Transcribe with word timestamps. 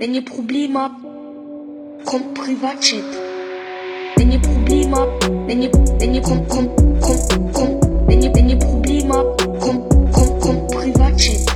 Wenn 0.00 0.14
ihr 0.14 0.24
Probleme 0.24 0.78
habt, 0.78 1.02
kommt 2.04 2.32
Privatchat. 2.34 3.02
Wenn 4.14 4.30
ihr 4.30 4.38
Probleme 4.38 4.96
habt, 4.96 5.28
wenn 5.48 5.60
ihr, 5.60 5.72
wenn 5.72 6.14
ihr, 6.14 6.22
kommt, 6.22 6.48
kommt, 6.48 6.70
kommt, 7.00 7.52
kommt, 7.52 7.82
wenn 8.06 8.22
ihr, 8.22 8.32
wenn 8.32 8.48
ihr 8.48 8.60
Probleme 8.60 9.12
habt, 9.12 9.44
kommt, 9.58 9.90
kommt, 10.12 10.40
kommt 10.40 10.68
Privatchat. 10.68 11.52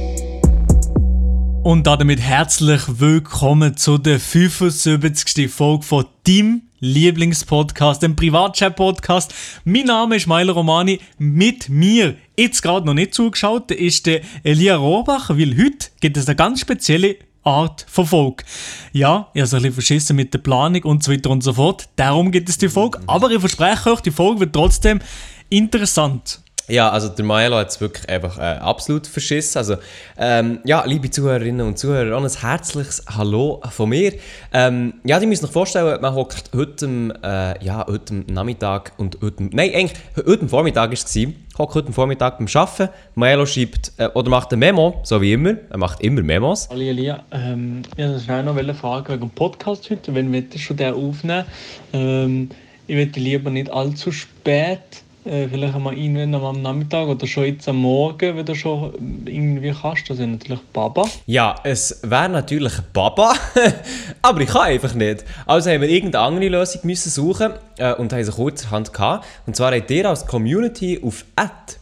Und 1.62 1.86
damit 1.86 2.18
herzlich 2.18 2.82
willkommen 2.88 3.76
zu 3.76 3.96
der 3.96 4.18
75. 4.18 5.48
Folge 5.48 5.84
von 5.84 6.06
deinem 6.26 6.62
Lieblingspodcast, 6.80 8.02
dem 8.02 8.16
Privatchat-Podcast. 8.16 9.32
Mein 9.64 9.84
Name 9.84 10.16
ist 10.16 10.26
Meiler 10.26 10.54
Romani. 10.54 10.98
Mit 11.16 11.68
mir, 11.68 12.16
jetzt 12.36 12.60
gerade 12.60 12.86
noch 12.86 12.94
nicht 12.94 13.14
zugeschaut, 13.14 13.70
ist 13.70 14.06
der 14.06 14.22
Elia 14.42 14.74
Rohrbach, 14.74 15.30
weil 15.30 15.56
heute 15.56 15.90
gibt 16.00 16.16
es 16.16 16.26
eine 16.26 16.34
ganz 16.34 16.58
spezielle 16.58 17.18
Art 17.44 17.86
von 17.88 18.06
Folge. 18.06 18.44
Ja, 18.92 19.28
ich 19.34 19.42
habe 19.42 19.50
ein 19.50 19.62
bisschen 19.62 19.72
verschissen 19.72 20.16
mit 20.16 20.32
der 20.34 20.38
Planung 20.38 20.82
und 20.84 21.02
so 21.02 21.12
weiter 21.12 21.30
und 21.30 21.42
so 21.42 21.52
fort. 21.52 21.88
Darum 21.96 22.30
gibt 22.30 22.48
es 22.48 22.58
die 22.58 22.68
Folge. 22.68 23.00
Aber 23.06 23.30
ich 23.30 23.40
verspreche 23.40 23.92
euch, 23.92 24.00
die 24.00 24.10
Folge 24.10 24.40
wird 24.40 24.52
trotzdem 24.52 25.00
interessant. 25.48 26.41
Ja, 26.68 26.90
also 26.90 27.08
der 27.08 27.24
Maelo 27.24 27.56
hat 27.56 27.70
es 27.70 27.80
wirklich 27.80 28.08
einfach 28.08 28.38
äh, 28.38 28.58
absolut 28.58 29.06
verschissen. 29.06 29.58
Also, 29.58 29.76
ähm, 30.16 30.60
ja, 30.64 30.84
liebe 30.86 31.10
Zuhörerinnen 31.10 31.66
und 31.66 31.76
Zuhörer, 31.78 32.16
auch 32.16 32.22
ein 32.22 32.30
herzliches 32.30 33.04
Hallo 33.08 33.60
von 33.70 33.88
mir. 33.88 34.12
Ähm, 34.52 34.94
ja, 35.02 35.18
die 35.18 35.26
müssen 35.26 35.46
sich 35.46 35.52
vorstellen, 35.52 36.00
man 36.00 36.14
hockt 36.14 36.50
heute, 36.54 37.14
äh, 37.22 37.64
ja, 37.64 37.84
heute 37.86 38.24
Nachmittag 38.32 38.92
und 38.96 39.18
heute, 39.20 39.42
nein, 39.42 39.74
eigentlich 39.74 39.98
heute 40.16 40.48
Vormittag 40.48 40.90
war 40.90 40.92
es, 40.92 41.18
hockt 41.58 41.74
heute 41.74 41.92
Vormittag 41.92 42.38
beim 42.38 42.46
Arbeiten. 42.54 42.90
Maelo 43.16 43.44
schreibt, 43.44 43.92
äh, 43.96 44.06
oder 44.14 44.30
macht 44.30 44.52
ein 44.52 44.60
Memo, 44.60 45.00
so 45.02 45.20
wie 45.20 45.32
immer. 45.32 45.56
Er 45.68 45.78
macht 45.78 46.00
immer 46.00 46.22
Memos. 46.22 46.68
Hallo 46.70 46.80
Elia, 46.80 47.24
ähm, 47.32 47.82
ich 47.96 48.04
wollte 48.04 48.20
schnell 48.20 48.44
noch 48.44 48.56
eine 48.56 48.74
Frage 48.74 49.14
wegen 49.14 49.22
dem 49.22 49.30
Podcast 49.30 49.90
heute. 49.90 50.14
Wenn 50.14 50.32
wir 50.32 50.44
schon 50.56 50.76
den 50.76 50.94
aufnehmen, 50.94 51.44
ähm, 51.92 52.50
ich 52.86 52.96
würde 52.96 53.18
lieber 53.18 53.50
nicht 53.50 53.70
allzu 53.70 54.12
spät 54.12 55.02
äh, 55.24 55.48
vielleicht 55.48 55.74
einmal 55.74 55.96
irgendwann 55.96 56.44
am 56.44 56.62
Nachmittag 56.62 57.06
oder 57.06 57.26
schon 57.26 57.44
jetzt 57.44 57.68
am 57.68 57.76
Morgen, 57.76 58.36
wenn 58.36 58.44
du 58.44 58.54
schon 58.54 58.92
irgendwie 59.24 59.72
kannst. 59.72 60.10
Das 60.10 60.18
ist 60.18 60.26
natürlich 60.26 60.60
Baba. 60.72 61.04
Ja, 61.26 61.54
es 61.62 62.00
wäre 62.02 62.28
natürlich 62.28 62.72
Baba, 62.92 63.34
aber 64.22 64.40
ich 64.40 64.48
kann 64.48 64.62
einfach 64.62 64.94
nicht. 64.94 65.24
Also 65.46 65.70
haben 65.70 65.80
wir 65.80 65.88
irgendeine 65.88 66.24
andere 66.24 66.48
Lösung 66.48 66.80
müssen 66.84 67.10
suchen 67.10 67.52
äh, 67.78 67.94
und 67.94 68.12
haben 68.12 68.24
sie 68.24 68.32
kurzerhand 68.32 68.92
gehabt. 68.92 69.26
Und 69.46 69.54
zwar 69.54 69.74
habt 69.74 69.90
ihr 69.90 70.08
als 70.08 70.26
Community 70.26 71.00
auf 71.02 71.24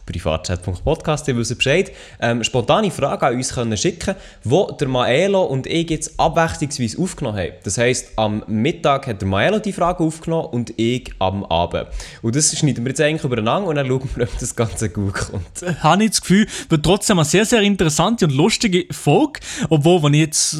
privatchat.podcast, 0.05 1.27
ihr 1.27 1.37
wisst 1.37 1.55
Bescheid, 1.57 1.91
ähm, 2.19 2.43
spontane 2.43 2.91
Fragen 2.91 3.25
an 3.25 3.35
uns 3.35 3.53
können 3.53 3.77
schicken 3.77 4.15
wo 4.43 4.71
der 4.71 4.87
Maelo 4.87 5.43
und 5.43 5.67
ich 5.67 5.89
jetzt 5.89 6.19
abwechslungsweise 6.19 7.01
aufgenommen 7.01 7.37
haben. 7.37 7.53
Das 7.63 7.77
heisst, 7.77 8.17
am 8.17 8.43
Mittag 8.47 9.07
hat 9.07 9.21
der 9.21 9.27
Maelo 9.27 9.59
die 9.59 9.71
Frage 9.71 10.03
aufgenommen 10.03 10.47
und 10.51 10.73
ich 10.77 11.11
am 11.19 11.45
Abend. 11.45 11.87
Und 12.21 12.35
das 12.35 12.57
schneiden 12.57 12.83
wir 12.83 12.89
jetzt 12.89 13.01
eigentlich 13.01 13.30
übereinander 13.31 13.69
und 13.69 13.75
dann 13.75 13.87
schauen 13.87 14.09
wir, 14.15 14.23
ob 14.23 14.39
das 14.39 14.55
Ganze 14.55 14.89
gut 14.89 15.13
kommt. 15.13 15.61
Äh, 15.61 15.75
habe 15.75 16.03
ich 16.03 16.11
das 16.11 16.21
Gefühl, 16.21 16.47
wird 16.69 16.83
trotzdem 16.83 17.19
eine 17.19 17.25
sehr, 17.25 17.45
sehr 17.45 17.61
interessante 17.61 18.25
und 18.25 18.33
lustige 18.33 18.85
Folge. 18.91 19.39
Obwohl, 19.69 20.03
wenn 20.03 20.13
ich 20.13 20.21
jetzt 20.21 20.57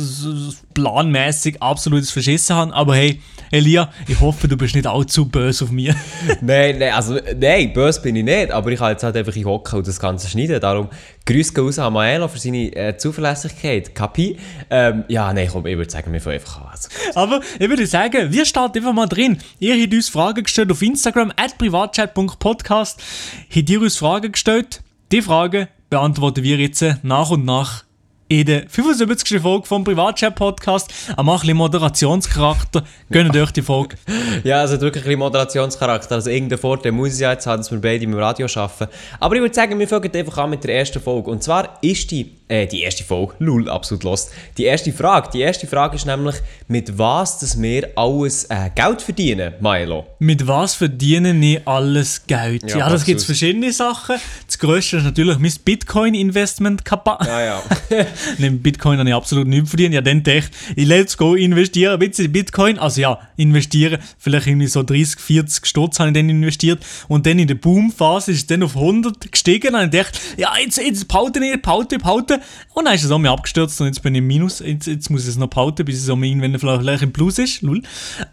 planmäßig 0.74 1.62
absolutes 1.62 2.12
Verschissen 2.12 2.56
habe. 2.56 2.74
Aber 2.74 2.96
hey, 2.96 3.22
Elia, 3.52 3.92
ich 4.08 4.20
hoffe, 4.20 4.48
du 4.48 4.56
bist 4.56 4.76
nicht 4.76 4.88
allzu 4.88 5.26
böse 5.26 5.66
auf 5.66 5.72
mich. 5.72 5.94
nein, 6.42 6.80
nein, 6.80 6.94
also, 6.94 7.20
nein, 7.38 7.74
böse 7.74 8.02
bin 8.02 8.16
ich 8.16 8.24
nicht. 8.24 8.52
Aber 8.52 8.72
ich 8.72 8.80
kann 8.80 8.92
jetzt 8.92 9.04
halt 9.04 9.18
einfach 9.18 9.36
in 9.36 9.46
Hocken 9.46 9.80
und 9.80 9.88
das 9.88 10.00
Ganze 10.00 10.30
schneiden. 10.30 10.60
Darum 10.62 10.88
Grüße 11.26 11.60
raus 11.60 11.78
an 11.80 11.94
Maelo 11.94 12.28
für 12.28 12.40
seine 12.40 12.76
äh, 12.76 12.98
Zuverlässigkeit. 12.98 13.94
Kapi? 13.94 14.38
Ähm, 14.70 15.04
ja, 15.08 15.32
nein, 15.34 15.50
komm, 15.52 15.66
ich 15.66 15.78
würde 15.78 15.92
sagen, 15.92 16.14
wir 16.14 16.22
fangen 16.22 16.36
einfach 16.36 16.62
an. 16.62 16.68
Also. 16.72 16.90
Aber 17.16 17.42
ich 17.60 17.70
würde 17.70 17.86
sagen, 17.86 18.32
wir 18.32 18.46
starten 18.46 18.80
einfach 18.80 18.94
mal 18.94 19.08
drin. 19.08 19.38
Ihr 19.60 19.82
habt 19.82 19.94
uns 19.94 20.10
Fragen 20.10 20.44
gestellt 20.44 20.72
auf 20.72 20.82
Instagram, 20.82 21.32
at 21.36 21.58
privatchat.podcast. 21.58 23.02
Habt 23.54 23.70
ihr 23.70 23.82
uns 23.82 23.98
Fragen 23.98 24.32
gestellt? 24.32 24.82
Die 25.12 25.22
Fragen 25.22 25.68
beantworten 25.90 26.44
wir 26.44 26.58
jetzt 26.58 26.84
nach 27.04 27.30
und 27.30 27.44
nach 27.44 27.84
in 28.32 28.46
der 28.46 28.64
75. 28.70 29.42
Folge 29.42 29.68
vom 29.68 29.84
Privatchat-Podcast. 29.84 30.90
Er 31.18 31.22
macht 31.22 31.40
ein 31.44 31.48
bisschen 31.48 31.58
Moderationscharakter. 31.58 32.84
Gönnt 33.12 33.36
euch 33.36 33.52
die 33.52 33.62
Folge. 33.62 33.98
ja, 34.46 34.62
also 34.62 34.80
wirklich 34.80 35.04
ein 35.04 35.08
bisschen 35.08 35.20
Moderationscharakter. 35.20 36.16
Also 36.16 36.30
irgendeinen 36.30 36.62
Vorteil 36.62 36.94
muss 36.94 37.16
ich 37.16 37.20
jetzt 37.20 37.46
haben, 37.46 37.58
dass 37.60 37.72
wir 37.72 37.82
beide 37.82 38.06
im 38.06 38.14
Radio 38.14 38.48
arbeiten. 38.56 38.88
Aber 39.20 39.36
ich 39.36 39.42
würde 39.42 39.54
sagen, 39.54 39.78
wir 39.78 39.86
fangen 39.86 40.16
einfach 40.16 40.38
an 40.38 40.50
mit 40.50 40.64
der 40.64 40.78
ersten 40.78 41.02
Folge. 41.02 41.30
Und 41.30 41.44
zwar 41.44 41.78
ist 41.82 42.10
die, 42.12 42.38
äh, 42.52 42.68
die 42.68 42.82
erste 42.82 43.04
Folge, 43.04 43.34
lul, 43.40 43.70
absolut 43.70 44.04
lost. 44.04 44.32
Die 44.58 44.66
erste 44.66 44.92
Frage, 44.92 45.30
die 45.34 45.40
erste 45.40 45.68
Frage 45.68 45.96
ist 45.96 46.06
nämlich, 46.06 46.36
mit 46.68 46.98
was 46.98 47.40
dass 47.40 47.60
wir 47.60 47.90
alles 47.96 48.44
äh, 48.46 48.70
Geld 48.76 49.02
verdienen, 49.02 49.54
Milo? 49.62 50.06
Mit 50.20 50.46
was 50.46 50.76
verdiene 50.76 51.34
ich 51.34 51.66
alles 51.66 52.28
Geld? 52.28 52.70
Ja, 52.70 52.80
ja 52.80 52.90
das 52.90 53.06
gibt 53.06 53.22
verschiedene 53.22 53.72
Sachen. 53.72 54.18
Das 54.46 54.60
größte 54.60 54.98
ist 54.98 55.04
natürlich 55.04 55.40
mein 55.40 55.54
Bitcoin-Investment. 55.64 56.82
Ja, 57.06 57.46
ja. 57.46 57.64
Neben 58.38 58.62
Bitcoin 58.62 59.00
habe 59.00 59.08
ich 59.08 59.16
absolut 59.16 59.48
nichts 59.48 59.70
verdient. 59.70 59.94
Ja, 59.94 60.02
dann 60.02 60.22
dachte 60.22 60.52
ich, 60.76 60.88
let's 60.88 61.18
go 61.18 61.36
investieren 61.36 61.94
ein 61.94 62.00
bisschen 62.00 62.26
in 62.26 62.32
Bitcoin. 62.34 62.78
Also 62.78 63.02
ja, 63.02 63.20
investieren. 63.38 64.00
Vielleicht 64.18 64.48
irgendwie 64.48 64.68
so 64.68 64.84
30, 64.84 65.20
40 65.20 65.66
Stutz 65.66 66.00
habe 66.00 66.10
ich 66.10 66.16
dann 66.16 66.30
investiert. 66.30 66.84
Und 67.08 67.26
dann 67.26 67.40
in 67.40 67.48
der 67.48 67.56
Boomphase 67.56 68.32
ist 68.32 68.38
es 68.38 68.48
dann 68.48 68.64
auf 68.64 68.76
100 68.76 69.32
gestiegen. 69.32 69.76
Und 69.76 69.94
ich 69.94 70.02
dachte, 70.02 70.20
ja, 70.38 70.54
jetzt, 70.62 70.78
jetzt 70.78 71.08
paute 71.08 71.40
ich, 71.44 71.62
paute, 71.62 71.98
paute. 71.98 72.41
Und 72.74 72.86
dann 72.86 72.94
ist 72.94 73.04
es 73.04 73.12
auch 73.12 73.18
mir 73.18 73.32
abgestürzt 73.32 73.80
und 73.82 73.88
jetzt 73.88 74.02
bin 74.02 74.16
ich 74.16 74.20
im 74.20 74.28
Minus. 74.28 74.60
Jetzt, 74.60 74.88
jetzt 74.88 75.10
muss 75.10 75.24
ich 75.24 75.30
es 75.30 75.38
noch 75.38 75.50
pauten, 75.50 75.86
bis 75.86 76.02
es 76.02 76.10
auch 76.10 76.18
irgendwann 76.18 76.58
vielleicht 76.60 77.04
im 77.04 77.14
Plus 77.14 77.38
ist. 77.40 77.62
Lul. 77.62 77.82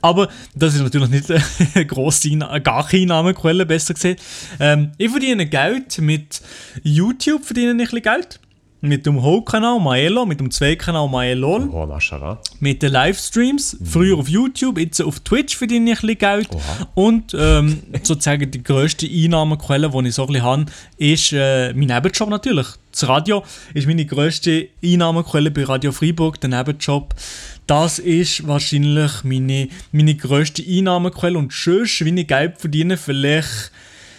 Aber 0.02 0.28
das 0.54 0.74
ist 0.74 0.82
natürlich 0.82 1.08
nicht 1.08 1.30
eine 1.30 1.86
grosse, 1.86 2.30
gar 2.62 2.86
keine 2.86 3.02
Einnahmequelle, 3.02 3.66
besser 3.66 3.94
gesagt. 3.94 4.20
Ähm, 4.60 4.92
ich 4.98 5.10
verdiene 5.10 5.46
Geld 5.46 5.98
mit 5.98 6.40
YouTube, 6.82 7.44
verdiene 7.44 7.68
ich 7.68 7.74
ein 7.74 7.78
bisschen 7.78 8.02
Geld 8.02 8.40
mit 8.80 9.06
dem 9.06 9.22
Hauptkanal 9.22 9.80
Maelo, 9.80 10.24
mit 10.24 10.38
dem 10.38 10.50
Zweitkanal 10.50 11.08
Maelol. 11.08 11.68
Oh, 11.72 11.84
Maschara. 11.86 12.40
Mit 12.60 12.82
den 12.82 12.92
Livestreams, 12.92 13.78
mhm. 13.78 13.86
früher 13.86 14.18
auf 14.18 14.28
YouTube, 14.28 14.78
jetzt 14.78 15.00
auf 15.00 15.20
Twitch 15.20 15.56
verdiene 15.56 15.92
ich 15.92 16.02
ein 16.02 16.06
bisschen 16.06 16.18
Geld. 16.18 16.48
Oha. 16.54 16.88
Und 16.94 17.34
ähm, 17.36 17.82
sozusagen 18.02 18.50
die 18.50 18.62
grösste 18.62 19.06
Einnahmequelle, 19.06 19.90
die 19.90 20.08
ich 20.08 20.14
so 20.14 20.22
ein 20.22 20.28
bisschen 20.28 20.42
habe, 20.44 20.66
ist 20.96 21.32
äh, 21.32 21.72
mein 21.74 21.88
Nebenjob 21.88 22.28
natürlich. 22.28 22.66
Das 22.92 23.08
Radio 23.08 23.44
ist 23.74 23.86
meine 23.86 24.06
grösste 24.06 24.68
Einnahmequelle 24.82 25.50
bei 25.50 25.64
Radio 25.64 25.90
Freiburg, 25.90 26.40
der 26.40 26.50
Nebenjob. 26.50 27.14
Das 27.66 27.98
ist 27.98 28.46
wahrscheinlich 28.46 29.24
meine, 29.24 29.68
meine 29.92 30.14
grösste 30.14 30.62
Einnahmequelle. 30.62 31.36
Und 31.36 31.52
schön, 31.52 31.84
wie 31.84 32.20
ich 32.20 32.26
Geld 32.26 32.58
verdiene, 32.58 32.96
vielleicht 32.96 33.72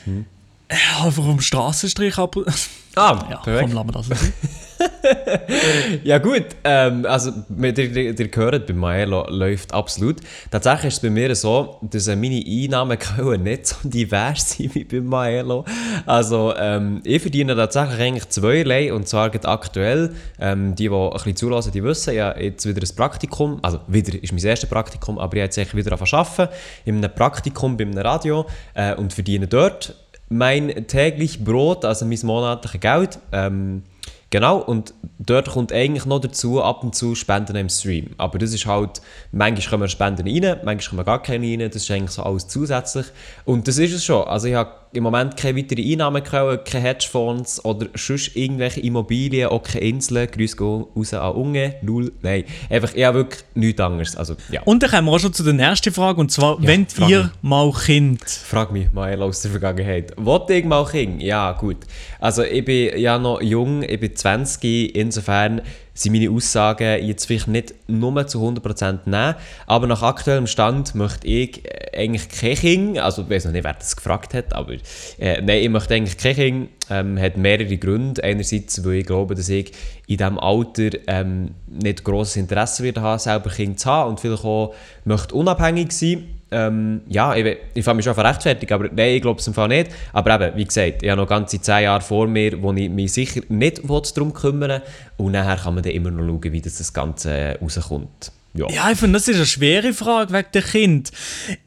hm. 0.04 0.26
einfach 0.68 1.26
am 1.26 1.40
Straßenstrich 1.40 2.18
ab. 2.18 2.36
Ah, 3.00 3.28
ja, 3.30 3.38
perfekt. 3.38 3.74
Komm, 3.74 3.92
lassen 3.94 4.10
wir 4.10 4.16
das 4.18 4.34
ja 6.04 6.18
gut, 6.20 6.46
ähm, 6.64 7.06
also 7.06 7.32
ihr, 7.62 7.78
ihr, 7.78 8.20
ihr 8.20 8.30
hört, 8.34 8.68
bei 8.68 8.74
mir 8.74 9.06
läuft 9.06 9.74
absolut. 9.74 10.18
Tatsächlich 10.52 10.88
ist 10.88 10.94
es 10.96 11.00
bei 11.02 11.10
mir 11.10 11.34
so, 11.36 11.78
dass 11.82 12.08
meine 12.08 12.44
Einnahmequellen 12.46 13.44
nicht 13.44 13.68
so 13.68 13.76
divers 13.84 14.50
sind 14.58 14.76
wie 14.76 14.84
bei 14.84 15.02
Maelo. 15.02 15.66
Also 16.06 16.54
ähm, 16.58 17.02
ich 17.04 17.22
verdiene 17.22 17.56
tatsächlich 17.56 18.00
eigentlich 18.00 18.30
zweierlei 18.30 18.94
und 18.94 19.08
zwar 19.08 19.32
aktuell, 19.46 20.14
ähm, 20.40 20.76
die, 20.76 20.90
die 20.90 20.96
ein 20.96 21.12
bisschen 21.12 21.36
zulassen, 21.36 21.72
die 21.72 21.84
wissen, 21.84 22.14
ja 22.14 22.38
jetzt 22.38 22.66
wieder 22.66 22.82
ein 22.82 22.96
Praktikum, 22.96 23.60
also 23.62 23.80
wieder 23.88 24.22
ist 24.22 24.32
mein 24.32 24.44
erstes 24.44 24.70
Praktikum, 24.70 25.20
aber 25.20 25.38
ich 25.38 25.42
habe 25.42 25.54
jetzt 25.54 25.76
wieder 25.76 25.92
angefangen 25.92 26.26
zu 26.26 26.44
arbeiten, 26.44 26.54
in 26.86 26.98
einem 26.98 27.14
Praktikum 27.14 27.78
bei 27.78 27.86
einem 27.86 27.98
Radio 27.98 28.46
äh, 28.74 28.94
und 28.96 29.14
verdiene 29.14 29.48
dort 29.48 29.96
mein 30.30 30.88
täglich 30.88 31.44
Brot, 31.44 31.84
also 31.86 32.06
mein 32.06 32.20
monatliches 32.24 32.80
Geld. 32.80 33.20
Ähm, 33.32 33.84
genau, 34.30 34.60
und 34.60 34.94
dort 35.18 35.50
kommt 35.50 35.74
eigentlich 35.74 36.06
noch 36.06 36.20
dazu 36.20 36.64
ab 36.64 36.84
und 36.84 36.96
zu 36.96 37.16
Spenden 37.16 37.56
im 37.56 37.70
Stream. 37.70 38.12
Aber 38.18 38.38
das 38.38 38.54
ist 38.54 38.66
halt, 38.66 39.02
manchmal 39.32 39.70
kommen 39.70 39.90
Spenden 39.90 40.28
rein, 40.28 40.60
manchmal 40.64 40.90
kommen 40.90 41.06
gar 41.06 41.22
keine 41.22 41.48
rein, 41.48 41.60
das 41.60 41.82
ist 41.82 41.92
eigentlich 41.92 42.12
so 42.12 42.24
alles 42.24 42.48
zusätzlich. 42.48 43.08
Und 43.46 43.68
das 43.68 43.78
ist 43.78 43.94
es 43.94 44.06
schon. 44.06 44.28
Also 44.28 44.48
ich 44.48 44.56
habe 44.56 44.72
im 44.92 45.04
Moment 45.04 45.38
keine 45.38 45.58
weitere 45.58 45.92
Einnahmequellen, 45.92 46.60
keine 46.64 46.84
Hedgefonds 46.84 47.64
oder 47.64 47.88
sonst 47.96 48.36
irgendwelche 48.36 48.80
Immobilien, 48.80 49.50
auch 49.50 49.62
keine 49.62 49.86
Inseln. 49.86 50.30
Grüße 50.30 50.56
gehen 50.58 50.86
raus 50.96 51.14
an 51.14 51.36
Unge, 51.36 51.76
null, 51.82 52.12
nein. 52.22 52.44
Einfach, 52.70 52.94
ich 52.94 53.04
habe 53.04 53.20
wirklich 53.20 53.44
nichts 53.54 53.82
anderes. 53.82 54.16
Also, 54.16 54.36
ja. 54.52 54.62
Und 54.64 54.82
dann 54.82 54.90
kommen 54.90 55.08
wir 55.08 55.12
auch 55.12 55.20
schon 55.20 55.34
zu 55.34 55.44
der 55.44 55.54
nächsten 55.54 55.94
Frage, 55.94 56.20
und 56.20 56.32
zwar, 56.32 56.60
ja, 56.60 56.68
wenn 56.68 56.88
ihr 57.08 57.24
mich. 57.24 57.32
mal 57.42 57.72
Kind? 57.72 58.24
Frag 58.24 58.72
mich 58.72 58.92
mal 58.92 59.22
aus 59.22 59.42
der 59.42 59.52
Vergangenheit. 59.52 60.14
Wollte 60.18 60.54
ich 60.56 60.66
mal 60.66 60.86
Kind? 60.86 61.22
Ja, 61.22 61.52
gut. 61.52 61.78
Also 62.20 62.44
ich 62.44 62.66
bin 62.66 62.98
ja 63.00 63.20
noch 63.20 63.42
jung, 63.42 63.84
ich 63.84 64.00
bin 64.00 64.16
20, 64.16 64.96
insofern 64.96 65.62
sind 66.00 66.14
meine 66.14 66.30
Aussagen 66.30 67.04
jetzt 67.04 67.26
vielleicht 67.26 67.48
nicht 67.48 67.74
nur 67.88 68.26
zu 68.28 68.40
100% 68.40 69.00
nehmen, 69.06 69.36
aber 69.68 69.88
nach 69.88 70.02
aktuellem 70.02 70.48
Stand 70.48 70.96
möchte 70.96 71.28
ich 71.28 71.64
eigentlich 71.94 72.30
kein 72.30 72.56
Kind, 72.56 73.00
also 73.00 73.24
ich 73.24 73.30
weiß 73.30 73.46
noch 73.46 73.52
nicht, 73.52 73.64
wer 73.64 73.74
das 73.74 73.96
gefragt 73.96 74.34
hat, 74.34 74.54
aber 74.54 74.74
äh, 75.20 75.42
nein, 75.42 75.62
ich 75.62 75.70
möchte 75.70 75.96
eigentlich 75.96 76.18
kein 76.18 76.36
Kind, 76.36 76.70
ähm, 76.90 77.20
hat 77.20 77.38
mehrere 77.38 77.78
Gründe. 77.78 78.24
Einerseits, 78.24 78.84
weil 78.86 78.96
ich 78.96 79.06
glaube, 79.06 79.36
dass 79.36 79.50
ich 79.50 79.72
in 80.08 80.18
diesem 80.18 80.40
Alter 80.40 80.90
ähm, 81.08 81.52
nicht 81.68 82.04
grosses 82.04 82.38
Interesse 82.38 82.84
werde 82.84 83.02
haben, 83.02 83.20
selber 83.20 83.50
Kind 83.50 83.80
zu 83.80 83.90
haben 83.90 84.12
und 84.12 84.20
vielleicht 84.20 84.44
auch 84.46 84.74
möchte 85.06 85.36
unabhängig 85.36 85.92
sein 85.92 86.39
ähm, 86.52 87.02
ja, 87.08 87.36
ich, 87.36 87.58
ich 87.74 87.84
fange 87.86 87.98
mich 87.98 88.06
schon 88.06 88.14
rechtfertigen, 88.14 88.74
aber 88.74 88.90
nein, 88.92 89.16
ich 89.16 89.22
glaube 89.22 89.40
es 89.40 89.48
im 89.48 89.54
Fall 89.54 89.68
nicht. 89.68 89.92
Aber 90.14 90.34
eben, 90.36 90.58
wie 90.58 90.66
gesagt, 90.66 91.04
ich 91.04 91.10
habe 91.10 91.22
noch 91.22 91.28
ganze 91.28 91.62
10 91.62 91.84
Jahre 91.84 92.02
vor 92.02 92.28
mir, 92.28 92.62
wo 92.62 92.74
ich 92.74 92.90
mich 92.90 93.14
sicher 93.14 93.42
nicht 93.50 93.82
darum 93.88 94.34
kümmern 94.34 94.82
Und 95.18 95.34
nachher 95.34 95.58
kann 95.58 95.76
man 95.76 95.84
dann 95.84 95.94
immer 95.94 96.12
noch 96.12 96.26
schauen, 96.26 96.52
wie 96.52 96.62
das, 96.62 96.78
das 96.78 96.94
Ganze 96.94 97.32
äh, 97.32 97.58
rauskommt. 97.58 98.32
Ja. 98.56 98.68
ja, 98.72 98.92
ich 98.92 98.98
finde, 98.98 99.20
das 99.20 99.28
ist 99.28 99.36
eine 99.36 99.46
schwere 99.46 99.94
Frage 99.94 100.34
wegen 100.34 100.48
der 100.54 100.64
Kind. 100.64 101.12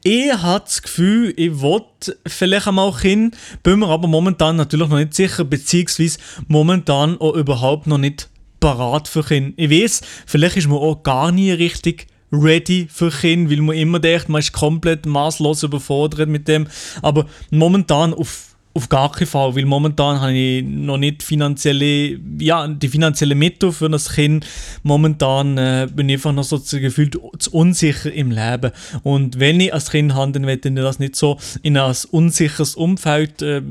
Ich 0.03 0.33
habe 0.33 0.65
das 0.65 0.81
Gefühl, 0.81 1.33
ich 1.37 1.61
will 1.61 1.81
vielleicht 2.27 2.67
einmal 2.67 2.91
Kind, 2.91 3.37
bin 3.63 3.79
mir 3.79 3.87
aber 3.87 4.09
momentan 4.09 4.57
natürlich 4.57 4.89
noch 4.89 4.97
nicht 4.97 5.13
sicher, 5.13 5.45
beziehungsweise 5.45 6.19
momentan 6.47 7.17
auch 7.21 7.35
überhaupt 7.35 7.87
noch 7.87 7.97
nicht 7.97 8.29
parat 8.59 9.07
für 9.07 9.23
Kind. 9.23 9.53
Ich 9.55 9.69
weiß, 9.69 10.01
vielleicht 10.25 10.57
ist 10.57 10.67
man 10.67 10.77
auch 10.77 11.03
gar 11.03 11.31
nie 11.31 11.51
richtig 11.51 12.07
ready 12.33 12.87
für 12.91 13.11
Kinder, 13.11 13.51
weil 13.51 13.61
man 13.61 13.75
immer 13.75 13.99
denkt, 13.99 14.29
man 14.29 14.39
ist 14.39 14.51
komplett 14.51 15.05
maßlos 15.05 15.63
überfordert 15.63 16.27
mit 16.29 16.47
dem. 16.47 16.67
Aber 17.01 17.25
momentan 17.51 18.13
auf 18.13 18.52
auf 18.75 18.89
gar 18.89 19.11
keinen 19.11 19.27
Fall, 19.27 19.55
weil 19.55 19.65
momentan 19.65 20.19
habe 20.19 20.33
ich 20.33 20.63
noch 20.63 20.97
nicht 20.97 21.21
finanzielle, 21.21 22.19
ja, 22.39 22.67
die 22.67 22.87
finanzielle 22.87 23.35
Mittel 23.35 23.71
für 23.71 23.87
das 23.87 24.13
Kind. 24.13 24.47
Momentan 24.81 25.57
äh, 25.59 25.87
bin 25.93 26.09
ich 26.09 26.15
einfach 26.15 26.33
noch 26.33 26.43
so 26.43 26.59
gefühlt 26.79 27.15
zu 27.37 27.51
unsicher 27.51 28.11
im 28.11 28.31
Leben. 28.31 28.71
Und 29.03 29.39
wenn 29.39 29.59
ich 29.59 29.71
als 29.71 29.91
Kind 29.91 30.15
habe, 30.15 30.31
dann 30.31 30.47
werde 30.47 30.69
ich 30.69 30.75
das 30.75 30.97
nicht 30.97 31.15
so 31.15 31.37
in 31.61 31.77
ein 31.77 31.95
unsicheres 32.09 32.73
Umfeld 32.73 33.43
äh, 33.43 33.61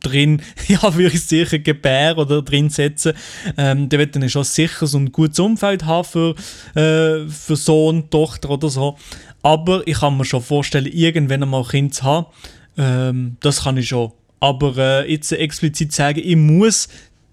drin, 0.00 0.42
ja, 0.66 0.82
würde 0.96 1.14
ich 1.14 1.24
sicher 1.24 1.60
gebären 1.60 2.18
oder 2.18 2.42
drin 2.42 2.68
setzen. 2.68 3.12
Ähm, 3.56 3.88
dann 3.88 4.00
werde 4.00 4.24
ich 4.26 4.32
schon 4.32 4.42
ein 4.42 4.44
sicheres 4.44 4.92
und 4.92 5.12
gutes 5.12 5.38
Umfeld 5.38 5.84
haben 5.84 6.04
für, 6.04 6.34
äh, 6.74 7.28
für 7.28 7.54
Sohn, 7.54 8.10
Tochter 8.10 8.50
oder 8.50 8.68
so. 8.68 8.96
Aber 9.40 9.86
ich 9.86 10.00
kann 10.00 10.16
mir 10.16 10.24
schon 10.24 10.42
vorstellen, 10.42 10.86
irgendwann 10.86 11.44
einmal 11.44 11.62
ein 11.62 11.68
Kind 11.68 11.94
zu 11.94 12.02
haben. 12.02 12.26
Ähm, 12.76 13.36
das 13.40 13.62
kann 13.62 13.76
ich 13.76 13.86
schon 13.86 14.12
aber 14.40 14.76
äh, 14.76 15.10
jetzt 15.10 15.32
explizit 15.32 15.92
sagen, 15.92 16.20
ich 16.22 16.36
muss 16.36 16.88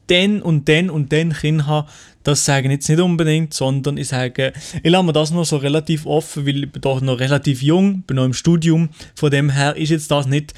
den 0.09 0.41
und 0.41 0.67
den 0.67 0.89
und 0.89 1.11
den 1.11 1.33
Kind 1.33 1.67
haben, 1.67 1.87
das 2.25 2.43
sage 2.43 2.67
ich 2.67 2.71
jetzt 2.71 2.89
nicht 2.89 2.99
unbedingt, 2.99 3.53
sondern 3.53 3.97
ich 3.97 4.07
sage, 4.07 4.51
ich 4.81 4.91
lasse 4.91 5.05
mir 5.05 5.13
das 5.13 5.31
noch 5.31 5.45
so 5.45 5.57
relativ 5.57 6.05
offen, 6.07 6.45
weil 6.45 6.63
ich 6.63 6.71
bin 6.71 6.81
doch 6.81 6.99
noch 6.99 7.19
relativ 7.19 7.61
jung, 7.61 8.01
bin 8.01 8.15
noch 8.15 8.25
im 8.25 8.33
Studium. 8.33 8.89
Von 9.13 9.29
dem 9.29 9.51
her 9.51 9.75
ist 9.75 9.91
jetzt 9.91 10.09
das 10.09 10.25
nicht 10.25 10.53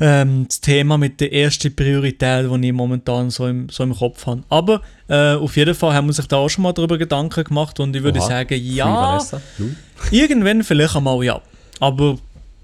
ähm, 0.00 0.46
das 0.46 0.60
Thema 0.60 0.96
mit 0.96 1.20
der 1.20 1.32
ersten 1.32 1.74
Priorität, 1.74 2.46
die 2.48 2.66
ich 2.68 2.72
momentan 2.72 3.30
so 3.30 3.48
im, 3.48 3.68
so 3.68 3.82
im 3.82 3.96
Kopf 3.96 4.26
habe. 4.26 4.44
Aber 4.48 4.80
äh, 5.08 5.34
auf 5.34 5.56
jeden 5.56 5.74
Fall 5.74 5.92
haben 5.92 6.06
wir 6.06 6.12
sich 6.12 6.26
da 6.26 6.36
auch 6.36 6.48
schon 6.48 6.62
mal 6.62 6.72
darüber 6.72 6.98
Gedanken 6.98 7.44
gemacht 7.44 7.80
und 7.80 7.96
ich 7.96 8.02
würde 8.04 8.20
Oha. 8.20 8.28
sagen, 8.28 8.60
ja, 8.62 9.20
irgendwann 10.12 10.62
vielleicht 10.62 10.94
einmal 10.94 11.22
ja. 11.24 11.40
Aber 11.80 12.18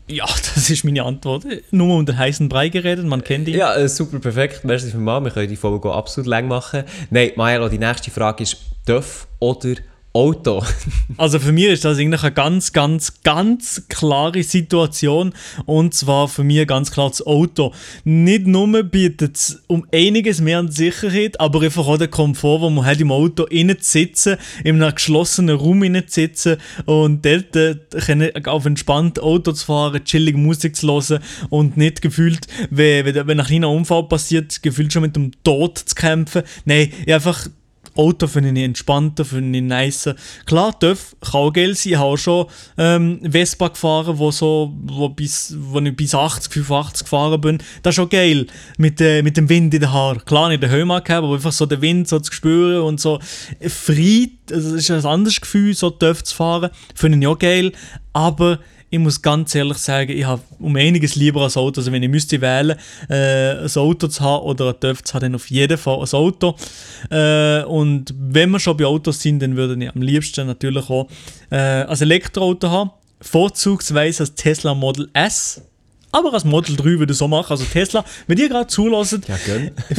ja, 0.06 0.26
das 0.54 0.70
ist 0.70 0.84
meine 0.84 1.02
Antwort. 1.02 1.44
Nur 1.70 1.96
um 1.96 2.06
den 2.06 2.18
heißen 2.18 2.48
Brei 2.48 2.68
geredet, 2.68 3.06
man 3.06 3.24
kennt 3.24 3.48
ihn. 3.48 3.56
Ja, 3.56 3.74
äh, 3.74 3.88
super, 3.88 4.18
perfekt. 4.18 4.64
Merci 4.64 4.90
vielmals. 4.90 5.24
Wir 5.24 5.30
können 5.30 5.48
die 5.48 5.56
Folge 5.56 5.92
absolut 5.92 6.26
lang 6.26 6.48
machen. 6.48 6.84
Nein, 7.10 7.32
Maelo, 7.36 7.68
die 7.68 7.78
nächste 7.78 8.10
Frage 8.10 8.42
ist, 8.42 8.58
darf 8.86 9.26
oder 9.38 9.74
Auto. 10.14 10.62
also 11.16 11.40
für 11.40 11.50
mich 11.50 11.64
ist 11.64 11.84
das 11.84 11.98
eigentlich 11.98 12.22
eine 12.22 12.32
ganz, 12.32 12.72
ganz, 12.72 13.20
ganz 13.24 13.82
klare 13.88 14.44
Situation. 14.44 15.34
Und 15.66 15.92
zwar 15.92 16.28
für 16.28 16.44
mich 16.44 16.64
ganz 16.68 16.92
klar 16.92 17.10
das 17.10 17.26
Auto. 17.26 17.72
Nicht 18.04 18.46
nur 18.46 18.84
bietet 18.84 19.36
es 19.36 19.62
um 19.66 19.84
einiges 19.92 20.40
mehr 20.40 20.60
an 20.60 20.70
Sicherheit, 20.70 21.40
aber 21.40 21.62
einfach 21.62 21.88
auch 21.88 21.98
den 21.98 22.12
Komfort, 22.12 22.60
wo 22.60 22.70
man 22.70 22.86
halt 22.86 23.00
im 23.00 23.10
Auto 23.10 23.44
innen 23.46 23.78
sitzen, 23.80 24.36
in 24.62 24.80
einem 24.80 24.94
geschlossenen 24.94 25.56
Raum 25.56 25.82
innen 25.82 26.04
sitzen 26.06 26.58
und 26.86 27.26
dort 27.26 27.56
äh, 27.56 28.32
auf 28.46 28.66
entspannt 28.66 29.18
Auto 29.18 29.50
zu 29.50 29.66
fahren, 29.66 30.04
chillig 30.04 30.36
Musik 30.36 30.76
zu 30.76 30.86
hören 30.86 31.18
und 31.50 31.76
nicht 31.76 32.02
gefühlt, 32.02 32.46
wenn, 32.70 33.04
wenn 33.26 33.40
ein 33.40 33.46
kleiner 33.46 33.70
Unfall 33.70 34.04
passiert, 34.04 34.62
gefühlt 34.62 34.92
schon 34.92 35.02
mit 35.02 35.16
dem 35.16 35.32
Tod 35.42 35.78
zu 35.78 35.96
kämpfen. 35.96 36.44
Nein, 36.64 36.92
einfach 37.08 37.48
Auto 37.96 38.26
finde 38.26 38.58
ich 38.58 38.64
entspannter, 38.64 39.24
finde 39.24 39.58
ich 39.58 39.64
nicer. 39.64 40.16
Klar, 40.46 40.78
TÜV 40.78 41.16
kann 41.20 41.40
auch 41.40 41.52
geil 41.52 41.74
sein. 41.74 41.92
Ich 41.92 41.98
habe 41.98 42.08
auch 42.08 42.16
schon 42.16 42.46
ähm, 42.76 43.20
Vespa 43.22 43.68
gefahren, 43.68 44.18
wo, 44.18 44.30
so, 44.30 44.72
wo, 44.82 45.08
bis, 45.08 45.54
wo 45.58 45.80
ich 45.80 45.96
bis 45.96 46.14
80, 46.14 46.52
85 46.52 47.04
gefahren 47.04 47.40
bin. 47.40 47.58
Das 47.82 47.92
ist 47.92 47.96
schon 47.96 48.08
geil, 48.08 48.46
mit, 48.78 49.00
äh, 49.00 49.22
mit 49.22 49.36
dem 49.36 49.48
Wind 49.48 49.74
in 49.74 49.80
den 49.80 49.92
Haaren. 49.92 50.24
Klar, 50.24 50.48
nicht 50.48 50.62
den 50.62 50.70
Helm 50.70 50.88
gehabt, 50.88 51.10
aber 51.10 51.34
einfach 51.34 51.52
so 51.52 51.66
den 51.66 51.80
Wind 51.82 52.08
so 52.08 52.18
zu 52.18 52.32
spüren 52.32 52.82
und 52.82 53.00
so 53.00 53.20
frei, 53.68 54.30
also 54.50 54.72
das 54.72 54.80
ist 54.80 54.90
ein 54.90 55.04
anderes 55.04 55.40
Gefühl, 55.40 55.74
so 55.74 55.90
TÜV 55.90 56.24
zu 56.24 56.34
fahren. 56.34 56.70
Finde 56.94 57.18
ich 57.18 57.26
auch 57.26 57.38
geil, 57.38 57.72
aber 58.12 58.58
ich 58.94 59.00
muss 59.00 59.20
ganz 59.20 59.54
ehrlich 59.56 59.78
sagen, 59.78 60.12
ich 60.12 60.24
habe 60.24 60.40
um 60.60 60.76
einiges 60.76 61.16
lieber 61.16 61.44
ein 61.44 61.52
Auto. 61.56 61.80
Also 61.80 61.90
wenn 61.90 62.02
ich 62.02 62.08
müsste 62.08 62.40
wählen, 62.40 62.78
äh, 63.08 63.64
ein 63.64 63.76
Auto 63.76 64.06
zu 64.06 64.22
haben 64.22 64.44
oder 64.44 64.68
ein 64.68 64.80
TÜV 64.80 65.02
zu 65.02 65.14
haben, 65.14 65.22
dann 65.22 65.34
auf 65.34 65.50
jeden 65.50 65.76
Fall 65.76 65.98
ein 65.98 66.12
Auto. 66.12 66.54
Äh, 67.10 67.64
und 67.64 68.14
wenn 68.16 68.50
wir 68.50 68.60
schon 68.60 68.76
bei 68.76 68.84
Autos 68.84 69.20
sind, 69.20 69.40
dann 69.40 69.56
würde 69.56 69.82
ich 69.82 69.90
am 69.92 70.00
liebsten 70.00 70.46
natürlich 70.46 70.88
auch 70.88 71.08
äh, 71.50 71.56
ein 71.56 72.00
Elektroauto 72.00 72.70
haben. 72.70 72.90
Vorzugsweise 73.20 74.24
ein 74.24 74.36
Tesla 74.36 74.74
Model 74.74 75.08
S. 75.12 75.60
Aber 76.12 76.32
als 76.32 76.44
Model 76.44 76.76
3 76.76 76.84
würde 77.00 77.12
ich 77.12 77.18
so 77.18 77.26
machen. 77.26 77.50
Also 77.50 77.64
Tesla, 77.64 78.04
wenn 78.28 78.38
ihr 78.38 78.48
gerade 78.48 78.68
zulässt, 78.68 79.18
ja, 79.26 79.36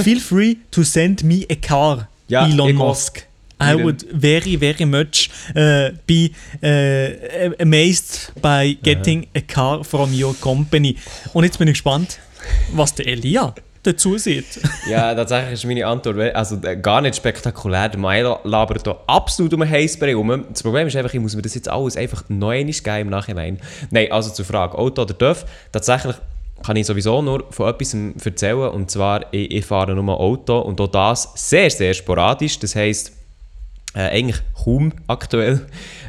feel 0.01 0.21
free 0.21 0.55
to 0.71 0.83
send 0.83 1.23
me 1.23 1.45
a 1.51 1.55
car. 1.55 2.07
Ja, 2.29 2.47
Elon 2.47 2.75
Musk. 2.75 3.27
I 3.61 3.75
would 3.75 4.05
very, 4.11 4.57
very 4.57 4.85
much 4.85 5.29
uh, 5.55 5.91
be 6.05 6.31
uh, 6.61 7.53
amazed 7.59 8.33
by 8.41 8.77
getting 8.83 9.27
a 9.35 9.41
car 9.41 9.83
from 9.83 10.11
your 10.13 10.35
company. 10.35 10.97
Und 11.33 11.45
jetzt 11.45 11.57
bin 11.57 11.67
ich 11.67 11.75
gespannt, 11.75 12.19
was 12.73 12.93
der 12.95 13.07
Elia 13.07 13.53
dazu 13.85 14.17
sieht. 14.17 14.59
ja, 14.89 15.13
tatsächlich 15.13 15.53
ist 15.53 15.65
meine 15.65 15.85
Antwort 15.85 16.35
also, 16.35 16.57
äh, 16.63 16.75
gar 16.75 17.01
nicht 17.01 17.15
spektakulär. 17.15 17.89
Der 17.89 17.99
Maelo 17.99 18.39
labert 18.43 18.83
hier 18.83 18.97
absolut 19.07 19.53
um 19.53 19.61
ein 19.61 19.69
Heißbrei 19.69 20.09
herum. 20.09 20.45
Das 20.49 20.63
Problem 20.63 20.87
ist 20.87 20.95
einfach, 20.95 21.13
ich 21.13 21.19
muss 21.19 21.35
mir 21.35 21.41
das 21.41 21.55
jetzt 21.55 21.69
alles 21.69 21.97
einfach 21.97 22.23
neu 22.27 22.63
geben 22.63 22.81
im 22.85 23.09
Nachhinein. 23.09 23.59
Nein, 23.91 24.11
also 24.11 24.31
zur 24.31 24.45
Frage, 24.45 24.77
Auto 24.77 25.03
oder 25.03 25.17
TÜV. 25.17 25.45
Tatsächlich 25.71 26.15
kann 26.63 26.75
ich 26.77 26.87
sowieso 26.87 27.21
nur 27.21 27.45
von 27.51 27.69
etwas 27.69 27.95
erzählen. 28.25 28.69
Und 28.69 28.89
zwar, 28.89 29.31
ich, 29.31 29.51
ich 29.51 29.65
fahre 29.65 29.93
nur 29.93 30.19
Auto 30.19 30.59
und 30.59 30.81
auch 30.81 30.87
das 30.87 31.31
sehr, 31.35 31.69
sehr 31.69 31.93
sporadisch. 31.93 32.59
Das 32.59 32.75
heisst, 32.75 33.11
äh, 33.95 34.09
eigentlich 34.09 34.41
kaum 34.63 34.91
aktuell. 35.07 35.61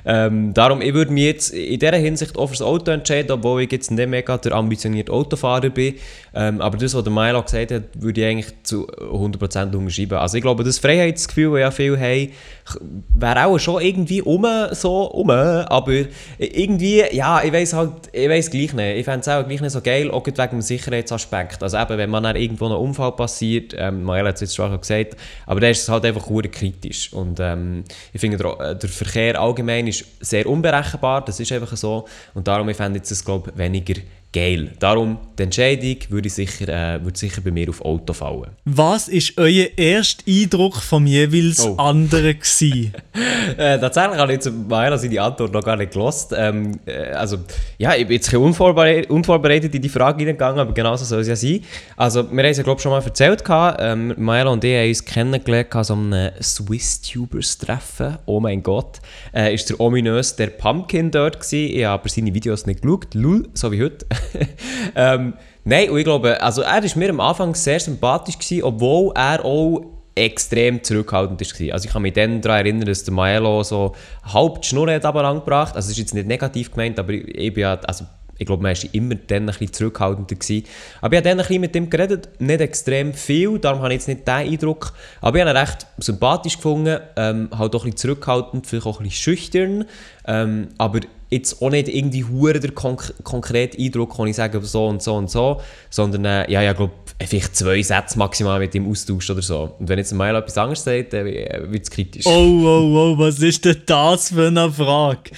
Ähm, 0.05 0.53
darum, 0.55 0.83
ich 0.83 0.93
würde 0.93 1.13
mich 1.13 1.25
jetzt 1.25 1.51
in 1.51 1.79
dieser 1.79 1.97
Hinsicht 1.97 2.37
auch 2.37 2.49
fürs 2.49 2.63
Auto 2.63 2.91
entscheiden, 2.91 3.31
obwohl 3.31 3.63
ich 3.63 3.73
jetzt 3.73 3.91
nicht 3.91 4.09
mega 4.09 4.37
der 4.39 4.53
ambitionierte 4.53 5.13
Autofahrer 5.13 5.71
bin. 5.71 5.95
Ähm, 6.35 6.61
aber 6.61 6.77
das, 6.79 6.95
was 6.95 7.05
der 7.05 7.13
Milo 7.13 7.43
gesagt 7.43 7.71
hat, 7.71 7.83
würde 7.95 8.21
ich 8.21 8.27
eigentlich 8.27 8.55
zu 8.65 8.87
100% 8.89 9.75
unterschreiben. 9.75 10.15
Also 10.15 10.37
ich 10.37 10.43
glaube, 10.43 10.65
das 10.65 10.79
Freiheitsgefühl, 10.79 11.53
das 11.53 11.61
ja 11.61 11.71
viele 11.71 12.01
haben, 12.01 12.33
wäre 12.81 13.47
auch 13.47 13.59
schon 13.59 13.83
irgendwie 13.83 14.23
um, 14.23 14.47
so 14.73 15.11
um, 15.11 15.31
aber 15.31 16.05
irgendwie, 16.39 17.03
ja, 17.13 17.43
ich 17.43 17.53
weiß 17.53 17.75
halt, 17.75 17.93
ich 18.13 18.29
weiß 18.29 18.51
gleich 18.51 18.73
nicht. 18.73 18.97
Ich 18.99 19.05
fände 19.05 19.21
es 19.21 19.29
auch 19.29 19.47
gleich 19.47 19.61
nicht 19.61 19.73
so 19.73 19.81
geil, 19.81 20.11
auch 20.11 20.27
wegen 20.27 20.37
dem 20.37 20.61
Sicherheitsaspekt. 20.61 21.63
Also 21.63 21.79
eben, 21.79 21.99
wenn 21.99 22.11
man 22.11 22.25
dann 22.25 22.37
irgendwo 22.37 22.67
ein 22.67 22.73
Unfall 22.73 23.13
passiert, 23.13 23.75
ähm, 23.77 24.03
Mael 24.03 24.27
hat 24.27 24.37
es 24.37 24.41
jetzt 24.43 24.57
schon 24.57 24.79
gesagt, 24.81 25.17
aber 25.47 25.61
dann 25.61 25.71
ist 25.71 25.83
es 25.83 25.89
halt 25.89 26.05
einfach 26.05 26.27
kritisch. 26.27 27.13
Und 27.13 27.39
ähm, 27.41 27.85
ich 28.13 28.21
finde, 28.21 28.37
der, 28.37 28.75
der 28.75 28.89
Verkehr 28.89 29.41
allgemein 29.41 29.87
ist 29.87 30.05
sehr 30.21 30.47
unberechenbar, 30.47 31.25
das 31.25 31.41
ist 31.41 31.53
einfach 31.53 31.77
so. 31.77 32.07
Und 32.35 32.49
darum, 32.49 32.69
ich 32.69 32.77
fände 32.77 33.01
es, 33.01 33.25
glaube 33.25 33.53
weniger 33.57 33.95
geil. 34.33 34.73
Darum, 34.79 35.19
die 35.39 35.45
Entscheidung 35.45 35.97
würde 36.11 36.29
sicher, 36.29 36.69
äh, 36.69 37.03
würde 37.03 37.19
sicher 37.19 37.41
bei 37.41 37.51
mir 37.51 37.69
auf 37.69 37.81
Auto 37.81 38.13
fallen. 38.13 38.51
Was 38.65 39.11
war 39.11 39.45
euer 39.45 39.67
erster 39.77 40.25
Eindruck 40.29 40.77
vom 40.77 41.07
jeweils 41.07 41.65
oh. 41.65 41.77
anderen 41.77 42.37
äh, 43.57 43.79
tatsächlich 43.79 44.19
habe 44.19 44.33
ich 44.33 44.45
jetzt 44.45 44.53
meiner 44.69 44.99
seine 44.99 45.23
Antwort 45.23 45.53
noch 45.53 45.63
gar 45.63 45.77
nicht 45.77 45.93
gelost. 45.93 46.35
Ähm, 46.37 46.73
äh, 46.87 47.13
also, 47.13 47.39
ja, 47.79 47.95
ich 47.95 48.07
bin 48.07 48.17
jetzt 48.17 48.33
ein 48.33 48.41
unvorbereitet, 48.41 49.11
unvorbereitet 49.11 49.75
in 49.75 49.83
die 49.83 49.89
Frage 49.89 50.19
hineingegangen, 50.19 50.61
aber 50.61 50.73
genauso 50.73 51.05
soll 51.05 51.21
es 51.21 51.29
ja 51.29 51.37
sein. 51.37 51.61
Also, 51.97 52.31
wir 52.31 52.43
haben 52.43 52.51
es 52.51 52.57
ja, 52.57 52.63
glaube 52.63 52.79
ich, 52.79 52.83
schon 52.83 52.93
mal 52.93 53.03
erzählt. 53.03 53.43
Ähm, 53.49 54.15
Maela 54.17 54.51
und 54.51 54.65
ich 54.65 54.77
haben 54.77 54.89
uns 54.89 55.05
kennengelernt 55.05 55.75
an 55.75 55.85
so 55.85 55.95
einem 55.95 56.31
Swiss-Tubers-Treffen. 56.43 58.19
Oh 58.27 58.41
mein 58.41 58.63
Gott. 58.63 59.01
Äh, 59.35 59.55
ist 59.55 59.71
der 59.71 59.81
ominös 59.81 60.37
der 60.37 60.49
Pumpkin 60.49 61.11
dort 61.11 61.41
gewesen. 61.41 61.77
Ich 61.77 61.85
habe 61.85 62.01
aber 62.01 62.09
seine 62.09 62.35
Videos 62.35 62.67
nicht 62.67 62.83
geschaut. 62.83 63.15
Lul, 63.15 63.49
so 63.55 63.73
wie 63.73 63.83
heute. 63.83 64.07
ähm, 64.97 65.35
nein, 65.65 65.91
und 65.91 65.99
ich 65.99 66.05
glaube, 66.05 66.41
also 66.43 66.63
er 66.63 66.83
war 66.83 66.99
mir 66.99 67.11
am 67.11 67.21
Anfang 67.21 67.55
sehr 67.55 67.81
sympathisch, 67.81 68.39
gewesen, 68.39 68.63
obwohl 68.65 69.13
er 69.15 69.45
auch 69.45 69.97
extrem 70.15 70.83
zurückhaltend 70.83 71.41
war. 71.41 71.75
Also 71.75 71.87
ich 71.87 71.93
kann 71.93 72.03
mich 72.03 72.15
dann 72.15 72.41
daran 72.41 72.61
erinnern, 72.61 72.87
dass 72.87 73.05
der 73.05 73.13
Maelo 73.13 73.63
so 73.63 73.95
halb 74.25 74.63
die 74.63 74.69
Schnur 74.69 74.91
hat 74.91 75.05
aber 75.05 75.25
angebracht. 75.25 75.77
Also 75.77 75.87
es 75.87 75.93
ist 75.93 75.99
jetzt 75.99 76.15
nicht 76.15 76.27
negativ 76.27 76.71
gemeint, 76.71 76.99
aber 76.99 77.13
ich, 77.13 77.29
ich 77.29 77.53
bin 77.53 77.63
ja, 77.63 77.75
also 77.87 78.07
ich 78.39 78.47
glaube, 78.47 78.63
man 78.63 78.77
war 78.77 78.95
immer 78.95 79.15
dann 79.15 79.43
ein 79.43 79.47
bisschen 79.47 79.73
zurückhaltender. 79.73 80.35
Gewesen. 80.35 80.67
Aber 81.01 81.15
ich 81.15 81.19
habe 81.19 81.29
dann 81.29 81.39
ein 81.39 81.47
bisschen 81.47 81.61
mit 81.61 81.77
ihm 81.77 81.89
geredet, 81.89 82.29
nicht 82.39 82.61
extrem 82.61 83.15
viel, 83.15 83.59
darum 83.59 83.81
habe 83.81 83.93
ich 83.93 84.01
jetzt 84.01 84.09
nicht 84.09 84.27
den 84.27 84.35
Eindruck. 84.35 84.93
Aber 85.21 85.39
ich 85.39 85.45
habe 85.45 85.51
ihn 85.51 85.57
recht 85.57 85.87
sympathisch 85.99 86.57
gefunden, 86.57 87.01
ähm, 87.17 87.49
halt 87.57 87.75
auch 87.75 87.85
ein 87.85 87.93
bisschen 87.93 87.97
zurückhaltend, 87.97 88.67
vielleicht 88.67 88.87
auch 88.87 89.01
ein 89.01 89.05
bisschen 89.05 89.23
schüchtern. 89.23 89.85
Ähm, 90.27 90.69
aber 90.77 91.01
jetzt 91.31 91.61
auch 91.61 91.71
nicht 91.71 91.89
irgendwie 91.89 92.25
hure 92.25 92.61
der 92.61 92.73
konk 92.73 93.13
konkrete 93.25 93.79
Eindruck, 93.79 94.17
kann 94.17 94.27
ich 94.27 94.37
sagen, 94.37 94.63
so 94.63 94.87
und 94.87 95.03
so 95.03 95.17
und 95.17 95.31
so, 95.31 95.61
sondern 95.91 96.25
äh, 96.25 96.51
ja, 96.51 96.63
ja, 96.63 96.73
glaube 96.73 96.93
vielleicht 97.25 97.57
zwei 97.57 97.83
Sätze 97.83 98.19
maximal 98.19 98.59
mit 98.59 98.75
ihm 98.75 98.91
austauscht 98.91 99.31
oder 99.31 99.43
so. 99.43 99.75
Und 99.79 99.89
wenn 99.89 99.99
jetzt 99.99 100.13
ein 100.13 100.19
Mail 100.19 100.35
etwas 100.35 100.59
anderes 100.59 100.85
sagt, 100.85 101.13
dann 101.13 101.25
wird 101.25 101.83
es 101.83 101.91
kritisch. 101.91 102.27
Oh, 102.27 102.31
oh, 102.31 103.15
oh, 103.15 103.19
was 103.19 103.39
ist 103.39 103.65
denn 103.65 103.83
das 103.87 104.31
für 104.31 104.49
eine 104.49 104.71
Frage? 104.71 105.31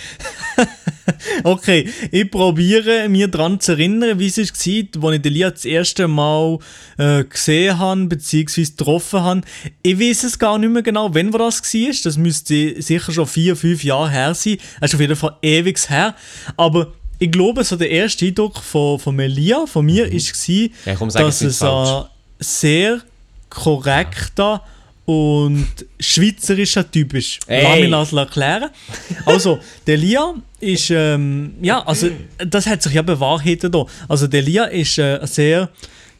okay, 1.44 1.88
ich 2.10 2.30
probiere 2.30 3.08
mir 3.08 3.28
daran 3.28 3.60
zu 3.60 3.72
erinnern, 3.72 4.18
wie 4.18 4.26
es 4.26 4.38
war, 4.38 4.44
als 4.44 4.66
ich 4.66 5.22
den 5.22 5.32
Lia 5.32 5.50
das 5.50 5.64
erste 5.64 6.08
Mal 6.08 6.58
äh, 6.98 7.24
gesehen 7.24 7.78
habe, 7.78 8.06
beziehungsweise 8.06 8.72
getroffen 8.72 9.20
habe. 9.20 9.40
Ich 9.82 9.98
weiß 9.98 10.24
es 10.24 10.38
gar 10.38 10.58
nicht 10.58 10.70
mehr 10.70 10.82
genau, 10.82 11.14
wann 11.14 11.30
das 11.30 11.62
war. 11.74 11.90
Das 12.04 12.16
müsste 12.16 12.82
sicher 12.82 13.12
schon 13.12 13.26
vier, 13.26 13.56
fünf 13.56 13.84
Jahre 13.84 14.10
her 14.10 14.34
sein. 14.34 14.58
Das 14.80 14.90
ist 14.90 14.94
auf 14.94 15.00
jeden 15.00 15.16
Fall 15.16 15.36
ewig 15.42 15.78
her. 15.88 16.14
Aber 16.56 16.92
ich 17.18 17.30
glaube, 17.30 17.64
so 17.64 17.76
der 17.76 17.90
erste 17.90 18.26
Eindruck 18.26 18.58
von, 18.58 18.98
von 18.98 19.16
Melia, 19.16 19.66
von 19.66 19.84
mir, 19.84 20.06
mhm. 20.06 20.12
war, 20.12 20.70
ja, 20.86 20.94
komm, 20.94 21.08
dass 21.08 21.42
es 21.42 21.62
ein 21.62 22.04
sehr 22.38 23.00
korrekter 23.48 24.62
und 25.04 25.66
schweizerischer 25.98 26.88
Typ 26.90 27.14
ist. 27.14 27.40
Hey. 27.46 27.62
Lass 27.62 27.80
mich 27.80 27.90
das 27.90 28.12
erklären. 28.12 28.70
Also, 29.24 29.58
der 29.86 29.96
Lia 29.96 30.34
ist, 30.60 30.90
ähm, 30.90 31.54
ja, 31.62 31.80
also, 31.86 32.10
das 32.46 32.66
hat 32.66 32.82
sich 32.82 32.92
ja 32.92 33.02
bewahrheitet 33.02 33.74
hier. 33.74 33.86
Also, 34.06 34.26
der 34.26 34.42
Lia 34.42 34.64
ist 34.64 34.98
äh, 34.98 35.18
ein 35.18 35.26
sehr 35.26 35.70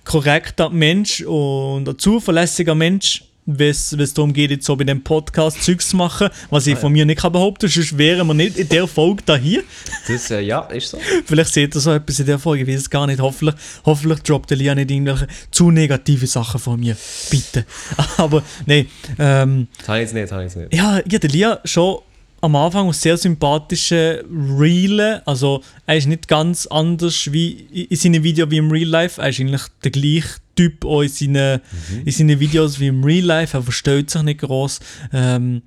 korrekter 0.04 0.70
Mensch 0.70 1.20
und 1.20 1.86
ein 1.86 1.98
zuverlässiger 1.98 2.74
Mensch 2.74 3.24
wenn 3.50 3.70
es 3.70 4.12
darum 4.14 4.34
geht, 4.34 4.50
jetzt 4.50 4.66
so 4.66 4.76
bei 4.76 4.84
dem 4.84 5.02
Podcast 5.02 5.62
Zeugs 5.62 5.88
zu 5.88 5.96
machen, 5.96 6.28
was 6.50 6.66
ich 6.66 6.74
ah, 6.74 6.80
von 6.80 6.92
mir 6.92 7.06
nicht 7.06 7.20
kann 7.20 7.32
behaupten 7.32 7.66
kann, 7.66 7.70
sonst 7.70 7.96
wären 7.96 8.26
wir 8.26 8.34
nicht 8.34 8.58
in 8.58 8.68
der 8.68 8.86
Folge 8.86 9.22
da 9.24 9.36
hier. 9.36 9.62
Das, 10.06 10.30
äh, 10.30 10.40
ja, 10.40 10.60
ist 10.66 10.90
so. 10.90 10.98
Vielleicht 11.24 11.54
seht 11.54 11.74
ihr 11.74 11.80
so 11.80 11.92
etwas 11.92 12.20
in 12.20 12.26
der 12.26 12.38
Folge, 12.38 12.64
ich 12.64 12.68
weiß 12.68 12.80
es 12.80 12.90
gar 12.90 13.06
nicht. 13.06 13.20
Hoffentlich, 13.20 13.56
hoffentlich 13.86 14.20
droppt 14.20 14.52
Elia 14.52 14.74
nicht 14.74 14.90
irgendwelche 14.90 15.28
zu 15.50 15.70
negative 15.70 16.26
Sachen 16.26 16.60
von 16.60 16.78
mir. 16.78 16.94
Bitte. 17.30 17.64
Aber, 18.18 18.42
nein. 18.66 18.86
Ähm, 19.18 19.68
habe 19.86 19.98
ich 19.98 20.02
jetzt 20.02 20.14
nicht, 20.14 20.30
habe 20.30 20.44
ich 20.44 20.54
jetzt 20.54 20.70
nicht. 20.70 20.74
Ja, 20.74 21.00
ja, 21.08 21.18
der 21.18 21.30
Lia 21.30 21.60
schon 21.64 22.00
am 22.40 22.56
Anfang 22.56 22.86
ein 22.86 22.92
sehr 22.92 23.16
sympathischer 23.16 24.22
Real. 24.30 25.22
Also 25.26 25.62
er 25.86 25.96
ist 25.96 26.06
nicht 26.06 26.28
ganz 26.28 26.66
anders 26.66 27.32
wie 27.32 27.86
in 27.90 27.96
seinen 27.96 28.22
Videos 28.22 28.50
wie 28.50 28.58
im 28.58 28.70
Real 28.70 28.88
Life. 28.88 29.20
Er 29.20 29.28
ist 29.28 29.40
eigentlich 29.40 29.62
der 29.82 29.90
gleiche 29.90 30.28
Typ 30.54 30.84
auch 30.84 31.02
in 31.02 31.08
seinen, 31.08 31.60
mhm. 31.90 32.02
in 32.04 32.12
seinen 32.12 32.40
Videos 32.40 32.78
wie 32.80 32.88
im 32.88 33.02
Real 33.02 33.24
Life. 33.24 33.56
Er 33.56 33.62
versteht 33.62 34.10
sich 34.10 34.22
nicht 34.22 34.40
groß. 34.40 34.80
Ähm, 35.12 35.62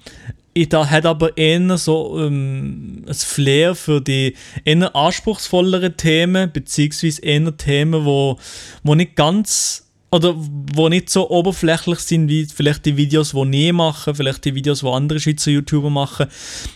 da 0.69 0.89
hat 0.89 1.05
aber 1.05 1.37
eher 1.37 1.77
so 1.77 2.19
ähm, 2.19 3.05
ein 3.07 3.13
Flair 3.13 3.75
für 3.75 4.01
die 4.01 4.35
eher 4.65 4.95
anspruchsvolleren 4.95 5.95
Themen, 5.95 6.51
beziehungsweise 6.51 7.21
eher 7.21 7.55
Themen, 7.55 8.05
wo, 8.05 8.37
wo 8.83 8.95
nicht 8.95 9.15
ganz 9.15 9.90
oder 10.11 10.35
wo 10.35 10.89
nicht 10.89 11.09
so 11.09 11.29
oberflächlich 11.29 11.99
sind 11.99 12.27
wie 12.27 12.45
vielleicht 12.45 12.85
die 12.85 12.97
Videos, 12.97 13.31
die 13.31 13.45
nie 13.45 13.71
machen, 13.71 14.13
vielleicht 14.13 14.43
die 14.45 14.55
Videos, 14.55 14.81
die 14.81 14.87
andere 14.87 15.19
Schweizer 15.19 15.51
YouTuber 15.51 15.89
machen, 15.89 16.27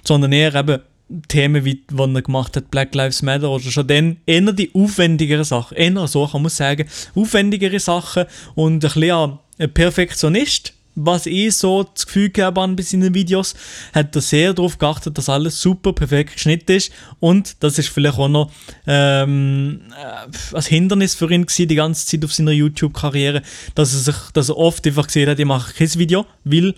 sondern 0.03 0.31
eher 0.31 0.55
eben 0.55 0.79
Themen, 1.27 1.65
wie 1.65 1.75
die 1.75 1.97
er 1.97 2.21
gemacht 2.21 2.55
hat, 2.55 2.71
Black 2.71 2.95
Lives 2.95 3.21
Matter 3.21 3.49
oder 3.51 3.63
schon 3.63 3.87
dann 3.87 4.17
eher 4.25 4.53
die 4.53 4.71
aufwendigeren 4.73 5.43
Sachen, 5.43 5.77
eher 5.77 6.07
so 6.07 6.25
kann 6.27 6.41
man 6.41 6.49
sagen, 6.49 6.87
aufwendigere 7.13 7.79
Sachen 7.79 8.25
und 8.55 8.73
ein 8.73 8.79
bisschen 8.79 9.39
ein 9.59 9.73
Perfektionist, 9.73 10.73
was 10.95 11.25
ich 11.25 11.55
so 11.55 11.83
das 11.83 12.05
Gefühl 12.05 12.31
habe 12.39 12.61
an 12.61 12.75
bei 12.75 12.83
seinen 12.83 13.13
Videos, 13.13 13.53
hat 13.93 14.15
er 14.15 14.21
sehr 14.21 14.53
darauf 14.53 14.77
geachtet, 14.77 15.17
dass 15.17 15.29
alles 15.29 15.61
super 15.61 15.93
perfekt 15.93 16.33
geschnitten 16.33 16.71
ist 16.71 16.91
und 17.19 17.57
das 17.61 17.77
ist 17.77 17.89
vielleicht 17.89 18.17
auch 18.17 18.29
noch 18.29 18.51
ähm, 18.87 19.81
äh, 19.91 20.55
ein 20.55 20.63
Hindernis 20.63 21.15
für 21.15 21.31
ihn 21.31 21.45
gewesen, 21.45 21.67
die 21.67 21.75
ganze 21.75 22.05
Zeit 22.05 22.23
auf 22.23 22.33
seiner 22.33 22.51
YouTube-Karriere, 22.51 23.41
dass 23.75 23.93
er 23.93 23.99
sich, 23.99 24.31
dass 24.33 24.49
er 24.49 24.57
oft 24.57 24.85
einfach 24.87 25.07
gesehen 25.07 25.29
hat, 25.29 25.39
ich 25.39 25.45
mache 25.45 25.73
kein 25.73 25.93
Video, 25.95 26.25
weil 26.43 26.73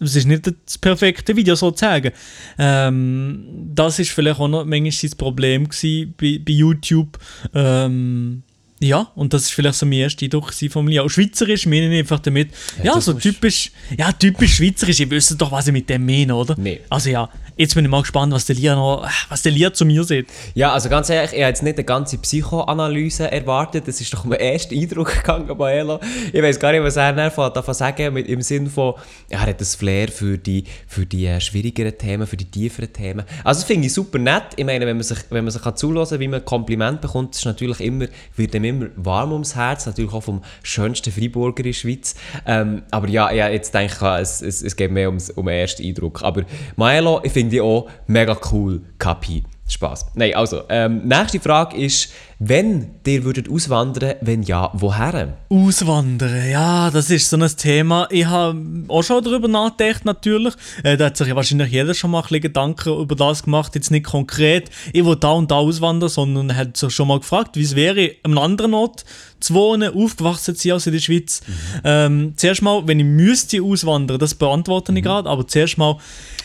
es 0.00 0.16
ist 0.16 0.26
nicht 0.26 0.46
das 0.46 0.78
perfekte 0.78 1.36
Video 1.36 1.54
sozusagen. 1.54 2.12
Ähm, 2.58 3.44
das 3.74 3.98
ist 3.98 4.10
vielleicht 4.10 4.40
auch 4.40 4.48
noch 4.48 4.64
manchmal 4.64 4.92
sein 4.92 5.10
Problem 5.16 5.68
gewesen 5.68 6.14
bei, 6.18 6.40
bei 6.42 6.52
YouTube. 6.52 7.18
Ähm, 7.54 8.42
ja, 8.82 9.08
und 9.14 9.34
das 9.34 9.42
ist 9.42 9.50
vielleicht 9.50 9.78
so 9.78 9.84
mein 9.84 9.98
erster 9.98 10.24
Eindruck 10.24 10.54
von 10.54 10.84
mir. 10.86 11.04
Auch 11.04 11.10
Schweizerisch 11.10 11.66
meine 11.66 11.92
ich 11.92 11.98
einfach 11.98 12.18
damit, 12.18 12.48
ja, 12.78 12.94
ja 12.94 13.00
so 13.00 13.12
typisch, 13.12 13.72
ja, 13.96 14.10
typisch 14.10 14.56
Schweizerisch, 14.56 15.00
ihr 15.00 15.10
wisst 15.10 15.38
doch, 15.38 15.52
was 15.52 15.66
ich 15.66 15.72
mit 15.74 15.90
dem 15.90 16.06
meine, 16.06 16.34
oder? 16.34 16.54
Nee. 16.58 16.80
Also 16.88 17.10
ja, 17.10 17.28
jetzt 17.58 17.74
bin 17.74 17.84
ich 17.84 17.90
mal 17.90 18.00
gespannt, 18.00 18.32
was 18.32 18.46
der 18.46 18.56
Lia 18.56 18.74
noch, 18.74 19.06
was 19.28 19.42
der 19.42 19.52
Lia 19.52 19.70
zu 19.70 19.84
mir 19.84 20.02
sieht. 20.04 20.28
Ja, 20.54 20.72
also 20.72 20.88
ganz 20.88 21.10
ehrlich, 21.10 21.32
ich 21.32 21.40
habe 21.40 21.48
jetzt 21.48 21.62
nicht 21.62 21.76
eine 21.76 21.84
ganze 21.84 22.16
Psychoanalyse 22.16 23.30
erwartet, 23.30 23.86
das 23.86 24.00
ist 24.00 24.14
doch 24.14 24.24
mein 24.24 24.40
erster 24.40 24.74
Eindruck 24.74 25.14
gegangen 25.14 25.54
bei 25.58 25.74
Elo. 25.74 26.00
Ich 26.32 26.42
weiß 26.42 26.58
gar 26.58 26.72
nicht, 26.72 26.82
was 26.82 26.96
er 26.96 27.12
davon 27.50 27.74
sagen 27.74 28.14
mit, 28.14 28.28
im 28.28 28.40
Sinn 28.40 28.66
von, 28.66 28.94
ja, 29.30 29.40
er 29.40 29.48
hat 29.48 29.60
das 29.60 29.74
Flair 29.74 30.08
für 30.08 30.38
die, 30.38 30.64
für 30.86 31.04
die 31.04 31.26
äh, 31.26 31.38
schwierigeren 31.38 31.98
Themen, 31.98 32.26
für 32.26 32.38
die 32.38 32.46
tieferen 32.46 32.90
Themen. 32.90 33.26
Also 33.44 33.60
das 33.60 33.64
finde 33.64 33.88
ich 33.88 33.92
super 33.92 34.18
nett. 34.18 34.44
Ich 34.56 34.64
meine, 34.64 34.86
wenn 34.86 34.96
man 34.96 35.04
sich, 35.04 35.18
wenn 35.28 35.44
man 35.44 35.50
sich 35.50 35.60
kann 35.60 35.76
zulassen 35.76 36.18
wie 36.18 36.28
man 36.28 36.40
ein 36.40 36.46
Kompliment 36.46 37.02
bekommt, 37.02 37.34
ist 37.34 37.44
natürlich 37.44 37.80
immer, 37.80 38.06
wird 38.36 38.54
ihm 38.54 38.69
immer 38.70 38.86
warm 38.96 39.32
ums 39.32 39.54
Herz, 39.54 39.86
natürlich 39.86 40.12
auch 40.12 40.22
vom 40.22 40.42
schönsten 40.62 41.12
Freiburger 41.12 41.58
in 41.58 41.64
der 41.64 41.72
Schweiz. 41.72 42.14
Ähm, 42.46 42.82
aber 42.90 43.08
ja, 43.08 43.30
ja, 43.30 43.48
jetzt 43.48 43.74
denke 43.74 43.94
ich, 43.94 44.02
es, 44.02 44.42
es, 44.42 44.62
es 44.62 44.76
geht 44.76 44.90
mehr 44.90 45.08
um, 45.08 45.18
um 45.36 45.46
den 45.46 45.54
ersten 45.54 45.84
Eindruck. 45.84 46.22
Aber 46.22 46.44
Maelo, 46.76 47.20
ich 47.22 47.32
finde 47.32 47.56
ich 47.56 47.62
auch 47.62 47.88
mega 48.06 48.36
cool, 48.52 48.80
Kapi. 48.98 49.44
Spaß. 49.70 50.06
Nein, 50.14 50.34
also, 50.34 50.62
ähm, 50.68 51.02
nächste 51.06 51.38
Frage 51.38 51.76
ist, 51.76 52.12
wenn 52.42 52.92
ihr 53.06 53.24
würdet 53.24 53.50
auswandern, 53.50 54.14
wenn 54.22 54.42
ja, 54.42 54.70
woher? 54.72 55.36
Auswandern, 55.50 56.48
ja, 56.48 56.90
das 56.90 57.10
ist 57.10 57.28
so 57.28 57.36
ein 57.36 57.46
Thema. 57.54 58.08
Ich 58.10 58.24
habe 58.24 58.58
auch 58.88 59.02
schon 59.02 59.22
darüber 59.22 59.46
nachgedacht, 59.46 60.06
natürlich. 60.06 60.54
Äh, 60.82 60.96
da 60.96 61.06
hat 61.06 61.18
sich 61.18 61.34
wahrscheinlich 61.34 61.70
jeder 61.70 61.92
schon 61.92 62.10
mal 62.10 62.20
ein 62.20 62.22
bisschen 62.22 62.40
Gedanken 62.40 62.98
über 62.98 63.14
das 63.14 63.42
gemacht, 63.42 63.74
jetzt 63.74 63.90
nicht 63.90 64.06
konkret, 64.06 64.70
ich 64.94 65.04
will 65.04 65.16
da 65.16 65.32
und 65.32 65.50
da 65.50 65.56
auswandern, 65.56 66.08
sondern 66.08 66.56
hat 66.56 66.78
sich 66.78 66.94
schon 66.94 67.08
mal 67.08 67.20
gefragt, 67.20 67.56
wie 67.56 67.62
es 67.62 67.76
wäre, 67.76 68.12
an 68.22 68.30
einem 68.30 68.38
anderen 68.38 68.72
Ort 68.72 69.04
zu 69.40 69.52
wohnen, 69.52 69.94
aufgewachsen 69.94 70.56
zu 70.56 70.62
sein 70.62 70.72
als 70.72 70.86
in 70.86 70.94
der 70.94 71.00
Schweiz. 71.00 71.42
Mhm. 71.46 71.80
Ähm, 71.84 72.32
zuerst 72.36 72.62
mal, 72.62 72.86
wenn 72.86 73.00
ich 73.00 73.06
müsste 73.06 73.62
auswandern, 73.62 74.18
das 74.18 74.34
beantworte 74.34 74.92
ich 74.92 74.98
mhm. 74.98 75.02
gerade, 75.02 75.28
aber 75.28 75.46
zuerst 75.46 75.76
mal, 75.76 75.98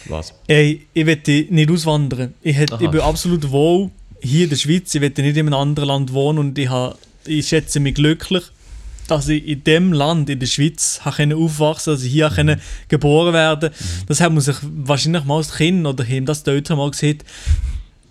Was? 0.09 0.33
Ey, 0.47 0.87
ich 0.93 1.05
möchte 1.05 1.45
nicht 1.49 1.71
auswandern. 1.71 2.33
Ich, 2.41 2.57
hätte, 2.57 2.77
ich 2.81 2.89
bin 2.89 2.99
absolut 2.99 3.49
wohl 3.49 3.91
hier 4.25 4.43
in 4.45 4.49
der 4.49 4.57
Schweiz, 4.57 4.93
ich 4.93 5.01
will 5.01 5.09
nicht 5.09 5.37
in 5.37 5.47
einem 5.47 5.53
anderen 5.53 5.89
Land 5.89 6.13
wohnen 6.13 6.39
und 6.39 6.57
ich, 6.57 6.69
habe, 6.69 6.97
ich 7.25 7.47
schätze 7.47 7.79
mich 7.79 7.95
glücklich, 7.95 8.43
dass 9.07 9.27
ich 9.29 9.45
in 9.47 9.63
dem 9.63 9.93
Land, 9.93 10.29
in 10.29 10.39
der 10.39 10.47
Schweiz, 10.47 11.01
habe 11.03 11.35
aufwachsen 11.35 11.93
dass 11.93 12.03
ich 12.03 12.11
hier 12.11 12.31
mhm. 12.31 12.55
geboren 12.87 13.33
werden 13.33 13.69
mhm. 13.69 14.05
Das 14.07 14.21
hat 14.21 14.31
man 14.31 14.41
sich 14.41 14.55
wahrscheinlich 14.61 15.25
mal 15.25 15.37
als 15.37 15.53
Kind 15.53 15.85
oder 15.85 16.05
haben 16.05 16.25
das 16.25 16.43
Eltern 16.43 16.77
mal 16.77 16.91
gesehen, 16.91 17.19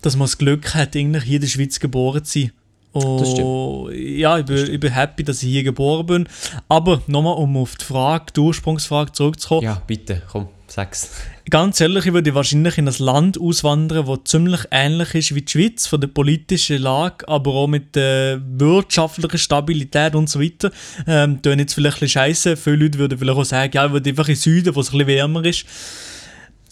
dass 0.01 0.15
man 0.15 0.25
das 0.25 0.37
Glück 0.37 0.73
hat, 0.73 0.93
hier 0.93 1.01
in 1.01 1.13
der 1.13 1.47
Schweiz 1.47 1.79
geboren 1.79 2.23
zu 2.23 2.39
sein. 2.39 2.51
Oh, 2.93 3.89
ja, 3.91 4.37
ich 4.39 4.45
bin, 4.45 4.71
ich 4.71 4.79
bin 4.79 4.93
happy, 4.93 5.25
dass 5.25 5.43
ich 5.43 5.49
hier 5.49 5.63
geboren 5.63 6.05
bin. 6.05 6.29
Aber 6.69 7.01
nochmal, 7.07 7.35
um 7.35 7.57
auf 7.57 7.75
die 7.75 7.83
Frage, 7.83 8.27
die 8.33 8.39
Ursprungsfrage 8.39 9.11
zurückzukommen. 9.11 9.63
Ja, 9.63 9.81
bitte, 9.85 10.21
komm, 10.31 10.47
sag's. 10.67 11.09
Ganz 11.51 11.79
ehrlich, 11.79 12.07
ich 12.07 12.13
würde 12.13 12.33
wahrscheinlich 12.33 12.79
in 12.79 12.87
ein 12.87 12.95
Land 12.97 13.39
auswandern, 13.39 14.07
das 14.07 14.19
ziemlich 14.23 14.61
ähnlich 14.71 15.13
ist 15.13 15.35
wie 15.35 15.43
die 15.43 15.51
Schweiz, 15.51 15.85
von 15.85 16.01
der 16.01 16.07
politischen 16.07 16.81
Lage, 16.81 17.27
aber 17.27 17.53
auch 17.53 17.67
mit 17.67 17.95
der 17.95 18.41
wirtschaftlichen 18.43 19.37
Stabilität 19.37 20.15
und 20.15 20.27
so 20.27 20.41
weiter. 20.41 20.71
Ähm, 21.05 21.43
tun 21.43 21.59
jetzt 21.59 21.75
vielleicht 21.75 21.97
ein 21.97 21.99
bisschen 21.99 22.21
scheiße. 22.21 22.57
Viele 22.57 22.77
Leute 22.77 22.97
würden 22.97 23.19
vielleicht 23.19 23.37
auch 23.37 23.45
sagen, 23.45 23.71
ja, 23.75 23.85
ich 23.85 23.91
würde 23.91 24.09
einfach 24.09 24.27
in 24.27 24.35
Süden, 24.35 24.73
wo 24.73 24.79
es 24.79 24.87
ein 24.87 24.97
bisschen 24.97 25.07
wärmer 25.07 25.45
ist. 25.45 25.65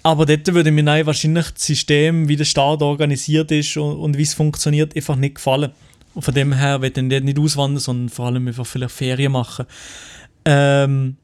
Aber 0.01 0.25
dort 0.25 0.51
würde 0.51 0.71
mir 0.71 1.05
wahrscheinlich 1.05 1.51
das 1.51 1.65
System, 1.65 2.27
wie 2.27 2.35
der 2.35 2.45
Staat 2.45 2.81
organisiert 2.81 3.51
ist 3.51 3.77
und, 3.77 3.97
und 3.97 4.17
wie 4.17 4.23
es 4.23 4.33
funktioniert, 4.33 4.95
einfach 4.95 5.15
nicht 5.15 5.35
gefallen. 5.35 5.71
Und 6.15 6.23
von 6.23 6.33
dem 6.33 6.51
her 6.51 6.81
will 6.81 6.91
ich 6.91 7.23
nicht 7.23 7.39
auswandern, 7.39 7.79
sondern 7.79 8.09
vor 8.09 8.25
allem 8.25 8.47
einfach 8.47 8.65
vielleicht 8.65 8.95
Ferien 8.95 9.33
machen. 9.33 9.65
Ähm, 10.45 11.17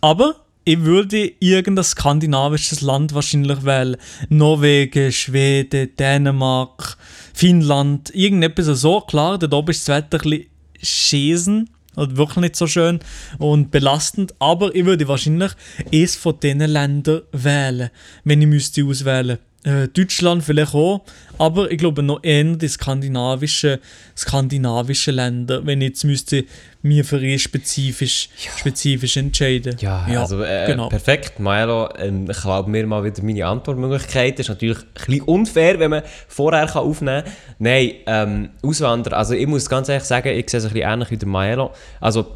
aber 0.00 0.43
ich 0.64 0.80
würde 0.80 1.32
irgendein 1.40 1.84
skandinavisches 1.84 2.80
Land 2.80 3.14
wahrscheinlich 3.14 3.64
wählen. 3.64 3.96
Norwegen, 4.28 5.12
Schweden, 5.12 5.90
Dänemark, 5.96 6.96
Finnland, 7.34 8.14
irgendetwas 8.14 8.66
so. 8.80 9.00
Klar, 9.02 9.38
dort 9.38 9.52
oben 9.52 9.70
ist 9.70 9.88
das 9.88 9.96
Wetter 9.96 10.24
ein 10.24 10.30
bisschen 10.30 10.46
schäsen, 10.82 11.70
oder 11.96 12.16
wirklich 12.16 12.38
nicht 12.38 12.56
so 12.56 12.66
schön 12.66 13.00
und 13.38 13.70
belastend. 13.70 14.34
Aber 14.38 14.74
ich 14.74 14.84
würde 14.84 15.06
wahrscheinlich 15.06 15.52
eines 15.92 16.16
von 16.16 16.40
diesen 16.40 16.60
Ländern 16.60 17.22
wählen, 17.32 17.90
wenn 18.24 18.42
ich 18.42 18.48
müsste 18.48 18.84
auswählen 18.84 19.38
äh, 19.64 19.88
Deutschland 19.88 20.44
vielleicht 20.44 20.74
auch, 20.74 21.02
aber 21.38 21.70
ich 21.70 21.78
glaube 21.78 22.02
noch 22.02 22.20
eher 22.22 22.44
die 22.44 22.68
skandinavischen, 22.68 23.78
skandinavischen 24.16 25.14
Länder, 25.14 25.64
wenn 25.66 25.80
ich 25.80 25.88
jetzt 25.88 26.04
müsste 26.04 26.44
mir 26.82 27.04
für 27.04 27.18
ihn 27.24 27.38
spezifisch, 27.38 28.28
ja. 28.44 28.50
spezifisch 28.58 29.16
entscheiden. 29.16 29.76
Ja, 29.80 30.06
ja 30.06 30.20
also 30.20 30.42
äh, 30.42 30.66
genau. 30.66 30.90
perfekt, 30.90 31.40
Milo. 31.40 31.88
Ähm, 31.96 32.28
ich 32.30 32.40
glaube 32.40 32.70
mir 32.70 32.86
mal 32.86 33.02
wieder 33.02 33.22
meine 33.22 33.46
Antwortmöglichkeit. 33.46 34.38
Das 34.38 34.46
ist 34.46 34.50
natürlich 34.50 34.78
ein 34.78 34.84
bisschen 35.06 35.22
unfair, 35.22 35.78
wenn 35.78 35.90
man 35.90 36.02
vorher 36.28 36.66
kann 36.66 36.82
aufnehmen 36.82 37.24
kann. 37.24 37.32
Nein, 37.58 37.92
ähm, 38.06 38.50
Auswanderer, 38.62 39.16
also 39.16 39.34
ich 39.34 39.46
muss 39.46 39.68
ganz 39.68 39.88
ehrlich 39.88 40.04
sagen, 40.04 40.28
ich 40.28 40.50
sehe 40.50 40.58
es 40.58 40.66
ein 40.66 40.72
bisschen 40.74 40.90
ähnlich 40.90 41.10
wie 41.10 41.16
der 41.16 41.28
Milo. 41.28 41.70
Also 42.00 42.26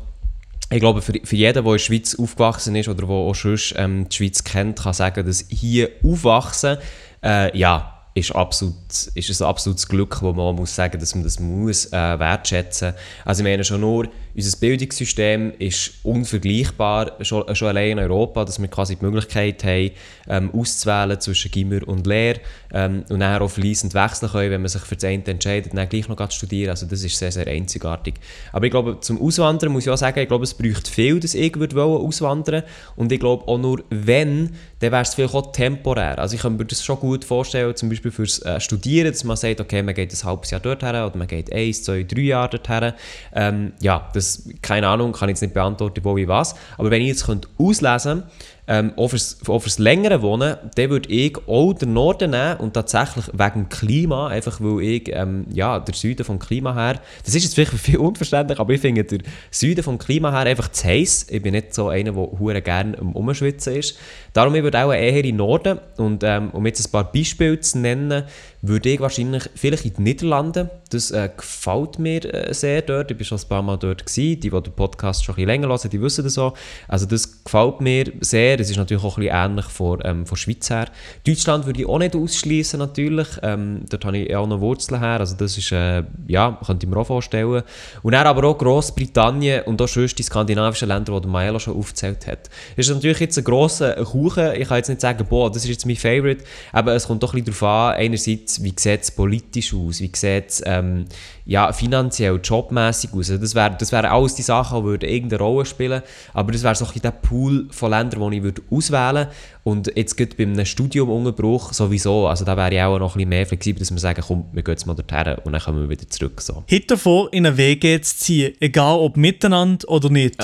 ich 0.70 0.80
glaube, 0.80 1.00
für, 1.00 1.14
für 1.24 1.36
jeden, 1.36 1.54
der 1.54 1.64
in 1.64 1.72
der 1.72 1.78
Schweiz 1.78 2.14
aufgewachsen 2.14 2.76
ist 2.76 2.88
oder 2.88 3.06
der 3.06 3.10
auch 3.10 3.34
sonst 3.34 3.74
ähm, 3.76 4.06
die 4.08 4.16
Schweiz 4.16 4.44
kennt, 4.44 4.78
kann 4.78 4.92
sagen, 4.92 5.24
dass 5.24 5.44
hier 5.48 5.90
aufwachsen 6.04 6.76
äh, 7.22 7.56
ja, 7.56 7.94
ist, 8.14 8.34
absolut, 8.34 8.74
ist 9.14 9.42
ein 9.42 9.46
absolutes 9.46 9.88
Glück, 9.88 10.20
wo 10.22 10.32
man 10.32 10.56
muss 10.56 10.74
sagen, 10.74 10.98
dass 10.98 11.14
man 11.14 11.24
das 11.24 11.38
muss 11.38 11.86
äh, 11.86 12.18
wertschätzen. 12.18 12.94
Also 13.24 13.42
ich 13.42 13.48
meine 13.48 13.64
schon 13.64 13.80
nur, 13.80 14.08
unser 14.38 14.56
Bildungssystem 14.58 15.52
ist 15.58 15.94
unvergleichbar, 16.04 17.16
schon, 17.22 17.52
schon 17.56 17.68
allein 17.68 17.92
in 17.92 17.98
Europa, 17.98 18.44
dass 18.44 18.60
wir 18.60 18.68
quasi 18.68 18.94
die 18.94 19.04
Möglichkeit 19.04 19.64
haben, 19.64 19.90
ähm, 20.28 20.54
auszuwählen 20.54 21.20
zwischen 21.20 21.50
Gimmer 21.50 21.80
und 21.88 22.06
Lehre 22.06 22.38
ähm, 22.72 23.04
und 23.08 23.18
dann 23.18 23.42
auch 23.42 23.50
fließend 23.50 23.94
wechseln 23.94 24.30
können, 24.30 24.52
wenn 24.52 24.60
man 24.62 24.68
sich 24.68 24.82
für 24.82 24.94
das 24.94 25.04
eine 25.04 25.24
entscheidet, 25.24 25.76
dann 25.76 25.88
gleich 25.88 26.08
noch 26.08 26.16
zu 26.28 26.36
studieren. 26.36 26.70
Also 26.70 26.86
das 26.86 27.02
ist 27.02 27.18
sehr, 27.18 27.32
sehr 27.32 27.48
einzigartig. 27.48 28.14
Aber 28.52 28.64
ich 28.64 28.70
glaube, 28.70 29.00
zum 29.00 29.20
Auswandern 29.20 29.72
muss 29.72 29.86
ich 29.86 29.90
auch 29.90 29.96
sagen, 29.96 30.20
ich 30.20 30.28
glaube, 30.28 30.44
es 30.44 30.54
braucht 30.54 30.86
viel, 30.86 31.18
dass 31.18 31.34
ich 31.34 31.58
würde 31.58 31.82
auswandern 31.82 32.62
und 32.94 33.10
ich 33.10 33.18
glaube 33.18 33.48
auch 33.48 33.58
nur, 33.58 33.82
wenn, 33.90 34.50
dann 34.78 34.92
wäre 34.92 35.02
es 35.02 35.14
vielleicht 35.14 35.34
auch 35.34 35.50
temporär. 35.50 36.16
Also 36.20 36.36
ich 36.36 36.42
kann 36.42 36.56
mir 36.56 36.64
das 36.64 36.84
schon 36.84 37.00
gut 37.00 37.24
vorstellen, 37.24 37.74
zum 37.74 37.88
Beispiel 37.88 38.12
fürs 38.12 38.40
äh, 38.42 38.60
Studieren, 38.60 39.10
dass 39.10 39.24
man 39.24 39.36
sagt, 39.36 39.60
okay, 39.60 39.82
man 39.82 39.94
geht 39.96 40.12
ein 40.12 40.24
halbes 40.24 40.52
Jahr 40.52 40.60
dorthin 40.60 40.90
oder 40.90 41.16
man 41.16 41.26
geht 41.26 41.52
eins, 41.52 41.82
zwei, 41.82 42.04
drei 42.04 42.20
Jahre 42.20 42.50
dorthin. 42.50 42.92
Ähm, 43.34 43.72
ja, 43.80 44.08
das, 44.14 44.27
keine 44.62 44.88
Ahnung, 44.88 45.12
kann 45.12 45.28
ich 45.28 45.34
jetzt 45.34 45.42
nicht 45.42 45.54
beantworten, 45.54 46.04
wo 46.04 46.16
wie 46.16 46.28
was. 46.28 46.54
Aber 46.76 46.90
wenn 46.90 47.02
ich 47.02 47.08
jetzt 47.08 47.26
könnte 47.26 47.48
auslesen 47.58 48.20
könnte, 48.20 48.32
ähm, 48.68 48.92
auch, 48.96 49.08
fürs, 49.08 49.38
auch 49.48 49.60
fürs 49.60 49.78
längere 49.78 50.20
Wohnen, 50.20 50.56
dann 50.74 50.90
würde 50.90 51.08
ich 51.08 51.36
auch 51.48 51.72
den 51.72 51.94
Norden 51.94 52.32
nehmen 52.32 52.58
und 52.58 52.74
tatsächlich 52.74 53.26
wegen 53.32 53.64
dem 53.64 53.68
Klima, 53.70 54.28
einfach 54.28 54.60
weil 54.60 54.82
ich, 54.82 55.08
ähm, 55.08 55.46
ja, 55.52 55.80
der 55.80 55.94
Süden 55.94 56.24
vom 56.24 56.38
Klima 56.38 56.74
her, 56.74 57.00
das 57.24 57.34
ist 57.34 57.44
jetzt 57.44 57.54
vielleicht 57.54 57.72
viel 57.78 57.96
unverständlich, 57.96 58.58
aber 58.60 58.72
ich 58.74 58.80
finde 58.80 59.04
der 59.04 59.20
Süden 59.50 59.82
vom 59.82 59.98
Klima 59.98 60.30
her 60.30 60.50
einfach 60.50 60.68
zu 60.68 60.86
heiß. 60.86 61.28
Ich 61.30 61.42
bin 61.42 61.52
nicht 61.52 61.74
so 61.74 61.88
einer, 61.88 62.12
der 62.12 62.38
hure 62.38 62.60
gerne 62.60 62.98
am 62.98 63.12
Umschwitzen 63.12 63.74
ist. 63.74 63.98
Darum 64.34 64.54
ich 64.54 64.62
würde 64.62 64.84
auch 64.84 64.92
eher 64.92 65.16
in 65.16 65.22
den 65.22 65.36
Norden 65.36 65.78
und 65.96 66.22
ähm, 66.22 66.50
um 66.50 66.66
jetzt 66.66 66.86
ein 66.86 66.92
paar 66.92 67.10
Beispiele 67.10 67.58
zu 67.60 67.78
nennen, 67.78 68.24
würde 68.62 68.88
ich 68.88 69.00
wahrscheinlich 69.00 69.44
vielleicht 69.54 69.84
in 69.84 69.94
die 69.94 70.02
Niederlande. 70.02 70.70
Das 70.90 71.10
äh, 71.10 71.30
gefällt 71.36 71.98
mir 71.98 72.24
äh, 72.24 72.52
sehr 72.52 72.82
dort. 72.82 73.10
Ich 73.10 73.18
war 73.18 73.24
schon 73.24 73.38
ein 73.38 73.48
paar 73.48 73.62
Mal 73.62 73.76
dort. 73.76 74.04
Gewesen. 74.04 74.40
Die, 74.40 74.50
die 74.50 74.50
den 74.50 74.72
Podcast 74.72 75.24
schon 75.24 75.34
ein 75.34 75.36
bisschen 75.36 75.48
länger 75.48 75.68
hören, 75.68 75.90
die 75.90 76.00
wissen 76.00 76.24
das 76.24 76.38
auch. 76.38 76.54
Also 76.88 77.06
das 77.06 77.44
gefällt 77.44 77.80
mir 77.80 78.12
sehr. 78.20 78.57
Das 78.58 78.70
ist 78.70 78.76
natürlich 78.76 79.02
auch 79.04 79.16
ein 79.16 79.24
bisschen 79.24 79.36
ähnlich 79.36 79.66
von, 79.66 80.00
ähm, 80.04 80.26
von 80.26 80.36
Schweiz 80.36 80.68
her. 80.68 80.88
Deutschland 81.26 81.66
würde 81.66 81.80
ich 81.80 81.86
auch 81.86 81.98
nicht 81.98 82.16
ausschließen 82.16 82.78
natürlich. 82.78 83.28
Ähm, 83.42 83.82
dort 83.88 84.04
habe 84.04 84.18
ich 84.18 84.34
auch 84.34 84.46
noch 84.46 84.60
Wurzeln 84.60 85.00
her. 85.00 85.20
Also 85.20 85.36
das 85.36 85.56
ist, 85.56 85.72
äh, 85.72 86.02
ja, 86.26 86.58
könnte 86.64 86.86
ich 86.86 86.90
mir 86.90 86.98
auch 86.98 87.06
vorstellen. 87.06 87.62
Und 88.02 88.12
dann 88.12 88.26
aber 88.26 88.48
auch 88.48 88.58
Großbritannien 88.58 89.62
und 89.62 89.80
auch 89.80 89.88
sonst 89.88 90.18
die 90.18 90.22
skandinavischen 90.22 90.88
Länder, 90.88 91.14
die 91.14 91.20
der 91.20 91.30
Maelo 91.30 91.58
schon 91.58 91.76
aufgezählt 91.76 92.26
hat. 92.26 92.50
Das 92.76 92.88
ist 92.88 92.94
natürlich 92.94 93.20
jetzt 93.20 93.38
ein 93.38 93.44
grosser 93.44 93.94
Kuchen. 94.04 94.52
Ich 94.54 94.68
kann 94.68 94.78
jetzt 94.78 94.88
nicht 94.88 95.00
sagen, 95.00 95.24
boah, 95.28 95.50
das 95.50 95.62
ist 95.64 95.70
jetzt 95.70 95.86
mein 95.86 95.96
Favorite. 95.96 96.44
Aber 96.72 96.94
es 96.94 97.06
kommt 97.06 97.22
doch 97.22 97.34
ein 97.34 97.44
bisschen 97.44 97.60
darauf 97.60 97.94
an, 97.94 98.00
einerseits 98.00 98.62
wie 98.62 98.74
sieht 98.76 99.02
es 99.02 99.10
politisch 99.10 99.72
aus, 99.72 100.00
wie 100.00 100.10
sieht 100.12 100.48
es 100.48 100.62
ähm, 100.66 101.04
ja, 101.46 101.72
finanziell, 101.72 102.40
jobmäßig 102.42 103.12
aus. 103.14 103.28
Das 103.28 103.54
wären 103.54 103.76
das 103.78 103.92
wär 103.92 104.12
alles 104.12 104.34
die 104.34 104.42
Sachen, 104.42 104.98
die 104.98 105.06
irgendeine 105.06 105.42
Rolle 105.42 105.64
spielen 105.64 106.02
aber 106.34 106.52
das 106.52 106.62
wäre 106.62 106.74
so 106.74 106.86
ein 106.86 107.00
der 107.02 107.10
Pool 107.10 107.66
von 107.70 107.90
Ländern, 107.90 108.30
die 108.30 108.38
ich 108.38 108.47
würde 108.48 108.62
auswählen. 108.70 109.28
Und 109.64 109.92
jetzt 109.94 110.16
geht 110.16 110.36
bei 110.36 110.44
einem 110.44 110.64
Studiumunterbruch 110.64 111.72
sowieso, 111.72 112.26
also 112.26 112.44
da 112.44 112.56
wäre 112.56 112.74
ich 112.74 112.80
auch 112.80 112.98
noch 112.98 113.14
ein 113.14 113.18
bisschen 113.18 113.28
mehr 113.28 113.46
flexibel, 113.46 113.80
dass 113.80 113.90
wir 113.90 113.98
sagen, 113.98 114.22
komm, 114.26 114.44
wir 114.52 114.62
gehen 114.62 114.72
jetzt 114.72 114.86
mal 114.86 114.94
dorthin 114.94 115.36
und 115.44 115.52
dann 115.52 115.60
kommen 115.60 115.82
wir 115.82 115.88
wieder 115.90 116.08
zurück. 116.08 116.40
So. 116.40 116.64
Hätte 116.66 116.88
davor, 116.88 117.32
in 117.32 117.46
eine 117.46 117.56
WG 117.56 118.00
zu 118.00 118.16
ziehen, 118.16 118.54
egal 118.60 118.98
ob 118.98 119.16
miteinander 119.16 119.88
oder 119.88 120.10
nicht? 120.10 120.40
Äh, 120.40 120.42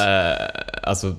also 0.83 1.17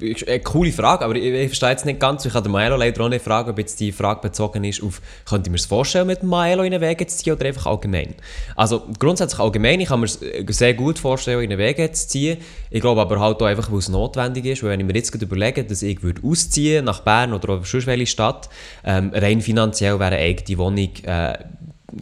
eine 0.00 0.40
coole 0.40 0.72
Frage, 0.72 1.04
aber 1.04 1.16
ich, 1.16 1.24
ich 1.24 1.48
verstehe 1.48 1.70
jetzt 1.70 1.86
nicht 1.86 2.00
ganz. 2.00 2.24
Ich 2.24 2.34
habe 2.34 2.42
den 2.42 2.52
Maelo 2.52 2.76
leider 2.76 3.04
auch 3.04 3.08
nicht 3.08 3.24
fragen, 3.24 3.50
ob 3.50 3.58
jetzt 3.58 3.80
die 3.80 3.92
Frage 3.92 4.20
bezogen 4.20 4.64
ist 4.64 4.82
auf, 4.82 5.00
könnte 5.24 5.48
ich 5.48 5.50
mir 5.50 5.56
es 5.56 5.66
vorstellen, 5.66 6.06
mit 6.06 6.22
dem 6.22 6.28
Maelo 6.28 6.62
in 6.62 6.72
den 6.72 6.80
Weg 6.80 7.08
zu 7.10 7.16
ziehen 7.16 7.34
oder 7.34 7.46
einfach 7.46 7.66
allgemein? 7.66 8.14
Also 8.56 8.82
grundsätzlich 8.98 9.40
allgemein, 9.40 9.80
ich 9.80 9.88
kann 9.88 10.00
mir 10.00 10.06
es 10.06 10.18
sehr 10.48 10.74
gut 10.74 10.98
vorstellen, 10.98 11.42
in 11.42 11.50
den 11.50 11.58
Weg 11.58 11.76
zu 11.96 12.08
ziehen. 12.08 12.38
Ich 12.70 12.80
glaube 12.80 13.00
aber 13.00 13.20
halt 13.20 13.42
auch 13.42 13.46
einfach, 13.46 13.70
weil 13.70 13.78
es 13.78 13.88
notwendig 13.88 14.44
ist, 14.46 14.62
weil 14.62 14.70
wenn 14.70 14.80
ich 14.80 14.86
mir 14.86 14.94
jetzt 14.94 15.14
überlege, 15.14 15.64
dass 15.64 15.82
ich 15.82 16.02
würde 16.02 16.22
ausziehen 16.24 16.84
nach 16.84 17.00
Bern 17.00 17.32
oder 17.32 17.54
auf 17.54 17.72
welche 17.72 18.06
Stadt, 18.06 18.48
ähm, 18.84 19.10
rein 19.14 19.40
finanziell 19.40 19.98
wäre 19.98 20.14
eine 20.14 20.24
eigene 20.24 20.58
Wohnung 20.58 20.90
äh, 21.04 21.38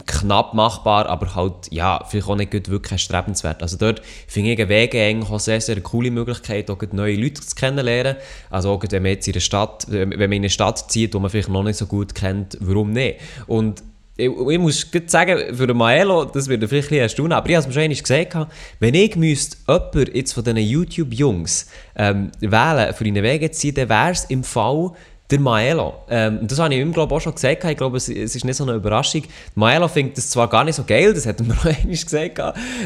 knapp 0.05 0.53
machbar, 0.53 1.07
aber 1.07 1.35
halt, 1.35 1.71
ja, 1.71 2.03
vielleicht 2.07 2.27
auch 2.27 2.35
nicht 2.35 2.53
wirklich 2.69 2.91
erstrebenswert. 2.91 3.61
Also 3.61 3.77
dort 3.77 4.01
finde 4.27 4.51
ich 4.51 4.59
einen 4.59 4.69
Weg 4.69 4.95
eigentlich 4.95 5.29
auch 5.29 5.39
sehr, 5.39 5.59
sehr 5.61 5.75
eine 5.75 5.81
coole 5.81 6.11
Möglichkeit, 6.11 6.69
auch 6.69 6.81
neue 6.91 7.15
Leute 7.15 7.41
zu 7.41 7.55
kennenlernen. 7.55 8.15
Also 8.49 8.71
auch 8.71 8.83
wenn 8.89 9.03
man 9.03 9.11
jetzt 9.11 9.27
in 9.27 9.33
einer 9.33 9.41
Stadt, 9.41 9.85
wenn 9.89 10.09
man 10.09 10.21
in 10.31 10.33
eine 10.33 10.49
Stadt 10.49 10.91
zieht, 10.91 11.13
die 11.13 11.19
man 11.19 11.29
vielleicht 11.29 11.49
noch 11.49 11.63
nicht 11.63 11.77
so 11.77 11.85
gut 11.85 12.15
kennt, 12.15 12.57
warum 12.61 12.91
nicht? 12.91 13.19
Und 13.47 13.83
ich, 14.17 14.29
ich 14.29 14.59
muss 14.59 14.85
sagen, 15.07 15.55
für 15.55 15.67
den 15.67 15.77
Maelo, 15.77 16.25
das 16.25 16.47
wird 16.47 16.67
vielleicht 16.67 16.91
ein 16.91 16.99
erstaunen, 16.99 17.31
aber 17.31 17.49
ich 17.49 17.55
habe 17.55 17.67
es 17.67 17.75
mir 17.75 17.81
schon 17.81 18.03
gesagt, 18.03 18.51
wenn 18.79 18.93
ich 18.93 19.15
müsste 19.15 19.57
jemanden 19.67 20.15
jetzt 20.15 20.33
von 20.33 20.43
diesen 20.43 20.57
YouTube-Jungs 20.57 21.67
ähm, 21.95 22.31
wählen, 22.39 22.93
für 22.93 23.05
einen 23.05 23.23
Weg 23.23 23.53
zu 23.53 23.59
ziehen, 23.59 23.75
dann 23.75 23.89
wäre 23.89 24.11
es 24.11 24.25
im 24.25 24.43
Fall 24.43 24.91
der 25.31 25.39
Maelo. 25.39 25.93
Ähm, 26.09 26.39
das 26.43 26.59
habe 26.59 26.73
ich 26.73 26.79
ihm 26.79 26.91
glaube 26.93 27.15
auch 27.15 27.21
schon 27.21 27.33
gesagt. 27.33 27.63
Ich 27.63 27.77
glaube, 27.77 27.97
es, 27.97 28.09
es 28.09 28.35
ist 28.35 28.45
nicht 28.45 28.57
so 28.57 28.63
eine 28.63 28.73
Überraschung. 28.73 29.23
Maelo 29.55 29.87
findet 29.87 30.17
das 30.17 30.29
zwar 30.29 30.49
gar 30.49 30.63
nicht 30.63 30.75
so 30.75 30.83
geil, 30.83 31.13
das 31.13 31.25
hat 31.25 31.39
er 31.39 31.45
mir 31.45 31.53
noch 31.55 31.65
einmal 31.65 31.91
gesagt. 31.91 32.41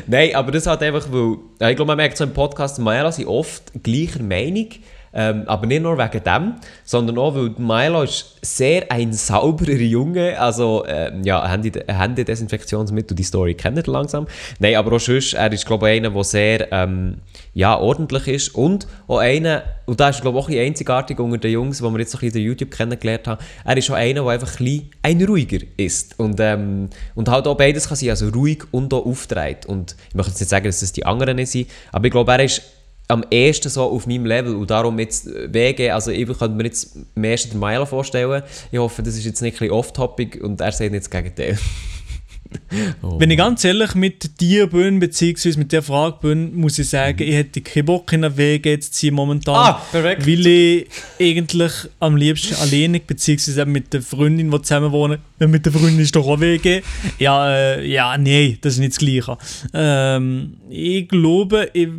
Nein, 0.08 0.36
aber 0.36 0.52
das 0.52 0.68
hat 0.68 0.84
einfach, 0.84 1.08
weil, 1.12 1.38
ich 1.70 1.76
glaube, 1.76 1.86
man 1.86 1.98
merkt 1.98 2.18
so 2.18 2.24
im 2.24 2.34
Podcast, 2.34 2.80
Maelo 2.80 3.12
sind 3.12 3.28
oft 3.28 3.72
gleicher 3.84 4.24
Meinung. 4.24 4.70
Ähm, 5.16 5.44
aber 5.48 5.66
nicht 5.66 5.82
nur 5.82 5.98
wegen 5.98 6.24
dem, 6.24 6.56
sondern 6.84 7.18
auch, 7.18 7.36
weil 7.36 7.52
Milo 7.58 8.04
ist 8.04 8.38
sehr 8.42 8.92
ein 8.92 9.14
sauberer 9.14 9.72
Junge. 9.72 10.38
Also, 10.38 10.84
äh, 10.86 11.12
ja, 11.24 11.48
Handy, 11.48 11.72
Handydesinfektionsmittel, 11.72 13.16
die 13.16 13.24
Story 13.24 13.54
kennt 13.54 13.78
ihr 13.78 13.92
langsam. 13.92 14.28
Nein, 14.60 14.76
aber 14.76 14.98
auch 14.98 15.00
sonst, 15.00 15.34
er 15.34 15.52
ist, 15.54 15.66
glaube 15.66 15.90
ich, 15.90 15.98
einer, 15.98 16.10
der 16.10 16.24
sehr 16.26 16.72
ähm, 16.74 17.22
ja, 17.54 17.80
ordentlich 17.80 18.28
ist. 18.28 18.56
Und 18.56 18.88
auch 19.08 19.20
einer, 19.20 19.64
und 19.86 20.02
da 20.02 20.10
ist, 20.10 20.22
glaube 20.22 20.38
ich, 20.38 20.46
auch 20.46 20.50
ein 20.50 20.58
einzigartig 20.58 21.18
unter 21.18 21.38
den 21.38 21.52
Jungs, 21.52 21.78
die 21.78 21.84
wir 21.84 22.00
jetzt 22.00 22.14
noch 22.14 22.22
in 22.22 22.34
YouTube 22.34 22.72
kennengelernt 22.72 23.28
haben, 23.28 23.42
er 23.64 23.78
ist 23.78 23.90
auch 23.90 23.96
einer, 23.96 24.22
der 24.22 24.32
einfach 24.32 24.60
ein, 24.60 24.90
ein 25.02 25.24
ruhiger 25.24 25.60
ist. 25.78 26.20
Und, 26.20 26.40
ähm, 26.42 26.90
und 27.16 27.30
halt 27.30 27.48
auch 27.48 27.56
beides 27.56 27.88
kann 27.88 27.96
sein, 27.96 28.10
also 28.10 28.28
ruhig 28.30 28.64
und 28.72 28.94
auch 28.94 29.06
auftritt. 29.06 29.66
Und 29.66 29.96
ich 30.10 30.16
möchte 30.16 30.32
jetzt 30.32 30.42
nicht 30.42 30.50
sagen, 30.50 30.66
dass 30.66 30.82
das 30.82 30.92
die 30.92 31.06
anderen 31.06 31.38
nicht 31.38 31.52
sind, 31.52 31.70
aber 31.94 32.06
ich 32.06 32.12
glaube, 32.12 32.34
er 32.34 32.44
ist 32.44 32.62
am 33.08 33.24
ehesten 33.30 33.70
so 33.70 33.84
auf 33.84 34.08
meinem 34.08 34.26
Level 34.26 34.56
und 34.56 34.70
darum 34.72 34.98
jetzt 35.00 35.28
äh, 35.28 35.54
WG, 35.54 35.92
also 35.92 36.12
ich 36.12 36.26
könnte 36.26 36.50
mir 36.50 36.66
jetzt 36.66 36.98
am 37.16 37.24
ehesten 37.24 37.52
den 37.52 37.60
Milo 37.60 37.86
vorstellen. 37.86 38.44
Ich 38.72 38.80
hoffe, 38.80 39.04
das 39.04 39.16
ist 39.16 39.26
jetzt 39.26 39.42
nicht 39.42 39.62
ein 39.62 39.72
off-topic 39.72 40.42
und 40.42 40.62
er 40.62 40.72
sagt 40.72 40.92
nicht 40.92 41.04
das 41.04 41.10
Gegenteil. 41.10 41.58
oh. 43.02 43.20
Wenn 43.20 43.32
ich 43.32 43.38
ganz 43.38 43.64
ehrlich 43.64 43.96
mit 43.96 44.40
dir 44.40 44.68
bin, 44.68 45.00
beziehungsweise 45.00 45.60
mit 45.60 45.72
der 45.72 45.84
Frage 45.84 46.18
bin, 46.22 46.56
muss 46.56 46.80
ich 46.80 46.90
sagen, 46.90 47.18
mhm. 47.24 47.30
ich 47.30 47.36
hätte 47.36 47.62
keinen 47.62 47.86
Bock 47.86 48.12
in 48.14 48.24
eine 48.24 48.38
WG 48.38 48.80
zu 48.80 48.92
ziehen 48.92 49.14
momentan. 49.14 49.56
Ah, 49.56 49.82
perfekt. 49.92 50.26
Weil 50.26 50.48
ich 50.48 50.88
eigentlich 51.20 51.72
am 52.00 52.16
liebsten 52.16 52.56
alleine, 52.56 53.00
beziehungsweise 53.00 53.66
mit 53.66 53.94
der 53.94 54.02
Freundin, 54.02 54.50
die 54.50 54.62
zusammen 54.62 54.92
wohnen, 54.92 55.20
mit 55.40 55.66
der 55.66 55.74
Freundin 55.74 56.00
ist 56.00 56.16
doch 56.16 56.28
auch 56.28 56.40
WG. 56.40 56.82
Ja, 57.20 57.50
äh, 57.54 57.88
ja, 57.88 58.18
nee, 58.18 58.58
das 58.62 58.74
ist 58.74 58.80
nicht 58.80 58.94
das 58.94 59.00
Gleiche. 59.00 59.38
Ähm, 59.74 60.58
ich 60.70 61.08
glaube, 61.08 61.70
ich 61.74 61.90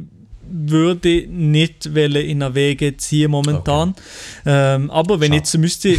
würde 0.50 1.26
nicht 1.28 1.86
in 1.86 2.42
einer 2.42 2.54
Wege 2.54 2.96
ziehen 2.96 3.30
momentan. 3.30 3.90
Okay. 3.90 4.74
Ähm, 4.74 4.90
aber 4.90 5.20
wenn 5.20 5.32
Schau. 5.32 5.36
jetzt 5.36 5.58
müsste 5.58 5.96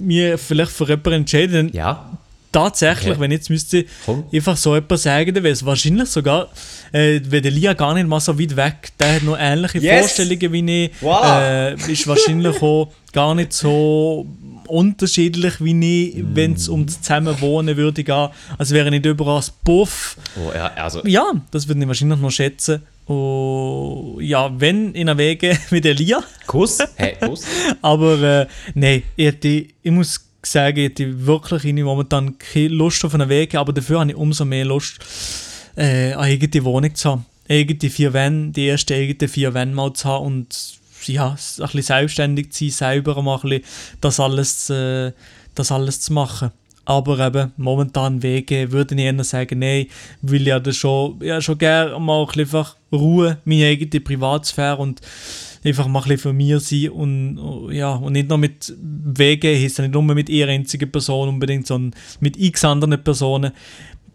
mir 0.00 0.38
vielleicht 0.38 0.72
für 0.72 0.86
jemanden 0.88 1.12
entscheiden, 1.12 1.70
ja. 1.72 2.18
tatsächlich, 2.52 3.12
okay. 3.12 3.20
wenn 3.20 3.30
jetzt 3.30 3.50
müsste 3.50 3.84
Komm. 4.04 4.24
einfach 4.32 4.56
so 4.56 4.74
etwas 4.74 5.02
sagen, 5.02 5.34
dann 5.34 5.44
wäre 5.44 5.52
es 5.52 5.64
wahrscheinlich 5.64 6.08
sogar, 6.08 6.48
äh, 6.92 7.20
wäre 7.24 7.42
der 7.42 7.52
Lia 7.52 7.72
gar 7.74 7.94
nicht 7.94 8.08
mal 8.08 8.20
so 8.20 8.38
weit 8.38 8.56
weg. 8.56 8.92
Der 8.98 9.16
hat 9.16 9.22
noch 9.22 9.36
ähnliche 9.38 9.78
yes. 9.78 10.12
Vorstellungen 10.12 10.52
wie 10.52 10.84
ich. 10.84 10.90
Voilà. 11.02 11.70
Äh, 11.70 11.92
ist 11.92 12.06
wahrscheinlich 12.06 12.62
auch 12.62 12.92
gar 13.12 13.34
nicht 13.34 13.52
so 13.52 14.26
unterschiedlich 14.70 15.54
wie 15.60 16.08
ich, 16.08 16.16
mm. 16.16 16.34
wenn 16.34 16.52
es 16.54 16.68
um 16.68 16.86
das 16.86 17.00
Zusammenwohnen 17.02 17.76
würde 17.76 18.04
gehen. 18.04 18.28
Also 18.56 18.74
wäre 18.74 18.90
nicht 18.90 19.04
überall 19.04 19.42
Buff. 19.64 20.16
Oh, 20.36 20.52
ja, 20.54 20.68
also. 20.76 21.04
ja, 21.06 21.32
das 21.50 21.66
würde 21.66 21.80
ich 21.80 21.88
wahrscheinlich 21.88 22.20
noch 22.20 22.30
schätzen. 22.30 22.82
Und 23.10 24.20
ja, 24.20 24.48
wenn 24.60 24.94
in 24.94 25.08
der 25.08 25.18
Wege 25.18 25.58
mit 25.70 25.84
Elia. 25.84 26.22
Kuss? 26.46 26.78
Hey, 26.96 27.16
Kuss. 27.20 27.42
Aber 27.82 28.22
äh, 28.22 28.46
nein, 28.74 29.02
ich, 29.16 29.74
ich 29.82 29.90
muss 29.90 30.30
sagen, 30.44 30.78
ich 30.78 30.90
hätte 30.90 31.26
wirklich 31.26 31.74
momentan 31.74 32.38
keine 32.38 32.68
Lust 32.68 33.04
auf 33.04 33.14
einen 33.14 33.28
Weg, 33.28 33.56
aber 33.56 33.72
dafür 33.72 33.98
habe 33.98 34.10
ich 34.10 34.16
umso 34.16 34.44
mehr 34.44 34.64
Lust, 34.64 35.00
äh, 35.74 36.12
eine 36.12 36.18
eigene 36.18 36.64
Wohnung 36.64 36.94
zu 36.94 37.10
haben. 37.10 37.26
Eigene 37.48 37.90
vier 37.90 38.12
Wände, 38.12 38.52
die 38.52 38.68
ersten 38.68 38.92
eigenen 38.92 39.28
vier 39.28 39.54
Wände 39.54 39.74
mal 39.74 39.92
zu 39.92 40.08
haben 40.08 40.26
und 40.26 40.78
ja, 41.06 41.30
ein 41.30 41.36
bisschen 41.36 41.82
selbstständig 41.82 42.52
zu 42.52 42.68
sein, 42.68 43.02
selber 43.02 43.20
mal 43.22 43.40
ein 43.42 43.42
bisschen 43.42 43.64
das 44.00 44.20
alles, 44.20 44.70
äh, 44.70 45.10
das 45.56 45.72
alles 45.72 46.00
zu 46.00 46.12
machen. 46.12 46.52
Aber 46.90 47.24
eben, 47.24 47.52
momentan 47.56 48.20
Wege 48.20 48.72
würde 48.72 48.96
ich 48.96 49.00
eher 49.00 49.22
sagen, 49.22 49.60
nein, 49.60 49.86
weil 50.22 50.44
ja 50.44 50.58
das 50.58 50.74
schon, 50.74 51.20
ja, 51.22 51.40
schon 51.40 51.56
gerne 51.56 51.96
mal 52.00 52.24
ein 52.24 52.40
einfach 52.40 52.74
Ruhe, 52.90 53.38
meine 53.44 53.66
eigene 53.66 54.00
Privatsphäre 54.00 54.76
und 54.78 55.00
einfach 55.64 55.86
mal 55.86 56.02
ein 56.02 56.18
für 56.18 56.32
mich 56.32 56.58
sein 56.64 56.88
und, 56.88 57.70
ja, 57.70 57.94
und 57.94 58.14
nicht 58.14 58.28
nur 58.28 58.38
mit 58.38 58.74
Wegen, 58.76 59.56
heisst 59.56 59.78
nicht 59.78 59.92
nur 59.92 60.02
mit 60.02 60.28
einer 60.28 60.48
einzigen 60.48 60.90
Person 60.90 61.28
unbedingt, 61.28 61.68
sondern 61.68 61.96
mit 62.18 62.36
x 62.36 62.64
anderen 62.64 63.00
Personen. 63.04 63.52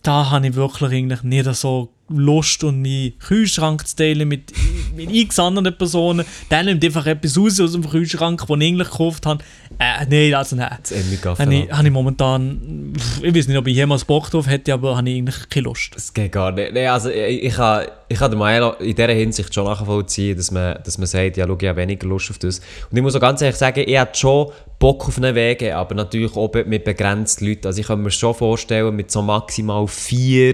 Da 0.04 0.32
habe 0.32 0.48
ich 0.48 0.56
wirklich 0.56 0.92
eigentlich 0.92 1.24
nicht 1.24 1.56
so 1.56 1.94
Lust 2.08 2.64
und 2.64 2.82
meinen 2.82 3.18
Kühlschrank 3.20 3.88
zu 3.88 3.96
teilen 3.96 4.28
mit, 4.28 4.54
mit 4.96 5.12
x 5.12 5.40
anderen 5.40 5.76
Personen. 5.76 6.26
Dann 6.50 6.66
nimmt 6.68 6.86
einfach 6.86 7.06
etwas 7.08 7.38
raus 7.38 7.60
aus 7.60 7.72
dem 7.72 7.90
Kühlschrank, 7.90 8.46
den 8.46 8.62
ich 8.62 8.68
eigentlich 8.68 8.90
gekauft 8.90 9.26
habe. 9.26 9.44
Äh, 9.80 10.06
nein, 10.08 10.34
also 10.36 10.56
nein. 10.56 10.78
Das 10.84 11.40
habe 11.40 11.56
ich, 11.56 11.72
habe 11.72 11.88
ich 11.88 11.94
momentan, 11.94 12.94
ich 13.22 13.36
weiß 13.36 13.48
nicht, 13.48 13.58
ob 13.58 13.66
ich 13.68 13.76
jemals 13.76 14.06
Bock 14.06 14.30
drauf 14.30 14.48
hätte, 14.48 14.74
aber 14.74 14.98
habe 14.98 15.10
ich 15.10 15.18
eigentlich 15.18 15.50
keine 15.50 15.64
Lust. 15.64 15.96
Das 15.96 16.14
geht 16.14 16.32
gar 16.32 16.52
nicht. 16.52 16.74
Nee, 16.74 16.88
also 16.88 17.10
ich, 17.10 17.44
ich, 17.44 17.54
kann, 17.56 17.86
ich 18.08 18.20
kann 18.20 18.38
Meinung 18.38 18.76
in 18.80 18.96
dieser 18.96 19.12
Hinsicht 19.12 19.54
schon 19.54 19.66
nachvollziehen, 19.66 20.38
dass 20.38 20.52
man, 20.52 20.78
dass 20.84 21.00
man 21.00 21.08
sagt, 21.08 21.38
ja, 21.38 21.48
schau, 21.48 21.58
ich 21.60 21.68
habe 21.68 21.82
weniger 21.82 22.08
Lust 22.08 22.30
auf 22.30 22.38
das. 22.38 22.60
Und 22.92 22.98
ich 22.98 23.02
muss 23.02 23.16
auch 23.16 23.20
ganz 23.20 23.42
ehrlich 23.42 23.58
sagen, 23.58 23.84
ich 23.86 23.98
habe 23.98 24.12
schon 24.14 24.52
Bock 24.78 25.08
auf 25.08 25.18
einen 25.18 25.34
Wege, 25.34 25.76
aber 25.76 25.96
natürlich 25.96 26.36
auch 26.36 26.52
mit 26.66 26.84
begrenzten 26.84 27.48
Leuten. 27.48 27.66
Also 27.66 27.82
ich 27.82 27.88
kann 27.88 28.02
mir 28.04 28.12
schon 28.12 28.36
vorstellen, 28.36 28.96
mit 28.96 29.10
so 29.10 29.24
maximal 29.24 29.88
vier 29.88 30.54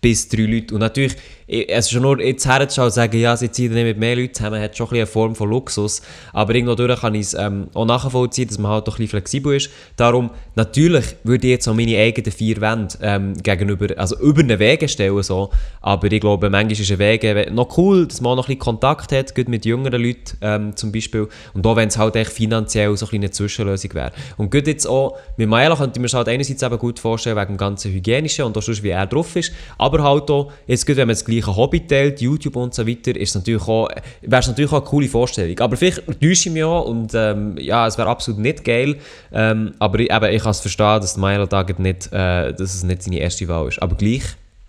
bis 0.00 0.28
drei 0.28 0.42
Leute. 0.42 0.74
Und 0.74 0.80
natürlich, 0.80 1.16
es 1.48 1.86
ist 1.86 1.90
schon 1.92 2.02
nur 2.02 2.20
jetzt 2.20 2.46
herzuschauen 2.46 2.86
und 2.86 2.92
sagen, 2.92 3.18
ja, 3.18 3.36
sie 3.36 3.50
ziehen 3.50 3.72
nicht 3.72 3.84
mit 3.84 3.98
mehr 3.98 4.16
Leuten 4.16 4.34
zusammen, 4.34 4.60
hat 4.60 4.76
schon 4.76 4.88
ein 4.88 4.96
eine 4.96 5.06
Form 5.06 5.34
von 5.34 5.48
Luxus. 5.48 6.02
Aber 6.32 6.54
irgendwo 6.54 6.74
durch 6.74 7.00
kann 7.00 7.14
ich 7.14 7.22
es 7.22 7.34
ähm, 7.34 7.68
auch 7.74 7.84
nachvollziehen, 7.84 8.48
dass 8.48 8.58
man 8.58 8.72
halt 8.72 8.88
auch 8.88 8.98
ein 8.98 9.06
flexibel 9.06 9.54
ist. 9.54 9.70
Darum, 9.96 10.30
natürlich 10.54 11.04
würde 11.22 11.46
ich 11.46 11.52
jetzt 11.52 11.68
auch 11.68 11.74
meine 11.74 11.96
eigenen 11.98 12.32
vier 12.32 12.60
Wände 12.60 12.94
ähm, 13.00 13.34
gegenüber, 13.42 13.96
also 13.98 14.18
über 14.18 14.40
einen 14.40 14.58
Weg 14.58 14.88
stellen, 14.90 15.22
so. 15.22 15.50
Aber 15.80 16.10
ich 16.10 16.20
glaube, 16.20 16.50
manchmal 16.50 16.72
ist 16.72 16.90
ein 16.90 16.98
Weg 16.98 17.52
noch 17.52 17.76
cool, 17.78 18.06
dass 18.06 18.20
man 18.20 18.32
auch 18.32 18.36
noch 18.36 18.44
ein 18.44 18.56
bisschen 18.56 18.60
Kontakt 18.60 19.12
hat, 19.12 19.34
gut 19.34 19.48
mit 19.48 19.64
jüngeren 19.64 20.02
Leuten 20.02 20.36
ähm, 20.40 20.76
zum 20.76 20.92
Beispiel. 20.92 21.28
Und 21.54 21.66
auch 21.66 21.76
wenn 21.76 21.88
es 21.88 21.98
halt 21.98 22.16
echt 22.16 22.32
finanziell 22.32 22.96
so 22.96 23.06
ein 23.06 23.16
eine 23.16 23.30
Zwischenlösung 23.30 23.94
wäre. 23.94 24.12
Und 24.36 24.50
gut 24.50 24.66
jetzt 24.66 24.86
auch, 24.86 25.16
mit 25.36 25.48
Maela 25.48 25.76
könnte 25.76 26.00
ich 26.00 26.12
mir 26.12 26.16
halt 26.16 26.28
einerseits 26.28 26.62
eben 26.62 26.78
gut 26.78 26.98
vorstellen, 26.98 27.36
wegen 27.36 27.54
dem 27.54 27.56
ganzen 27.56 27.92
Hygienischen 27.92 28.44
und 28.44 28.56
auch 28.56 28.62
sonst, 28.62 28.82
wie 28.82 28.90
er 28.90 29.06
drauf 29.06 29.34
ist. 29.36 29.52
Aber 29.78 30.02
halt 30.02 30.30
auch, 30.30 30.52
jetzt 30.66 30.86
gut, 30.86 30.96
wenn 30.96 31.06
man 31.06 31.14
das 31.14 31.24
gleiche 31.40 31.56
Hobby 31.56 31.86
teilt, 31.86 32.20
YouTube 32.20 32.56
und 32.56 32.74
so 32.74 32.86
weiter, 32.86 33.16
ist 33.16 33.34
natürlich 33.34 33.62
auch, 33.62 33.88
wäre 34.22 34.40
es 34.40 34.46
natürlich 34.48 34.72
auch 34.72 34.80
eine 34.80 34.86
coole 34.86 35.08
Vorstellung. 35.08 35.58
Aber 35.60 35.76
vielleicht 35.76 36.06
täusche 36.06 36.48
ich 36.48 36.50
mich 36.50 36.64
auch 36.64 36.86
und 36.86 37.12
ähm, 37.14 37.56
ja, 37.58 37.86
es 37.86 37.98
wäre 37.98 38.08
absolut 38.08 38.40
nicht 38.40 38.64
geil. 38.64 38.96
Ähm, 39.32 39.74
aber 39.78 40.00
ich, 40.00 40.10
ich 40.10 40.42
kann 40.42 40.50
es 40.50 40.60
verstehen, 40.60 41.00
dass 41.00 41.16
Milo 41.16 41.46
da 41.46 41.64
nicht, 41.78 42.12
äh, 42.12 42.52
dass 42.52 42.74
es 42.74 42.82
nicht 42.82 43.02
seine 43.02 43.18
erste 43.18 43.48
Wahl 43.48 43.68
ist. 43.68 43.82
Aber 43.82 43.96
gleich 43.96 44.22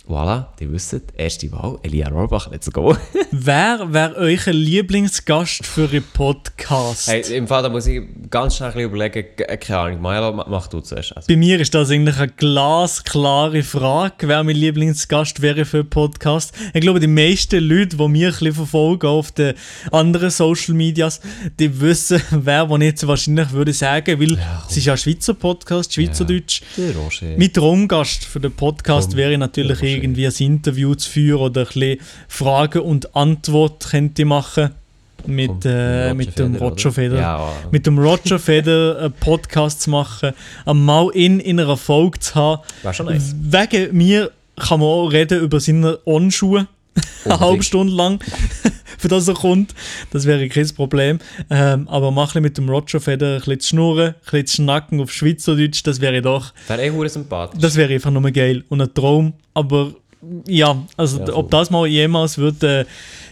Voilà, 0.08 0.48
ihr 0.62 0.72
wisst, 0.72 0.96
erste 1.18 1.52
Wahl, 1.52 1.80
Elia 1.84 2.08
Rohrbach, 2.08 2.50
let's 2.50 2.72
go. 2.72 2.96
Wer 3.32 3.92
wäre 3.92 4.16
euer 4.16 4.54
Lieblingsgast 4.54 5.66
für 5.66 5.90
einen 5.90 6.02
Podcast? 6.14 7.10
Hey, 7.10 7.24
Im 7.36 7.46
Fall 7.46 7.64
da 7.64 7.68
muss 7.68 7.88
ich 7.88 8.04
ganz 8.30 8.56
schnell 8.56 8.80
überlegen, 8.80 9.26
keine 9.60 9.80
Ahnung, 9.80 10.02
Maja, 10.02 10.32
mach 10.32 10.68
du 10.68 10.80
zuerst. 10.80 11.12
Also. 11.18 11.28
Bei 11.28 11.36
mir 11.36 11.60
ist 11.60 11.76
das 11.76 11.92
eigentlich 11.92 12.18
eine 12.18 12.32
glasklare 12.32 13.64
Frage, 13.64 14.30
wer 14.30 14.46
mein 14.46 14.56
Lieblingsgast 14.56 15.42
wäre 15.42 15.66
für 15.66 15.80
einen 15.80 15.90
Podcast. 15.90 16.54
Ich 16.74 16.80
glaube, 16.80 17.02
die 17.02 17.08
meisten 17.08 17.62
Leute, 17.62 17.98
die 17.98 18.08
mich 18.08 18.24
ein 18.24 18.32
bisschen 18.32 18.54
verfolgen 18.54 19.08
auf 19.08 19.34
den 19.34 19.56
anderen 19.92 20.30
Social 20.30 20.74
Medias, 20.74 21.20
die 21.60 21.82
wissen, 21.82 22.22
wer 22.32 22.70
wo 22.70 22.78
jetzt 22.78 23.06
wahrscheinlich 23.06 23.52
würde 23.52 23.74
sagen, 23.74 24.18
weil 24.22 24.38
ja, 24.38 24.66
es 24.70 24.78
ist 24.78 24.86
ja 24.86 24.94
ein 24.94 24.98
Schweizer 24.98 25.34
Podcast, 25.34 25.94
Schweizerdeutsch. 25.94 26.62
Ja, 26.78 27.36
Mit 27.36 27.56
Traumgast 27.56 28.24
für 28.24 28.40
den 28.40 28.54
Podcast 28.54 29.10
Komm, 29.10 29.18
wäre 29.18 29.38
natürlich 29.38 29.97
irgendwie 29.98 30.28
ein 30.28 30.34
Interview 30.40 30.96
zu 30.96 31.10
führen 31.10 31.42
oder 31.42 31.62
ein 31.62 31.68
bisschen 31.68 32.00
Frage 32.28 32.82
und 32.82 33.16
Antwort 33.16 33.90
könnte 33.90 34.26
machen 34.26 34.72
mit, 35.26 35.66
äh, 35.66 36.14
mit 36.14 36.38
dem 36.40 36.56
Roger 36.56 36.92
Feder. 36.92 37.20
Ja, 37.20 37.52
mit 37.72 37.86
dem 37.86 37.98
Roger 37.98 38.40
Feder 38.40 39.00
einen 39.00 39.14
Podcast 39.14 39.82
zu 39.82 39.90
machen, 39.90 40.34
einmal 40.66 41.10
in, 41.14 41.40
in 41.40 41.60
einer 41.60 41.78
Folge 41.78 42.20
zu 42.20 42.36
haben. 42.36 42.62
War 42.84 42.94
schon 42.94 43.08
nice. 43.08 43.36
Wegen 43.40 43.96
mir 43.96 44.32
kann 44.56 44.80
man 44.80 44.90
auch 44.90 45.08
reden 45.10 45.42
über 45.42 45.60
seine 45.60 46.00
Onschuhe. 46.06 46.68
Eine 47.26 47.40
halbe 47.40 47.64
Stunde 47.64 47.94
lang, 47.94 48.20
für 48.98 49.08
das 49.08 49.28
er 49.28 49.36
kommt. 49.36 49.74
Das 50.12 50.26
wäre 50.26 50.48
kein 50.50 50.68
Problem. 50.76 51.20
Ähm, 51.50 51.88
aber 51.88 52.12
mach 52.12 52.36
mit 52.36 52.58
dem 52.58 52.70
Roger 52.70 53.00
Feder 53.00 53.36
ein 53.36 53.40
bisschen 53.40 53.60
zu 53.60 53.68
schnurren, 53.70 54.08
ein 54.08 54.16
bisschen 54.24 54.48
zu 54.48 54.56
schnacken 54.56 55.02
auf 55.02 55.12
Schweizerdeutsch, 55.12 55.84
das 55.84 56.02
wäre 56.02 56.22
doch. 56.22 56.54
Wäre 56.68 56.86
eh 56.86 57.08
sympathisch. 57.08 57.62
Das 57.62 57.76
wäre 57.76 57.94
einfach 57.94 58.12
nur 58.12 58.30
geil 58.32 58.64
und 58.70 58.82
ein 58.82 58.94
Traum. 58.94 59.34
Aber 59.54 59.94
ja, 60.48 60.84
also 60.98 61.20
ja, 61.20 61.34
ob 61.34 61.52
das 61.52 61.70
mal 61.70 61.88
jemals 61.88 62.38
würde 62.38 62.82
äh, 62.82 62.86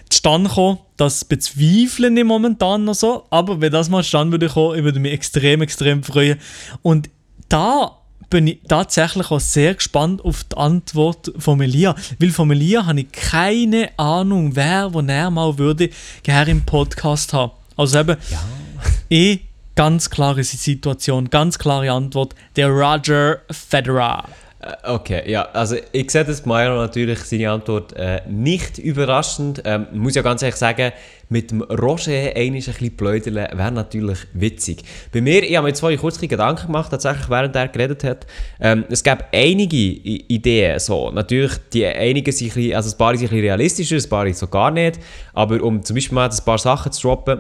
zustande 0.10 0.50
kommen, 0.50 0.78
das 0.98 1.26
bezweifle 1.26 2.08
ich 2.08 2.24
momentan 2.24 2.84
noch 2.84 2.94
so. 2.96 3.26
Aber 3.30 3.60
wenn 3.62 3.72
das 3.72 3.90
mal 3.90 4.04
zustande 4.04 4.34
würde 4.34 4.50
kommen, 4.50 4.78
ich 4.78 4.84
würde 4.84 5.00
mich 5.00 5.12
extrem, 5.12 5.62
extrem 5.62 6.04
freuen. 6.04 6.40
Und 6.82 7.10
da 7.50 7.98
bin 8.30 8.48
ich 8.48 8.60
tatsächlich 8.68 9.32
auch 9.32 9.40
sehr 9.40 9.76
gespannt 9.76 10.24
auf 10.24 10.44
die 10.44 10.58
Antwort 10.58 11.32
von 11.38 11.58
Melia. 11.58 11.96
Weil 12.20 12.32
von 12.32 12.48
Melia 12.48 12.86
habe 12.86 13.02
ich 13.02 13.12
keine 13.12 13.90
Ahnung, 13.98 14.56
wer, 14.56 14.94
wo 14.94 15.02
er 15.02 15.32
mal 15.32 15.58
würde 15.58 15.90
gerne 16.24 16.52
im 16.52 16.66
Podcast 16.66 17.34
haben. 17.34 17.52
Also 17.78 18.00
eben, 18.00 18.18
ja. 18.30 18.40
eh 19.10 19.40
ganz 19.76 20.10
klare 20.10 20.44
Situation, 20.44 21.30
ganz 21.30 21.60
klare 21.60 21.92
Antwort, 21.92 22.34
der 22.56 22.70
Roger 22.70 23.40
Federer. 23.52 24.24
Äh, 24.66 24.90
okay, 24.90 25.30
ja, 25.30 25.44
also 25.54 25.76
ich 25.92 26.10
sehe 26.10 26.26
das 26.26 26.46
Meyer 26.46 26.76
natürlich 26.76 27.20
seine 27.20 27.52
Antwort 27.52 27.94
äh, 27.94 28.22
nicht 28.28 28.80
überraschend. 28.80 29.62
Ähm, 29.64 29.88
muss 29.94 30.16
ja 30.16 30.24
ganz 30.24 30.42
ehrlich 30.42 30.56
sagen, 30.56 30.92
mit 31.30 31.52
dem 31.52 31.62
Roger 31.62 32.12
einmal 32.36 32.38
ein 32.38 32.54
bisschen 32.54 32.92
blödeln 32.96 33.36
wäre 33.36 33.72
natürlich 33.72 34.20
witzig. 34.34 34.84
Bei 35.12 35.22
mir, 35.22 35.44
ich 35.44 35.56
habe 35.56 35.66
mir 35.66 35.70
jetzt 35.70 35.80
vorhin 35.80 36.00
kurz 36.00 36.20
Gedanken 36.20 36.68
gemacht, 36.68 36.90
tatsächlich 36.92 37.30
während 37.30 37.56
er 37.56 37.68
geredet 37.68 38.04
hat. 38.04 38.28
Ähm, 38.60 38.86
es 38.90 39.04
gab 39.04 39.28
einige 39.32 39.76
I 39.76 40.26
Ideen, 40.28 40.80
so. 40.80 41.12
Natürlich, 41.12 41.54
die 41.74 41.86
einige 41.86 42.32
sind 42.32 42.52
ein 42.52 42.54
bisschen, 42.56 42.76
also 42.76 42.92
ein 42.92 42.98
paar 42.98 43.16
sind 43.16 43.28
ein 43.28 43.30
bisschen 43.30 43.46
realistischer, 43.46 43.98
ein 43.98 44.10
paar 44.10 44.34
so 44.34 44.48
gar 44.48 44.72
nicht. 44.72 45.00
Aber 45.34 45.62
um 45.62 45.84
zum 45.84 45.96
Beispiel 45.96 46.16
mal 46.16 46.30
ein 46.30 46.46
paar 46.46 46.58
Sachen 46.58 46.92
zu 46.92 47.08
droppen, 47.08 47.40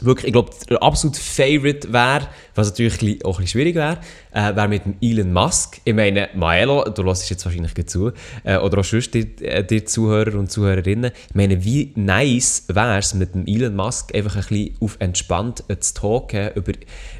wirklich, 0.00 0.26
ich 0.26 0.32
glaube, 0.32 0.50
der 0.68 0.82
absolute 0.82 1.18
Favorite 1.18 1.92
wäre, 1.92 2.28
was 2.54 2.68
natürlich 2.68 3.24
auch 3.24 3.38
ein 3.38 3.44
bisschen 3.44 3.60
schwierig 3.60 3.74
wäre, 3.74 3.98
äh, 4.38 4.54
wäre 4.54 4.68
mit 4.68 4.84
dem 4.84 4.94
Elon 5.00 5.32
Musk. 5.32 5.80
Ich 5.84 5.94
meine, 5.94 6.28
Maelo, 6.34 6.84
du 6.84 7.02
lässt 7.02 7.28
jetzt 7.28 7.44
wahrscheinlich 7.44 7.74
zu, 7.86 8.12
äh, 8.44 8.56
oder 8.58 8.78
auch 8.78 8.84
sonst 8.84 9.12
die, 9.14 9.44
äh, 9.44 9.64
die 9.64 9.84
Zuhörer 9.84 10.38
und 10.38 10.50
Zuhörerinnen. 10.50 11.10
Ich 11.28 11.34
meine, 11.34 11.64
wie 11.64 11.92
nice 11.96 12.64
wäre 12.68 12.98
es 12.98 13.14
mit 13.14 13.34
dem 13.34 13.46
Elon 13.46 13.74
Musk 13.74 14.14
einfach 14.14 14.36
ein 14.36 14.44
bisschen 14.48 14.76
auf 14.80 14.96
entspannt 15.00 15.64
äh, 15.68 15.78
zu 15.78 15.94
talken 15.94 16.50
über, 16.54 16.72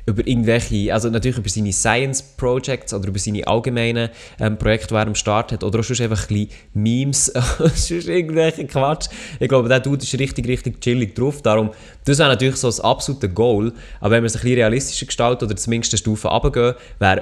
über 0.07 0.27
irgendwelche, 0.27 0.95
also 0.95 1.11
natürlich 1.11 1.39
über 1.39 1.49
seine 1.49 1.73
Science 1.73 2.23
Projects 2.23 2.95
oder 2.95 3.09
über 3.09 3.19
seine 3.19 3.47
allgemeinen 3.47 4.11
ähm, 4.39 4.57
Projekte, 4.57 4.89
die 4.89 4.95
er 4.95 5.07
am 5.07 5.15
Start 5.15 5.53
hat, 5.53 5.65
oder 5.65 5.81
auch 5.81 5.85
sonst 5.85 6.01
einfach 6.01 6.23
ein 6.23 6.29
bisschen 6.29 6.51
Memes, 6.75 7.27
sonst 7.59 7.91
irgendwelche 7.91 8.67
Quatsch. 8.67 9.09
Ich 9.41 9.49
glaube, 9.49 9.69
der 9.69 9.81
Dude 9.81 10.05
ist 10.05 10.19
richtig, 10.19 10.47
richtig 10.47 10.81
chillig 10.81 11.17
drauf. 11.17 11.43
Darum, 11.43 11.71
das 12.05 12.19
wäre 12.19 12.29
natürlich 12.29 12.57
so 12.57 12.69
das 12.69 12.81
absolute 12.81 13.29
Goal. 13.29 13.73
Aber 14.01 14.13
wenn 14.13 14.23
wir 14.23 14.27
es 14.27 14.37
ein 14.37 14.43
bisschen 14.43 14.59
realistischer 14.59 15.07
gestalten 15.07 15.45
oder 15.45 15.57
zumindest 15.57 15.93
eine 15.93 15.99
Stufe 15.99 16.29
runtergehen, 16.29 16.75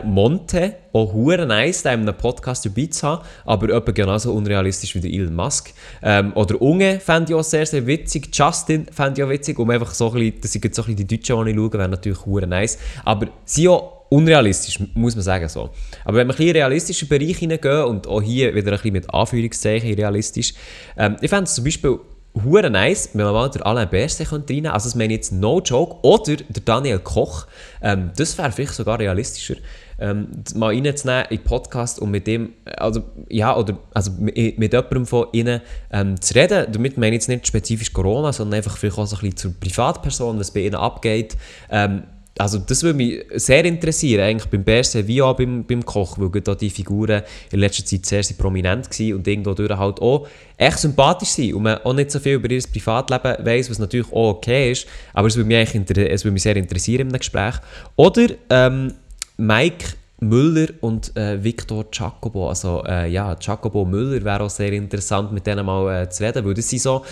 Monte 0.04 0.74
auch 0.92 1.12
hure 1.12 1.46
nice, 1.46 1.82
da 1.82 1.92
in 1.92 2.00
einem 2.00 2.16
Podcast 2.16 2.64
dabei 2.64 2.86
zu 2.86 3.06
haben, 3.06 3.24
aber 3.44 3.74
etwa 3.74 3.92
genauso 3.92 4.32
unrealistisch 4.32 4.94
wie 4.94 5.00
der 5.00 5.10
Elon 5.10 5.34
Musk. 5.34 5.72
Ähm, 6.02 6.32
oder 6.34 6.60
Unge 6.60 7.00
fände 7.00 7.32
ich 7.32 7.34
auch 7.34 7.44
sehr, 7.44 7.66
sehr 7.66 7.86
witzig. 7.86 8.30
Justin 8.32 8.86
fände 8.90 9.20
ich 9.20 9.24
auch 9.24 9.30
witzig, 9.30 9.58
um 9.58 9.68
einfach 9.70 9.92
so 9.92 10.08
ein 10.08 10.14
bisschen, 10.14 10.40
dass 10.40 10.54
ich 10.54 10.64
jetzt 10.64 10.76
so 10.76 10.82
ein 10.82 10.86
bisschen 10.86 11.06
die 11.06 11.16
Deutschen 11.18 11.44
die 11.44 11.50
ich 11.50 11.56
schaue, 11.56 11.72
wäre 11.72 11.88
natürlich 11.88 12.24
hure 12.24 12.46
nice. 12.46 12.78
Aber 13.04 13.28
sie 13.44 13.68
auch 13.68 13.96
unrealistisch, 14.08 14.80
muss 14.94 15.14
man 15.14 15.22
sagen 15.22 15.48
so. 15.48 15.70
Aber 16.04 16.18
wenn 16.18 16.28
wir 16.28 16.34
ein 16.34 16.36
bisschen 16.36 16.48
in 16.48 16.56
realistische 16.56 17.06
Bereich 17.06 17.38
hineingehen 17.38 17.84
und 17.84 18.06
auch 18.06 18.22
hier 18.22 18.54
wieder 18.54 18.72
ein 18.72 18.76
bisschen 18.76 18.92
mit 18.92 19.12
Anführungszeichen 19.12 19.94
realistisch, 19.94 20.54
ähm, 20.96 21.16
ich 21.20 21.30
fände 21.30 21.44
es 21.44 21.54
zum 21.54 21.64
Beispiel 21.64 21.98
hure 22.44 22.70
nice, 22.70 23.10
wenn 23.14 23.24
man 23.24 23.34
mal 23.34 23.48
den 23.48 23.62
Alain 23.62 23.88
Berset 23.88 24.30
reinnehmen 24.30 24.70
Also 24.70 24.88
das 24.88 24.94
meine 24.94 25.14
jetzt 25.14 25.32
no 25.32 25.60
joke. 25.60 25.96
Oder 26.02 26.36
der 26.36 26.62
Daniel 26.64 26.98
Koch. 26.98 27.46
Ähm, 27.82 28.10
das 28.16 28.36
wäre 28.38 28.52
vielleicht 28.52 28.74
sogar 28.74 28.98
realistischer. 28.98 29.56
ähm, 29.98 30.28
mal 30.54 30.74
reinzunehmen 30.74 31.24
in 31.30 31.36
den 31.38 31.44
Podcast 31.44 31.98
und 31.98 32.10
mit 32.10 32.26
dem, 32.26 32.52
also, 32.76 33.02
ja, 33.30 33.56
oder, 33.56 33.78
also 33.94 34.10
mit, 34.18 34.58
mit 34.58 34.72
jemandem 34.72 35.06
von 35.06 35.28
ihnen 35.32 35.60
ähm, 35.90 36.20
zu 36.20 36.34
reden. 36.34 36.66
Damit 36.70 36.98
meine 36.98 37.16
ich 37.16 37.22
jetzt 37.22 37.28
nicht 37.28 37.46
spezifisch 37.46 37.92
Corona, 37.92 38.32
sondern 38.32 38.58
einfach 38.58 38.76
vielleicht 38.76 38.98
auch 38.98 39.06
so 39.06 39.16
ein 39.16 39.20
bisschen 39.20 39.36
zur 39.36 39.54
Privatperson, 39.58 40.38
was 40.38 40.50
bei 40.50 40.60
ihnen 40.60 40.74
abgeht. 40.74 41.36
Ähm, 41.70 42.04
also 42.38 42.58
das 42.58 42.82
würde 42.82 42.96
mich 42.96 43.24
sehr 43.34 43.64
interessieren, 43.64 44.22
eigentlich 44.22 44.50
beim 44.50 44.62
BRC 44.62 45.06
wie 45.06 45.22
auch 45.22 45.36
beim, 45.36 45.64
beim 45.64 45.84
Koch, 45.84 46.18
weil 46.18 46.40
da 46.42 46.54
die 46.54 46.70
Figuren 46.70 47.22
in 47.50 47.60
letzter 47.60 47.84
Zeit 47.84 48.04
sehr, 48.04 48.22
sehr 48.22 48.36
prominent 48.36 48.90
waren 48.90 49.14
und 49.14 49.26
irgendwo 49.26 49.54
durch 49.54 49.76
halt 49.76 50.00
auch 50.00 50.28
echt 50.56 50.78
sympathisch 50.78 51.30
sind 51.30 51.54
und 51.54 51.62
man 51.62 51.78
auch 51.78 51.94
nicht 51.94 52.10
so 52.10 52.18
viel 52.18 52.34
über 52.34 52.50
ihr 52.50 52.62
Privatleben 52.62 53.44
weiss, 53.44 53.70
was 53.70 53.78
natürlich 53.78 54.08
auch 54.12 54.30
okay 54.30 54.72
ist, 54.72 54.86
aber 55.14 55.28
es 55.28 55.36
würde 55.36 55.48
mich, 55.48 55.56
eigentlich 55.56 55.98
es 56.10 56.24
würde 56.24 56.32
mich 56.32 56.42
sehr 56.42 56.56
interessieren 56.56 57.02
in 57.02 57.08
einem 57.08 57.18
Gespräch. 57.18 57.54
Oder 57.96 58.28
ähm, 58.50 58.92
Mike 59.38 59.86
Müller 60.20 60.68
und 60.80 61.14
äh, 61.16 61.42
Victor 61.42 61.86
Jacobo, 61.92 62.48
also 62.48 62.82
äh, 62.86 63.08
ja, 63.10 63.36
Jacobo 63.38 63.84
Müller 63.84 64.24
wäre 64.24 64.44
auch 64.44 64.50
sehr 64.50 64.72
interessant 64.72 65.30
mit 65.32 65.46
denen 65.46 65.66
mal 65.66 66.02
äh, 66.02 66.08
zu 66.08 66.24
reden, 66.24 66.44
weil 66.44 66.54
das 66.54 66.70
sind 66.70 66.80
so 66.80 67.04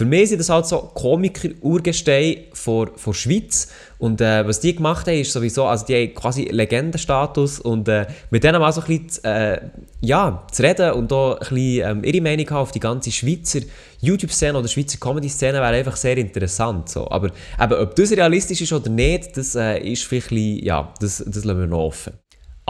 für 0.00 0.06
mich 0.06 0.30
sind 0.30 0.38
das 0.38 0.48
halt 0.48 0.64
so 0.64 0.78
Komiker-Urgesteine 0.78 2.44
von 2.54 2.88
der 3.04 3.12
Schweiz. 3.12 3.68
Und 3.98 4.22
äh, 4.22 4.46
was 4.46 4.58
die 4.60 4.74
gemacht 4.74 5.06
haben, 5.06 5.20
ist 5.20 5.30
sowieso, 5.30 5.66
also 5.66 5.84
die 5.84 5.94
haben 5.94 6.14
quasi 6.14 6.44
Legendenstatus 6.44 7.60
und 7.60 7.86
äh, 7.86 8.06
mit 8.30 8.42
denen 8.42 8.60
mal 8.60 8.72
so 8.72 8.80
ein 8.80 8.86
bisschen 8.86 9.24
äh, 9.24 9.60
ja, 10.00 10.46
zu 10.50 10.62
reden 10.62 10.92
und 10.92 11.12
auch 11.12 11.34
ein 11.34 11.38
bisschen 11.40 11.90
ähm, 11.90 12.02
ihre 12.02 12.22
Meinung 12.22 12.48
haben 12.48 12.62
auf 12.62 12.72
die 12.72 12.80
ganze 12.80 13.12
Schweizer 13.12 13.60
YouTube-Szene 14.00 14.58
oder 14.58 14.68
Schweizer 14.68 14.96
Comedy-Szene 14.96 15.58
wäre 15.58 15.66
einfach 15.66 15.96
sehr 15.96 16.16
interessant. 16.16 16.88
So. 16.88 17.06
Aber 17.10 17.28
eben, 17.60 17.74
ob 17.74 17.94
das 17.94 18.10
realistisch 18.12 18.62
ist 18.62 18.72
oder 18.72 18.88
nicht, 18.88 19.36
das 19.36 19.54
äh, 19.54 19.80
ist 19.80 20.04
vielleicht, 20.04 20.64
ja, 20.64 20.94
das, 20.98 21.22
das 21.26 21.44
lassen 21.44 21.60
wir 21.60 21.66
noch 21.66 21.80
offen. 21.80 22.14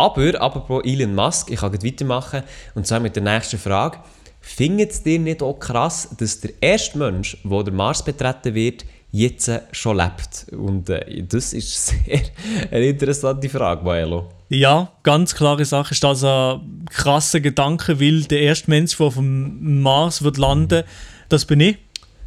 Aber, 0.01 0.41
apropos 0.41 0.83
Elon 0.87 1.15
Musk, 1.15 1.51
ich 1.51 1.61
kann 1.61 1.75
weitermachen 1.75 2.43
und 2.75 2.87
zwar 2.87 3.01
mit 3.01 3.17
der 3.17 3.23
nächsten 3.23 3.59
Frage. 3.59 3.99
Findet 4.41 5.05
ihr 5.05 5.19
nicht 5.19 5.43
auch 5.43 5.59
krass, 5.59 6.09
dass 6.17 6.41
der 6.41 6.53
erste 6.63 6.97
Mensch, 6.97 7.37
der 7.45 7.65
den 7.65 7.77
Mars 7.77 8.03
betreten 8.03 8.55
wird, 8.55 8.87
jetzt 9.13 9.51
schon 9.73 9.99
lebt? 9.99 10.47
Und 10.53 10.89
äh, 10.89 11.23
das 11.25 11.53
ist 11.53 11.87
sehr 12.07 12.23
eine 12.71 12.87
interessante 12.87 13.51
Frage, 13.51 13.85
Maelo. 13.85 14.31
Ja, 14.49 14.91
ganz 15.03 15.35
klare 15.35 15.67
Sache 15.67 15.93
ist 15.93 16.03
das 16.03 16.25
ein 16.25 16.87
krasser 16.91 17.41
Gedanke, 17.41 18.01
weil 18.01 18.23
der 18.23 18.41
erste 18.41 18.71
Mensch, 18.71 18.97
der 18.97 19.07
auf 19.07 19.17
dem 19.17 19.83
Mars 19.83 20.23
wird 20.23 20.39
landen, 20.39 20.83
das 21.29 21.45
bin 21.45 21.61
ich. 21.61 21.77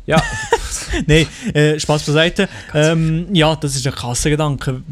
Ja. 0.06 0.22
Nein, 1.08 1.26
äh, 1.56 1.80
Spaß 1.80 2.04
beiseite. 2.04 2.48
Ähm, 2.76 3.30
ja, 3.34 3.56
das 3.56 3.76
ist 3.76 3.88
ein 3.88 3.94
krasser 3.94 4.30
Gedanke. 4.30 4.84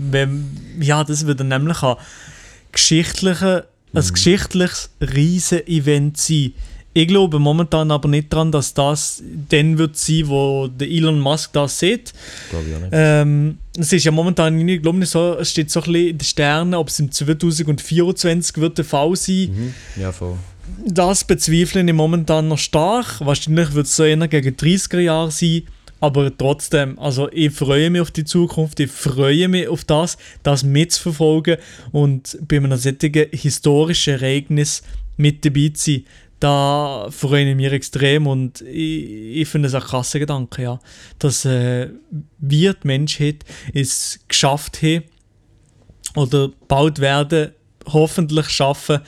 Ja, 0.80 1.04
das 1.04 1.28
wird 1.28 1.42
dann 1.42 1.50
nämlich 1.50 1.84
ein, 1.84 1.96
geschichtliche, 2.72 3.68
ein 3.94 4.04
mhm. 4.04 4.14
geschichtliches 4.14 4.90
Riesen-Event 5.02 6.18
sein. 6.18 6.54
Ich 6.94 7.08
glaube 7.08 7.40
momentan 7.40 7.90
aber 7.90 8.10
nicht 8.10 8.34
daran, 8.34 8.52
dass 8.52 8.74
das 8.74 9.24
dann 9.48 9.78
wird 9.78 9.96
sein, 9.96 10.28
wo 10.28 10.68
der 10.68 10.90
Elon 10.90 11.22
Musk 11.22 11.54
das 11.54 11.80
sieht. 11.80 12.12
Glaube 12.50 12.66
ich 12.68 12.76
auch 12.76 12.80
nicht. 12.82 12.90
Ähm, 12.92 13.58
es 13.78 13.94
ist 13.94 14.04
ja 14.04 14.12
momentan, 14.12 14.68
ich 14.68 14.82
glaube 14.82 15.00
nicht 15.00 15.10
so, 15.10 15.38
es 15.40 15.52
steht 15.52 15.72
so 15.72 15.80
ein 15.80 15.86
bisschen 15.86 16.08
in 16.10 16.18
den 16.18 16.26
Sternen, 16.26 16.74
ob 16.74 16.90
es 16.90 17.00
im 17.00 17.10
2024 17.10 18.58
wird 18.58 18.78
der 18.78 18.86
Fall 18.86 19.16
sein. 19.16 19.52
Mhm. 19.56 19.74
Ja, 20.02 20.12
voll. 20.12 20.36
Das 20.86 21.24
bezweifle 21.24 21.82
ich 21.82 21.94
momentan 21.94 22.50
noch 22.50 22.58
stark. 22.58 23.22
Wahrscheinlich 23.22 23.74
wird 23.74 23.86
es 23.86 23.96
so 23.96 24.04
eher 24.04 24.28
gegen 24.28 24.56
30er 24.56 25.00
Jahre 25.00 25.32
sein. 25.32 25.64
Aber 26.02 26.36
trotzdem, 26.36 27.00
also 27.00 27.30
ich 27.32 27.54
freue 27.54 27.90
mich 27.90 28.02
auf 28.02 28.12
die 28.12 28.26
Zukunft, 28.26 28.80
ich 28.80 28.92
freue 28.92 29.48
mich 29.48 29.68
auf 29.68 29.86
das, 29.86 30.18
das 30.44 30.64
mitzuverfolgen 30.64 31.58
und 31.92 32.38
bei 32.48 32.58
einem 32.58 32.76
solchen 32.76 33.28
historischen 33.32 34.16
Ereignis 34.16 34.82
mit 35.16 35.46
dabei 35.46 35.70
zu 35.74 35.92
sein 35.92 36.04
da 36.42 37.08
freue 37.12 37.52
ich 37.52 37.56
mich 37.56 37.72
extrem 37.72 38.26
und 38.26 38.62
ich, 38.62 39.42
ich 39.42 39.48
finde 39.48 39.68
es 39.68 39.76
ein 39.76 39.82
krasser 39.82 40.18
Gedanke, 40.20 40.64
ja. 40.64 40.80
Dass 41.20 41.46
äh, 41.46 41.90
wir, 42.40 42.74
die 42.74 42.88
Menschheit, 42.88 43.46
es 43.74 44.20
geschafft 44.28 44.82
haben 44.82 45.04
oder 46.16 46.50
bald 46.68 46.98
werden, 47.00 47.52
hoffentlich 47.86 48.50
schaffen, 48.50 49.02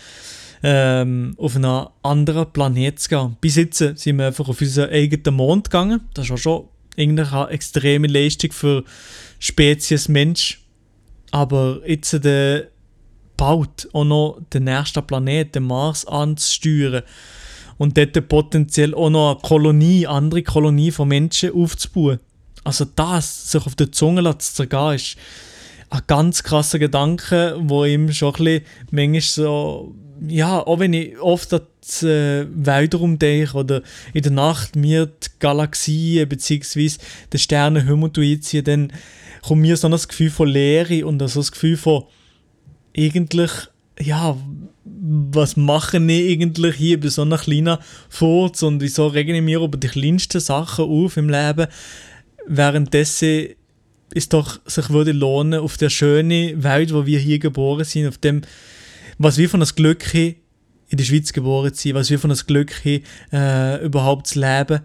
ähm, 0.61 1.33
auf 1.37 1.55
einen 1.55 1.87
anderen 2.03 2.53
Planet 2.53 2.99
zu 2.99 3.09
gehen. 3.09 3.37
Bis 3.41 3.55
jetzt 3.55 3.79
sind 3.79 4.17
wir 4.17 4.27
einfach 4.27 4.47
auf 4.47 4.61
unseren 4.61 4.91
eigenen 4.91 5.35
Mond 5.35 5.71
gegangen. 5.71 6.01
Das 6.13 6.25
ist 6.25 6.31
auch 6.31 6.37
schon 6.37 6.69
eine 6.97 7.47
extreme 7.49 8.07
Leistung 8.07 8.51
für 8.51 8.83
Spezies 9.39 10.07
Mensch. 10.07 10.61
Aber 11.31 11.81
jetzt 11.85 12.23
der 12.23 12.67
bald 13.37 13.89
auch 13.93 14.03
noch 14.03 14.39
den 14.53 14.65
nächsten 14.65 15.05
Planeten, 15.05 15.63
Mars, 15.63 16.05
anzusteuern 16.05 17.03
und 17.77 17.97
dort 17.97 18.29
potenziell 18.29 18.93
auch 18.93 19.09
noch 19.09 19.31
eine 19.31 19.41
Kolonie, 19.41 20.07
andere 20.07 20.43
Kolonie 20.43 20.91
von 20.91 21.07
Menschen 21.07 21.53
aufzubauen. 21.53 22.19
Also 22.63 22.85
das, 22.85 23.51
sich 23.51 23.65
auf 23.65 23.75
der 23.75 23.91
Zunge 23.91 24.37
zu 24.37 24.53
zergehen, 24.53 24.95
ist 24.95 25.17
ein 25.89 26.01
ganz 26.07 26.43
krasser 26.43 26.79
Gedanke, 26.79 27.57
wo 27.59 27.85
ihm 27.85 28.11
schon 28.11 28.35
ein 28.35 28.43
bisschen 28.43 28.63
manchmal 28.91 29.21
so, 29.21 29.95
ja, 30.27 30.59
auch 30.59 30.79
wenn 30.79 30.93
ich 30.93 31.19
oft 31.19 31.53
an 31.53 31.61
die 32.01 32.05
äh, 32.07 32.47
Weltraum 32.53 33.19
denke 33.19 33.55
oder 33.55 33.81
in 34.13 34.21
der 34.21 34.31
Nacht 34.31 34.75
mir 34.75 35.07
die 35.07 35.29
Galaxien 35.39 36.27
bzw. 36.27 36.91
den 37.31 37.39
Sternenhimmel 37.39 38.11
einziehe, 38.17 38.63
dann 38.63 38.93
kommt 39.41 39.61
mir 39.61 39.77
so 39.77 39.89
das 39.89 40.07
Gefühl 40.07 40.29
von 40.29 40.47
Leere 40.47 41.05
und 41.05 41.19
so 41.27 41.39
das 41.39 41.51
Gefühl 41.51 41.77
von, 41.77 42.03
eigentlich, 42.95 43.51
ja, 43.99 44.37
was 44.85 45.57
machen 45.57 46.09
ich 46.09 46.33
eigentlich 46.33 46.75
hier 46.75 46.99
bei 46.99 47.09
so 47.09 47.23
einer 47.23 47.37
kleinen 47.37 47.77
Furz 48.09 48.63
und 48.63 48.81
wieso 48.81 49.07
regen 49.07 49.35
ich 49.35 49.41
mir 49.41 49.61
über 49.61 49.77
die 49.77 49.87
kleinsten 49.87 50.41
Sachen 50.41 50.85
auf 50.85 51.17
im 51.17 51.29
Leben, 51.29 51.67
währenddessen 52.47 53.49
es 54.15 54.29
doch 54.29 54.59
sich 54.65 54.89
würde 54.89 55.11
lohnen, 55.11 55.59
auf 55.59 55.77
der 55.77 55.89
schönen 55.89 56.63
Welt, 56.63 56.93
wo 56.93 57.05
wir 57.05 57.19
hier 57.19 57.39
geboren 57.39 57.83
sind, 57.83 58.07
auf 58.07 58.17
dem, 58.17 58.41
was 59.17 59.37
wir 59.37 59.49
von 59.49 59.59
das 59.59 59.75
Glück 59.75 60.13
haben, 60.13 60.35
in 60.89 60.97
der 60.97 61.05
Schweiz 61.05 61.33
geboren 61.33 61.73
zu 61.73 61.87
sein, 61.87 61.95
was 61.95 62.09
wir 62.09 62.19
von 62.19 62.29
das 62.29 62.45
Glück 62.45 62.71
haben, 62.85 63.03
äh, 63.31 63.83
überhaupt 63.83 64.27
zu 64.27 64.39
leben, 64.39 64.81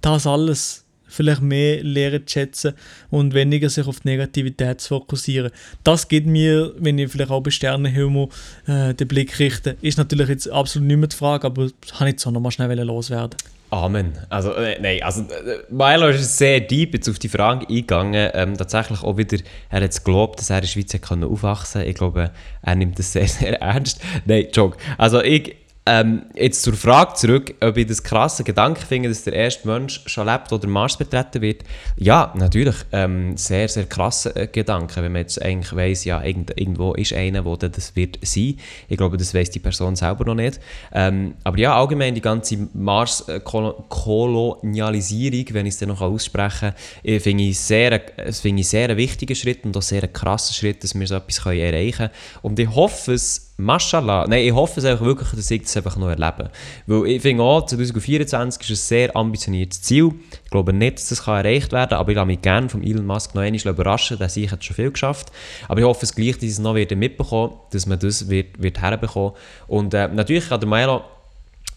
das 0.00 0.26
alles 0.26 0.84
vielleicht 1.06 1.42
mehr 1.42 1.82
lernen 1.82 2.26
zu 2.26 2.32
schätzen 2.32 2.74
und 3.10 3.34
weniger 3.34 3.70
sich 3.70 3.86
auf 3.86 4.00
die 4.00 4.08
Negativität 4.08 4.80
zu 4.80 4.88
fokussieren. 4.88 5.50
Das 5.84 6.08
geht 6.08 6.26
mir, 6.26 6.74
wenn 6.78 6.98
ich 6.98 7.10
vielleicht 7.10 7.30
auch 7.30 7.40
bei 7.40 7.50
Sternenhimmel 7.50 8.28
äh, 8.66 8.94
den 8.94 9.08
Blick 9.08 9.38
richte, 9.38 9.76
ist 9.80 9.98
natürlich 9.98 10.28
jetzt 10.28 10.50
absolut 10.50 10.88
nicht 10.88 10.96
mehr 10.96 11.08
die 11.08 11.16
Frage, 11.16 11.46
aber 11.46 11.64
das 11.64 11.96
kann 11.96 12.08
ich 12.08 12.14
jetzt 12.14 12.26
auch 12.26 12.32
nochmal 12.32 12.52
schnell 12.52 12.78
loswerden. 12.80 13.36
Amen. 13.74 14.12
Also, 14.28 14.52
äh, 14.52 14.80
nein, 14.80 15.02
also 15.02 15.22
äh, 15.22 15.64
Milo 15.68 16.06
ist 16.08 16.38
sehr 16.38 16.60
deep 16.60 16.94
jetzt 16.94 17.08
auf 17.08 17.18
die 17.18 17.28
Frage 17.28 17.66
eingegangen. 17.68 18.30
Ähm, 18.32 18.56
tatsächlich 18.56 19.02
auch 19.02 19.16
wieder, 19.16 19.38
er 19.68 19.82
hat 19.82 19.90
es 19.90 20.04
geglaubt, 20.04 20.38
dass 20.38 20.50
er 20.50 20.58
in 20.58 20.62
der 20.62 20.68
Schweiz 20.68 20.94
aufwachsen 20.94 21.80
kann. 21.80 21.88
Ich 21.90 21.96
glaube, 21.96 22.30
er 22.62 22.74
nimmt 22.76 23.00
das 23.00 23.12
sehr, 23.12 23.26
sehr 23.26 23.60
ernst. 23.60 24.00
Nein, 24.26 24.46
Joke. 24.52 24.78
Also 24.96 25.20
ich, 25.22 25.56
ähm, 25.86 26.22
jetzt 26.34 26.62
zur 26.62 26.72
Frage 26.72 27.12
zurück, 27.12 27.56
ob 27.60 27.76
ich 27.76 27.86
das 27.86 28.02
krasse 28.02 28.42
Gedanke 28.42 28.86
finde, 28.86 29.10
dass 29.10 29.24
der 29.24 29.34
erste 29.34 29.68
Mensch 29.68 30.00
schon 30.06 30.26
lebt 30.26 30.50
oder 30.50 30.66
Mars 30.66 30.96
betreten 30.96 31.42
wird. 31.42 31.62
Ja, 31.96 32.32
natürlich. 32.36 32.76
Ähm, 32.90 33.36
sehr, 33.36 33.68
sehr 33.68 33.84
krasse 33.84 34.34
äh, 34.34 34.46
Gedanke, 34.46 35.02
wenn 35.02 35.12
man 35.12 35.20
jetzt 35.20 35.42
eigentlich 35.42 35.76
weiss, 35.76 36.06
ja, 36.06 36.22
irgend, 36.22 36.58
irgendwo 36.58 36.94
ist 36.94 37.12
einer, 37.12 37.42
der 37.42 37.68
das 37.68 37.94
wird 37.96 38.18
sein. 38.22 38.56
Ich 38.88 38.96
glaube, 38.96 39.18
das 39.18 39.34
weiß 39.34 39.50
die 39.50 39.58
Person 39.58 39.94
selber 39.94 40.24
noch 40.24 40.36
nicht. 40.36 40.58
Ähm, 40.90 41.34
aber 41.44 41.58
ja, 41.58 41.78
allgemein 41.78 42.14
die 42.14 42.22
ganze 42.22 42.66
Mars-Kolonialisierung, 42.72 45.44
wenn 45.50 45.66
ich 45.66 45.74
es 45.74 45.80
dann 45.80 45.90
noch 45.90 46.00
aussprechen 46.00 46.70
kann, 46.70 46.74
äh, 47.02 47.20
finde 47.20 47.44
ich 47.44 47.60
sehr, 47.60 48.00
find 48.32 48.58
ich 48.58 48.68
sehr 48.68 48.88
einen 48.88 48.96
wichtigen 48.96 49.36
Schritt 49.36 49.66
und 49.66 49.76
auch 49.76 49.82
sehr 49.82 50.02
einen 50.02 50.14
krassen 50.14 50.54
Schritt, 50.54 50.82
dass 50.82 50.98
wir 50.98 51.06
so 51.06 51.16
etwas 51.16 51.44
erreichen 51.44 51.92
können. 51.92 52.10
Und 52.40 52.58
ich 52.58 52.74
hoffe 52.74 53.12
es, 53.12 53.50
Mashallah. 53.56 54.26
Nein, 54.28 54.44
ich 54.44 54.52
hoffe 54.52 54.80
es 54.80 54.86
einfach 54.86 55.04
wirklich, 55.04 55.28
dass 55.30 55.50
ich 55.50 55.62
das 55.62 55.76
einfach 55.76 55.96
noch 55.96 56.08
erlebe. 56.08 56.50
Weil 56.86 57.06
ich 57.06 57.22
finde 57.22 57.44
auch, 57.44 57.64
2024 57.64 58.62
ist 58.62 58.70
ein 58.70 58.76
sehr 58.76 59.16
ambitioniertes 59.16 59.80
Ziel. 59.82 60.10
Ich 60.44 60.50
glaube 60.50 60.72
nicht, 60.72 60.98
dass 60.98 61.10
das 61.10 61.26
erreicht 61.26 61.70
werden 61.70 61.90
kann, 61.90 61.98
aber 61.98 62.10
ich 62.10 62.16
lasse 62.16 62.26
mich 62.26 62.42
gerne 62.42 62.68
von 62.68 62.82
Elon 62.82 63.06
Musk 63.06 63.34
noch 63.36 63.42
einmal 63.42 63.60
überraschen. 63.66 64.18
Der 64.18 64.28
sich 64.28 64.50
hat 64.50 64.64
schon 64.64 64.74
viel 64.74 64.90
geschafft. 64.90 65.30
Aber 65.68 65.78
ich 65.78 65.86
hoffe 65.86 66.04
es 66.04 66.14
gleich, 66.14 66.34
dass 66.34 66.42
ich 66.42 66.50
es 66.50 66.58
noch 66.58 66.74
mitbekommen 66.74 67.54
dass 67.70 67.86
man 67.86 67.98
das 67.98 68.28
wird, 68.28 68.60
wird 68.60 68.80
herbekommen. 68.80 69.32
Und 69.68 69.94
äh, 69.94 70.08
natürlich 70.08 70.48
kann 70.48 70.60
der 70.60 70.68
Milo 70.68 71.02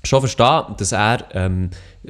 schon 0.03 0.21
verstehen, 0.21 0.75
dass 0.77 0.91
er 0.91 1.25
ähm, 1.33 1.69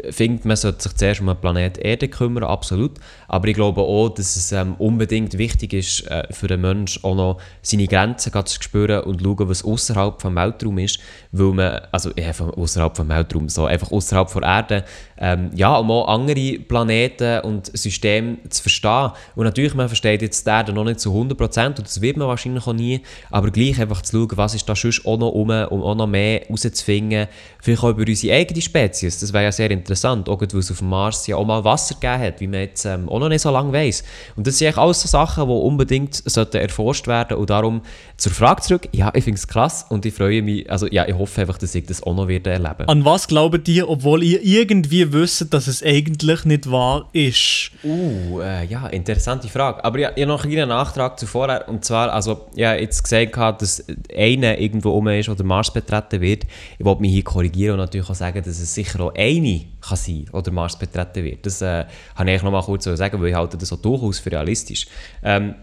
findet, 0.09 0.45
man 0.45 0.55
sollte 0.55 0.83
sich 0.83 0.93
zuerst 0.93 1.21
um 1.21 1.27
den 1.27 1.37
Planet 1.37 1.77
Erde 1.77 2.07
kümmern, 2.07 2.43
absolut. 2.43 2.93
Aber 3.27 3.47
ich 3.47 3.55
glaube 3.55 3.81
auch, 3.81 4.09
dass 4.09 4.35
es 4.35 4.51
ähm, 4.51 4.75
unbedingt 4.77 5.37
wichtig 5.37 5.73
ist, 5.73 6.07
äh, 6.07 6.23
für 6.31 6.47
den 6.47 6.61
Menschen 6.61 7.03
auch 7.03 7.15
noch 7.15 7.37
seine 7.61 7.87
Grenzen 7.87 8.31
zu 8.45 8.61
spüren 8.61 9.03
und 9.03 9.19
zu 9.19 9.25
schauen, 9.25 9.49
was 9.49 9.63
außerhalb 9.63 10.19
des 10.19 10.35
Weltraums 10.35 10.81
ist. 10.81 10.99
Weil 11.31 11.53
man, 11.53 11.81
also 11.91 12.11
außerhalb 12.11 12.93
des 12.93 13.07
Weltraums, 13.07 13.53
so 13.53 13.65
einfach 13.65 13.91
außerhalb 13.91 14.31
der 14.33 14.43
Erde, 14.43 14.85
ähm, 15.19 15.49
ja, 15.55 15.75
um 15.75 15.91
auch 15.91 16.07
andere 16.07 16.59
Planeten 16.59 17.41
und 17.41 17.77
Systeme 17.77 18.37
zu 18.49 18.61
verstehen. 18.61 19.11
Und 19.35 19.45
natürlich, 19.45 19.73
man 19.73 19.87
versteht 19.87 20.21
jetzt 20.21 20.45
die 20.45 20.49
Erde 20.49 20.73
noch 20.73 20.83
nicht 20.83 20.99
zu 20.99 21.11
100% 21.11 21.67
und 21.67 21.79
das 21.79 22.01
wird 22.01 22.17
man 22.17 22.27
wahrscheinlich 22.27 22.65
auch 22.67 22.73
nie, 22.73 23.01
aber 23.31 23.51
gleich 23.51 23.79
einfach 23.79 24.01
zu 24.01 24.17
schauen, 24.17 24.37
was 24.37 24.55
ist 24.55 24.67
da 24.67 24.75
sonst 24.75 25.05
auch 25.05 25.17
noch 25.17 25.29
rum, 25.29 25.49
um 25.49 25.81
auch 25.81 25.95
noch 25.95 26.07
mehr 26.07 26.41
herauszufinden, 26.41 27.27
vielleicht 27.59 27.83
auch 27.83 27.89
über 27.89 28.03
unsere 28.07 28.35
eigene 28.35 28.61
Spezies. 28.61 29.19
Das 29.19 29.33
wäre 29.33 29.45
ja 29.45 29.51
sehr 29.51 29.71
interessant, 29.71 29.86
auch 29.91 30.41
weil 30.41 30.59
es 30.59 30.71
auf 30.71 30.79
dem 30.79 30.89
Mars 30.89 31.27
ja 31.27 31.35
auch 31.35 31.45
mal 31.45 31.63
Wasser 31.63 31.95
gegeben 31.95 32.21
hat, 32.21 32.39
wie 32.39 32.47
man 32.47 32.61
jetzt 32.61 32.85
ähm, 32.85 33.09
auch 33.09 33.19
noch 33.19 33.29
nicht 33.29 33.41
so 33.41 33.51
lange 33.51 33.71
weiß. 33.71 34.03
Und 34.35 34.47
das 34.47 34.57
sind 34.57 34.67
eigentlich 34.67 34.77
alles 34.77 35.01
so 35.01 35.07
Sachen, 35.07 35.47
die 35.47 35.53
unbedingt 35.53 36.15
sollten 36.15 36.57
erforscht 36.57 37.07
werden 37.07 37.37
und 37.37 37.49
darum 37.49 37.81
zur 38.17 38.31
Frage 38.31 38.61
zurück, 38.61 38.89
ja, 38.91 39.11
ich 39.13 39.23
finde 39.23 39.37
es 39.37 39.47
krass 39.47 39.85
und 39.89 40.05
ich 40.05 40.13
freue 40.13 40.41
mich, 40.41 40.69
also 40.69 40.87
ja, 40.87 41.07
ich 41.07 41.15
hoffe 41.15 41.41
einfach, 41.41 41.57
dass 41.57 41.75
ich 41.75 41.85
das 41.85 42.01
auch 42.03 42.15
noch 42.15 42.27
werde 42.27 42.49
erleben. 42.49 42.87
An 42.87 43.05
was 43.05 43.27
glaubt 43.27 43.67
ihr, 43.67 43.89
obwohl 43.89 44.23
ihr 44.23 44.43
irgendwie 44.43 45.11
wisst, 45.13 45.53
dass 45.53 45.67
es 45.67 45.83
eigentlich 45.83 46.45
nicht 46.45 46.71
wahr 46.71 47.07
ist? 47.13 47.71
Uh, 47.83 48.39
äh, 48.41 48.65
ja, 48.65 48.87
interessante 48.87 49.47
Frage. 49.47 49.83
Aber 49.83 49.99
ja, 49.99 50.11
ich 50.15 50.23
habe 50.23 50.27
noch 50.27 50.45
einen 50.45 50.69
Nachtrag 50.69 51.19
zuvor, 51.19 51.65
und 51.67 51.85
zwar, 51.85 52.11
also, 52.11 52.47
ja, 52.55 52.75
jetzt 52.75 53.03
gesagt, 53.03 53.61
dass 53.61 53.83
einer 54.15 54.57
irgendwo 54.57 54.91
um 54.91 55.07
ist 55.07 55.29
oder 55.29 55.43
Mars 55.43 55.71
betreten 55.71 56.21
wird. 56.21 56.43
Ich 56.77 56.85
wollte 56.85 57.01
mich 57.01 57.11
hier 57.11 57.23
korrigieren 57.23 57.73
und 57.73 57.79
natürlich 57.79 58.09
auch 58.09 58.15
sagen, 58.15 58.43
dass 58.43 58.59
es 58.59 58.73
sicher 58.73 58.99
auch 58.99 59.13
eine 59.15 59.61
kann 59.87 59.97
sein 59.97 60.25
oder 60.31 60.51
Mars 60.51 60.77
betreten 60.77 61.23
wird. 61.23 61.45
Das 61.45 61.61
äh, 61.61 61.85
habe 62.15 62.31
ich 62.31 62.43
noch 62.43 62.51
mal 62.51 62.63
kurz 62.63 62.85
sagen, 62.85 63.21
weil 63.21 63.29
ich 63.29 63.35
halte 63.35 63.57
das 63.57 63.71
auch 63.71 63.81
durchaus 63.81 64.19
für 64.19 64.31
realistisch. 64.31 64.87
Ähm, 65.23 65.55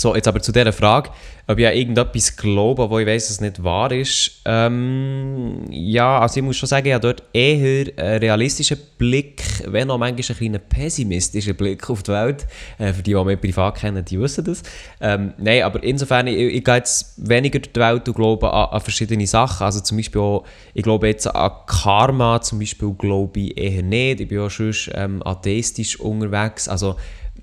so, 0.00 0.14
jetzt 0.14 0.28
aber 0.28 0.40
zu 0.40 0.52
dieser 0.52 0.72
Frage, 0.72 1.10
ob 1.48 1.58
ich 1.58 1.66
an 1.66 1.72
irgendetwas 1.72 2.36
glaube, 2.36 2.88
wo 2.90 2.98
ich 2.98 3.06
weiß, 3.06 3.24
dass 3.24 3.36
es 3.36 3.40
nicht 3.40 3.64
wahr 3.64 3.90
ist. 3.90 4.42
Ähm, 4.44 5.64
ja, 5.70 6.20
also 6.20 6.38
ich 6.38 6.44
muss 6.44 6.56
schon 6.56 6.68
sagen, 6.68 6.86
ich 6.86 6.92
habe 6.92 7.02
dort 7.02 7.22
eher 7.32 7.86
einen 7.96 8.18
realistischen 8.18 8.78
Blick, 8.98 9.42
wenn 9.66 9.90
auch 9.90 9.98
manchmal 9.98 10.24
ein 10.28 10.36
kleiner 10.36 10.58
pessimistischer 10.58 11.54
Blick 11.54 11.88
auf 11.88 12.02
die 12.02 12.12
Welt. 12.12 12.46
Äh, 12.78 12.92
für 12.92 13.02
die, 13.02 13.14
die 13.14 13.24
mich 13.24 13.40
privat 13.40 13.76
kennen, 13.78 14.04
die 14.04 14.20
wissen 14.20 14.44
das. 14.44 14.62
Ähm, 15.00 15.32
nein, 15.38 15.62
aber 15.62 15.82
insofern, 15.82 16.26
ich, 16.26 16.36
ich 16.36 16.64
gehe 16.64 16.74
jetzt 16.74 17.14
weniger 17.16 17.58
durch 17.58 17.72
die 17.72 17.80
Welt 17.80 18.06
und 18.06 18.14
glaube 18.14 18.52
an, 18.52 18.68
an, 18.70 18.80
verschiedene 18.80 19.26
Sachen. 19.26 19.64
Also 19.64 19.80
zum 19.80 19.96
Beispiel 19.96 20.20
auch, 20.20 20.44
ich 20.74 20.82
glaube 20.82 21.08
jetzt 21.08 21.26
an 21.26 21.50
Karma, 21.66 22.42
zum 22.42 22.58
Beispiel 22.58 22.92
glaube 22.92 23.40
ich 23.40 23.58
eher 23.58 23.82
nicht. 23.82 24.20
Ich 24.20 24.28
bin 24.28 24.40
auch 24.40 24.50
schon 24.50 24.74
ähm, 24.92 25.22
atheistisch 25.24 25.98
unterwegs. 25.98 26.68
Also 26.68 26.96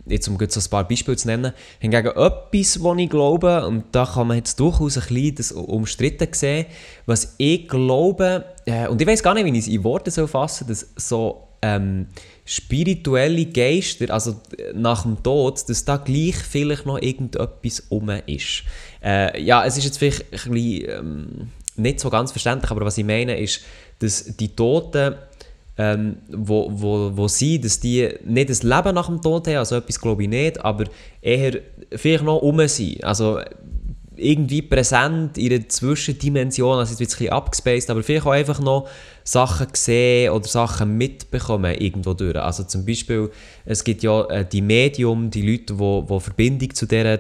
jetzt 0.06 0.28
um 0.28 0.38
ein 0.40 0.48
paar 0.70 0.88
Beispiele 0.88 1.18
zu 1.18 1.28
nennen, 1.28 1.54
hingegen 1.80 2.08
etwas, 2.08 2.84
was 2.84 2.98
ich 2.98 3.10
glaube, 3.10 3.66
und 3.66 3.86
da 3.92 4.06
kann 4.06 4.28
man 4.28 4.38
jetzt 4.38 4.60
durchaus 4.60 4.98
ein 4.98 5.04
bisschen 5.08 5.36
das 5.36 5.52
umstritten 5.52 6.28
sehen, 6.32 6.66
was 7.06 7.36
ich 7.38 7.68
glaube, 7.68 8.46
äh, 8.66 8.88
und 8.88 9.02
ich 9.02 9.08
weiß 9.08 9.24
gar 9.24 9.34
nicht, 9.34 9.46
wie 9.46 9.58
ich 9.58 9.66
es 9.66 9.68
in 9.68 9.84
Worte 9.84 10.12
so 10.12 10.28
fassen 10.28 10.68
dass 10.68 10.88
so 10.96 11.48
ähm, 11.62 12.08
spirituelle 12.46 13.46
Geister, 13.48 14.14
also 14.14 14.40
nach 14.74 15.04
dem 15.04 15.22
Tod, 15.24 15.68
dass 15.68 15.86
da 15.86 15.98
gleich 15.98 16.36
vielleicht 16.36 16.86
noch 16.86 17.02
irgendetwas 17.02 17.82
um 17.90 18.10
ist. 18.10 18.64
Äh, 19.04 19.42
ja, 19.42 19.66
es 19.66 19.78
ist 19.78 19.86
jetzt 19.86 19.98
vielleicht 19.98 20.26
ein 20.32 20.52
bisschen, 20.52 20.90
ähm, 20.90 21.28
nicht 21.78 22.00
so 22.00 22.10
ganz 22.10 22.32
verständlich, 22.32 22.72
aber 22.72 22.86
was 22.86 22.98
ich 22.98 23.06
meine 23.06 23.40
ist, 23.40 23.62
dass 24.00 24.38
die 24.38 24.56
Toten 24.56 25.16
ähm, 25.78 26.18
wo, 26.30 26.70
wo, 26.72 27.12
wo 27.16 27.28
sie, 27.28 27.60
dass 27.60 27.80
die 27.80 28.10
nicht 28.24 28.50
das 28.50 28.64
Leben 28.64 28.96
nach 28.96 29.08
dem 29.08 29.22
Tod 29.22 29.48
haben, 29.48 29.58
also 29.58 29.76
etwas 29.76 30.00
glaube 30.00 30.24
ich 30.24 30.30
nicht, 30.30 30.64
aber 30.64 30.86
eher 31.22 31.60
vielleicht 31.96 32.24
noch 32.24 32.38
um 32.38 32.66
sind. 32.68 33.04
Also 33.04 33.40
irgendwie 34.18 34.62
präsent 34.62 35.38
in 35.38 35.54
einer 35.54 35.68
Zwischendimension, 35.68 36.80
also 36.80 36.92
jetzt 36.92 37.00
wird 37.00 37.10
es 37.10 37.16
ein 37.16 37.20
bisschen 37.20 37.34
abgespaced, 37.34 37.90
aber 37.90 38.04
vielleicht 38.04 38.26
auch 38.26 38.32
einfach 38.32 38.62
noch 38.62 38.88
Sachen 39.26 39.68
sehen 39.74 40.32
oder 40.32 40.48
Sachen 40.48 40.98
mitbekommen 40.98 41.76
irgendwo 41.76 42.14
durch. 42.14 42.38
Also 42.38 42.64
zum 42.64 42.86
Beispiel, 42.86 43.30
es 43.66 43.84
gibt 43.84 44.04
ja 44.04 44.24
äh, 44.26 44.46
die 44.46 44.62
Medium, 44.62 45.30
die 45.30 45.42
Leute, 45.42 45.74
die 45.74 45.80
wo 45.80 46.20
Verbindung 46.20 46.74
zu 46.74 46.86
dieser 46.86 47.20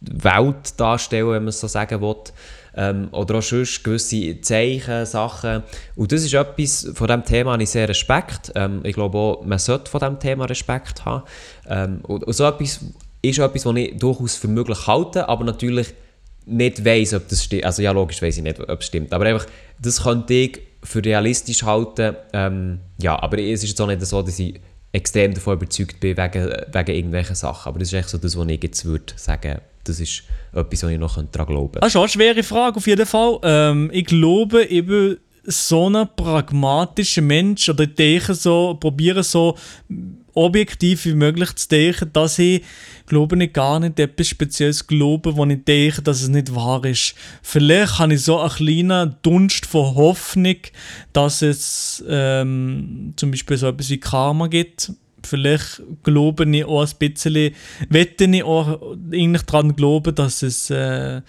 Welt 0.00 0.78
darstellen, 0.78 1.30
wenn 1.30 1.42
man 1.42 1.48
es 1.48 1.60
so 1.60 1.66
sagen 1.66 2.00
will 2.00 2.16
ähm, 2.78 3.08
oder 3.10 3.38
auch 3.38 3.42
sonst 3.42 3.82
gewisse 3.82 4.40
Zeichen, 4.40 5.04
Sachen. 5.04 5.64
Und 5.96 6.12
das 6.12 6.24
ist 6.24 6.32
etwas, 6.32 6.88
von 6.94 7.08
diesem 7.08 7.24
Thema 7.24 7.52
habe 7.52 7.62
ich 7.64 7.70
sehr 7.70 7.88
Respekt. 7.88 8.52
Ähm, 8.54 8.80
ich 8.84 8.94
glaube 8.94 9.18
auch, 9.18 9.44
man 9.44 9.58
sollte 9.58 9.90
von 9.90 9.98
diesem 9.98 10.20
Thema 10.20 10.44
Respekt 10.44 11.04
haben. 11.04 11.24
Ähm, 11.68 12.00
und, 12.04 12.22
und 12.22 12.32
so 12.32 12.44
etwas 12.44 12.80
ist 13.20 13.38
etwas, 13.38 13.66
was 13.66 13.76
ich 13.76 13.98
durchaus 13.98 14.36
für 14.36 14.46
möglich 14.46 14.86
halte, 14.86 15.28
aber 15.28 15.44
natürlich 15.44 15.88
nicht 16.46 16.84
weiß, 16.84 17.14
ob 17.14 17.28
das 17.28 17.42
stimmt. 17.44 17.64
Also 17.64 17.82
ja, 17.82 17.90
logisch 17.90 18.22
weiß 18.22 18.36
ich 18.36 18.44
nicht, 18.44 18.60
ob 18.60 18.80
es 18.80 18.86
stimmt. 18.86 19.12
Aber 19.12 19.26
einfach, 19.26 19.46
das 19.80 20.04
könnte 20.04 20.34
ich 20.34 20.60
für 20.84 21.04
realistisch 21.04 21.64
halten. 21.64 22.14
Ähm, 22.32 22.78
ja, 23.02 23.20
aber 23.20 23.38
es 23.38 23.64
ist 23.64 23.70
jetzt 23.70 23.80
auch 23.80 23.88
nicht 23.88 24.06
so, 24.06 24.22
dass 24.22 24.38
ich 24.38 24.60
extrem 24.92 25.34
davon 25.34 25.54
überzeugt 25.54 26.00
bin 26.00 26.16
wegen, 26.16 26.44
wegen 26.72 26.94
irgendwelchen 26.94 27.34
Sachen. 27.34 27.68
Aber 27.68 27.78
das 27.78 27.88
ist 27.88 27.94
echt 27.94 28.08
so 28.08 28.18
das, 28.18 28.36
was 28.36 28.48
ich 28.48 28.62
jetzt 28.62 28.84
würde 28.84 29.12
sagen 29.16 29.60
das 29.84 30.00
ist 30.00 30.24
etwas, 30.52 30.82
was 30.82 30.90
ich 30.90 30.98
noch 30.98 31.14
daran 31.32 31.46
glauben 31.46 31.72
könnte. 31.72 31.80
Das 31.80 31.94
ist 31.94 31.96
eine 31.96 32.08
schwere 32.08 32.42
Frage 32.42 32.76
auf 32.76 32.86
jeden 32.86 33.06
Fall. 33.06 33.38
Ähm, 33.42 33.90
ich 33.92 34.04
glaube 34.04 34.64
eben, 34.66 35.16
so 35.50 35.88
ein 35.88 36.06
pragmatischer 36.14 37.22
Mensch 37.22 37.70
oder 37.70 37.86
denke 37.86 38.34
so, 38.34 38.76
probiere 38.78 39.22
so 39.22 39.56
objektiv 40.34 41.04
wie 41.04 41.14
möglich 41.14 41.54
zu 41.56 41.68
denken, 41.68 42.10
dass 42.12 42.38
ich 42.38 42.62
glaube 43.06 43.36
nicht 43.36 43.54
gar 43.54 43.80
nicht 43.80 43.98
etwas 43.98 44.28
Spezielles 44.28 44.86
glaube, 44.86 45.36
wo 45.36 45.44
ich 45.46 45.64
denke, 45.64 46.02
dass 46.02 46.22
es 46.22 46.28
nicht 46.28 46.54
wahr 46.54 46.84
ist. 46.84 47.14
Vielleicht 47.42 47.98
habe 47.98 48.14
ich 48.14 48.22
so 48.22 48.38
einen 48.38 48.50
kleinen 48.50 49.16
Dunst 49.22 49.66
von 49.66 49.94
Hoffnung, 49.94 50.56
dass 51.12 51.42
es 51.42 52.04
ähm, 52.08 53.14
zum 53.16 53.30
Beispiel 53.30 53.56
so 53.56 53.68
etwas 53.68 53.90
wie 53.90 53.98
Karma 53.98 54.46
gibt 54.46 54.92
vielleicht 55.24 55.82
glaube 56.02 56.44
ich 56.44 56.64
auch 56.64 56.86
ein 56.86 56.98
bisschen, 56.98 57.54
wette 57.88 58.24
ich 58.24 58.42
auch 58.42 58.80
eigentlich 59.12 59.42
daran 59.42 59.76
glauben, 59.76 60.14
dass 60.14 60.42
es, 60.42 60.70
äh, 60.70 61.22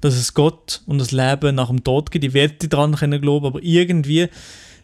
dass 0.00 0.14
es 0.14 0.34
Gott 0.34 0.82
und 0.86 0.98
das 0.98 1.12
Leben 1.12 1.54
nach 1.54 1.68
dem 1.68 1.84
Tod 1.84 2.10
gibt. 2.10 2.24
Ich 2.24 2.34
wette 2.34 2.68
daran 2.68 2.94
glauben, 3.20 3.46
aber 3.46 3.60
irgendwie 3.62 4.28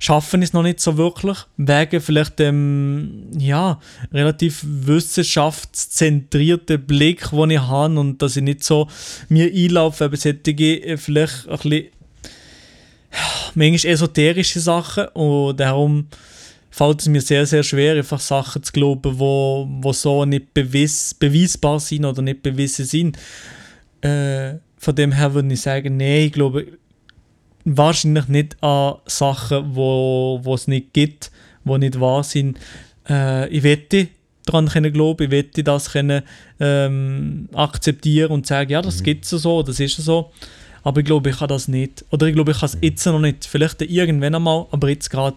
schaffen 0.01 0.43
es 0.43 0.53
noch 0.53 0.65
nicht 0.65 0.81
so 0.81 0.97
wirklich, 0.97 1.39
wegen 1.59 2.01
vielleicht 2.01 2.41
dem 2.41 3.29
ja, 3.39 3.79
relativ 4.13 4.65
wissenschaftszentrierten 4.65 6.85
Blick, 6.85 7.31
den 7.31 7.51
ich 7.51 7.61
habe 7.61 8.01
und 8.01 8.21
dass 8.21 8.37
ich 8.37 8.43
nicht 8.43 8.65
so 8.65 8.89
mir 9.29 9.53
einlaufe, 9.53 10.07
eben 10.07 10.17
solche 10.17 10.51
äh, 10.51 10.97
vielleicht 10.97 11.47
ein 11.47 11.59
bisschen 11.59 11.87
manchmal 13.55 13.93
esoterische 13.93 14.59
Sachen 14.61 15.09
und 15.09 15.61
darum 15.61 16.07
fällt 16.71 17.01
es 17.01 17.09
mir 17.09 17.21
sehr, 17.21 17.45
sehr 17.45 17.63
schwer, 17.63 17.97
einfach 17.97 18.21
Sachen 18.21 18.63
zu 18.63 18.73
glauben, 18.73 19.19
wo, 19.19 19.69
wo 19.83 19.93
so 19.93 20.25
nicht 20.25 20.55
bewies, 20.55 21.13
beweisbar 21.13 21.79
sind 21.79 22.07
oder 22.07 22.23
nicht 22.23 22.43
bewiesen 22.43 22.87
sind. 22.87 23.19
Äh, 24.01 24.55
von 24.79 24.95
dem 24.95 25.13
her 25.13 25.35
würde 25.35 25.53
ich 25.53 25.61
sagen, 25.61 25.99
nee, 25.99 26.25
ich 26.27 26.33
glaube 26.33 26.79
wahrscheinlich 27.65 28.29
nicht 28.29 28.63
an 28.63 28.97
Sachen, 29.07 29.75
wo, 29.75 30.41
es 30.55 30.67
nicht 30.67 30.93
gibt, 30.93 31.31
wo 31.65 31.77
nicht 31.77 32.01
wahr 32.01 32.25
sind. 32.25 32.59
Äh, 33.09 33.49
ich 33.49 33.63
wette 33.63 34.09
daran 34.47 34.69
können 34.69 34.93
glauben, 34.93 35.25
ich 35.25 35.31
wette 35.31 35.63
das 35.63 35.93
können 35.93 36.23
ähm, 36.59 37.49
akzeptieren 37.55 38.31
und 38.31 38.47
sagen, 38.47 38.71
ja, 38.71 38.83
das 38.83 39.01
mhm. 39.01 39.05
gibt 39.05 39.25
es 39.25 39.31
so, 39.31 39.63
das 39.63 39.81
ist 39.81 39.97
so. 39.97 40.33
Aber 40.83 41.01
ich 41.01 41.07
glaube, 41.07 41.31
ich 41.31 41.39
kann 41.39 41.49
das 41.49 41.69
nicht. 41.69 42.05
Oder 42.11 42.27
ich 42.27 42.35
glaube, 42.35 42.53
ich 42.53 42.61
kann 42.61 42.69
es 42.69 42.79
jetzt 42.81 43.05
noch 43.07 43.21
nicht. 43.21 43.45
Vielleicht 43.45 43.83
irgendwann 43.83 44.35
einmal, 44.35 44.67
aber 44.71 44.89
jetzt 44.89 45.11
gerade 45.11 45.37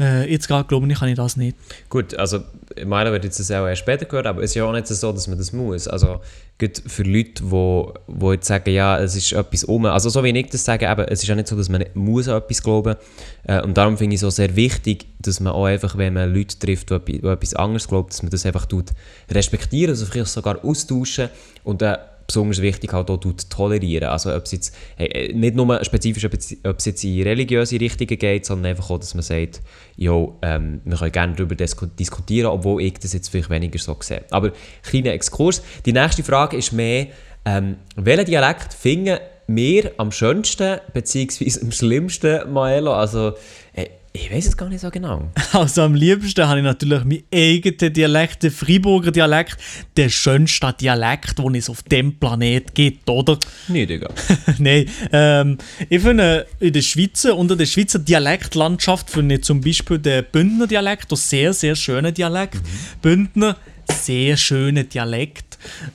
äh, 0.00 0.30
jetzt 0.30 0.48
glaube 0.48 0.86
ich, 0.88 0.98
kann 0.98 1.08
ich 1.08 1.16
das 1.16 1.36
nicht. 1.36 1.56
Gut, 1.88 2.14
also 2.14 2.40
ich 2.76 2.86
meine, 2.86 3.12
wird 3.12 3.24
jetzt 3.24 3.40
das 3.40 3.50
auch 3.50 3.66
erst 3.66 3.80
später 3.80 4.04
gehört, 4.04 4.26
aber 4.26 4.42
es 4.42 4.50
ist 4.50 4.54
ja 4.54 4.64
auch 4.64 4.72
nicht 4.72 4.86
so, 4.86 5.12
dass 5.12 5.26
man 5.26 5.38
das 5.38 5.52
muss. 5.52 5.88
Also 5.88 6.20
gut 6.58 6.82
für 6.86 7.02
Leute, 7.02 7.42
die 7.42 7.50
wo, 7.50 7.94
wo 8.06 8.32
jetzt 8.32 8.46
sagen, 8.46 8.70
ja, 8.70 8.98
es 8.98 9.14
ist 9.14 9.32
etwas 9.32 9.64
um. 9.64 9.86
Also 9.86 10.08
so 10.08 10.22
wie 10.24 10.30
ich 10.30 10.50
das 10.50 10.64
sage, 10.64 10.86
eben, 10.86 11.06
es 11.08 11.22
ist 11.22 11.28
ja 11.28 11.34
nicht 11.34 11.48
so, 11.48 11.56
dass 11.56 11.68
man 11.68 11.80
nicht 11.80 11.94
muss 11.94 12.28
an 12.28 12.38
etwas 12.38 12.62
glauben 12.62 12.96
äh, 13.44 13.62
Und 13.62 13.76
darum 13.76 13.96
finde 13.96 14.14
ich 14.14 14.22
es 14.22 14.24
auch 14.24 14.30
sehr 14.30 14.54
wichtig, 14.56 15.06
dass 15.20 15.40
man 15.40 15.52
auch 15.52 15.66
einfach, 15.66 15.96
wenn 15.96 16.14
man 16.14 16.32
Leute 16.32 16.58
trifft, 16.58 16.90
die, 16.90 17.20
die 17.20 17.26
etwas 17.26 17.54
anderes 17.54 17.86
glauben, 17.86 18.08
dass 18.08 18.22
man 18.22 18.30
das 18.30 18.44
einfach 18.44 18.66
tut, 18.66 18.86
respektieren, 19.30 19.90
also 19.90 20.06
vielleicht 20.06 20.30
sogar 20.30 20.64
austauschen 20.64 21.28
und 21.64 21.82
äh, 21.82 21.96
besonders 22.28 22.60
wichtig 22.60 22.92
halt 22.92 23.10
auch 23.10 23.18
tolerieren. 23.48 24.10
Also 24.10 24.34
ob 24.34 24.44
es 24.44 24.52
jetzt, 24.52 24.76
hey, 24.96 25.08
äh, 25.08 25.32
nicht 25.32 25.56
nur 25.56 25.82
spezifisch, 25.82 26.24
ob 26.26 26.34
es, 26.34 26.84
jetzt 26.84 27.02
in 27.02 27.22
religiöse 27.22 27.80
Richtungen 27.80 28.18
geht, 28.18 28.44
sondern 28.44 28.70
einfach 28.70 28.90
auch, 28.90 28.98
dass 28.98 29.14
man 29.14 29.22
sagt, 29.22 29.62
jo, 29.96 30.38
ähm, 30.42 30.82
wir 30.84 30.98
können 30.98 31.12
gerne 31.12 31.34
darüber 31.34 31.54
diskutieren, 31.56 32.50
obwohl 32.50 32.82
ich 32.82 32.94
das 32.98 33.14
jetzt 33.14 33.28
vielleicht 33.30 33.48
weniger 33.48 33.78
so 33.78 33.96
sehe. 34.00 34.24
Aber 34.30 34.52
kleiner 34.82 35.12
Exkurs. 35.12 35.62
Die 35.86 35.92
nächste 35.92 36.22
Frage 36.22 36.58
ist 36.58 36.72
mehr, 36.72 37.06
ähm, 37.46 37.76
welchen 37.96 38.26
Dialekt 38.26 38.74
finden 38.74 39.18
mir 39.46 39.92
am 39.96 40.12
schönsten 40.12 40.80
bzw. 40.92 41.60
am 41.62 41.72
schlimmsten, 41.72 42.52
Maelo? 42.52 42.92
Also, 42.92 43.32
äh, 43.72 43.86
ich 44.12 44.30
weiß 44.30 44.46
es 44.46 44.56
gar 44.56 44.68
nicht 44.68 44.80
so 44.80 44.90
genau. 44.90 45.30
Also 45.52 45.82
am 45.82 45.94
liebsten 45.94 46.46
habe 46.46 46.58
ich 46.58 46.64
natürlich 46.64 47.04
meinen 47.04 47.22
eigenen 47.32 47.92
Dialekt, 47.92 48.42
den 48.42 48.50
Freiburger 48.50 49.10
Dialekt, 49.10 49.56
den 49.96 50.10
schönsten 50.10 50.72
Dialekt, 50.80 51.38
den 51.38 51.54
es 51.54 51.70
auf 51.70 51.82
dem 51.82 52.18
Planet 52.18 52.74
gibt, 52.74 53.08
oder? 53.08 53.38
Nee, 53.68 53.86
Digga. 53.86 54.08
Nein, 54.58 54.88
ähm, 55.12 55.58
ich 55.88 56.02
finde 56.02 56.46
in 56.60 56.72
der 56.72 56.82
Schweiz, 56.82 57.24
unter 57.24 57.56
der 57.56 57.66
Schweizer 57.66 57.98
Dialektlandschaft, 57.98 59.10
finde 59.10 59.36
ich 59.36 59.44
zum 59.44 59.60
Beispiel 59.60 59.98
den 59.98 60.24
Bündner 60.30 60.66
Dialekt, 60.66 61.10
einen 61.12 61.18
sehr, 61.18 61.52
sehr 61.52 61.76
schönen 61.76 62.12
Dialekt. 62.12 62.56
Mhm. 62.56 63.00
Bündner, 63.02 63.56
sehr 63.90 64.36
schöner 64.36 64.84
Dialekt. 64.84 65.47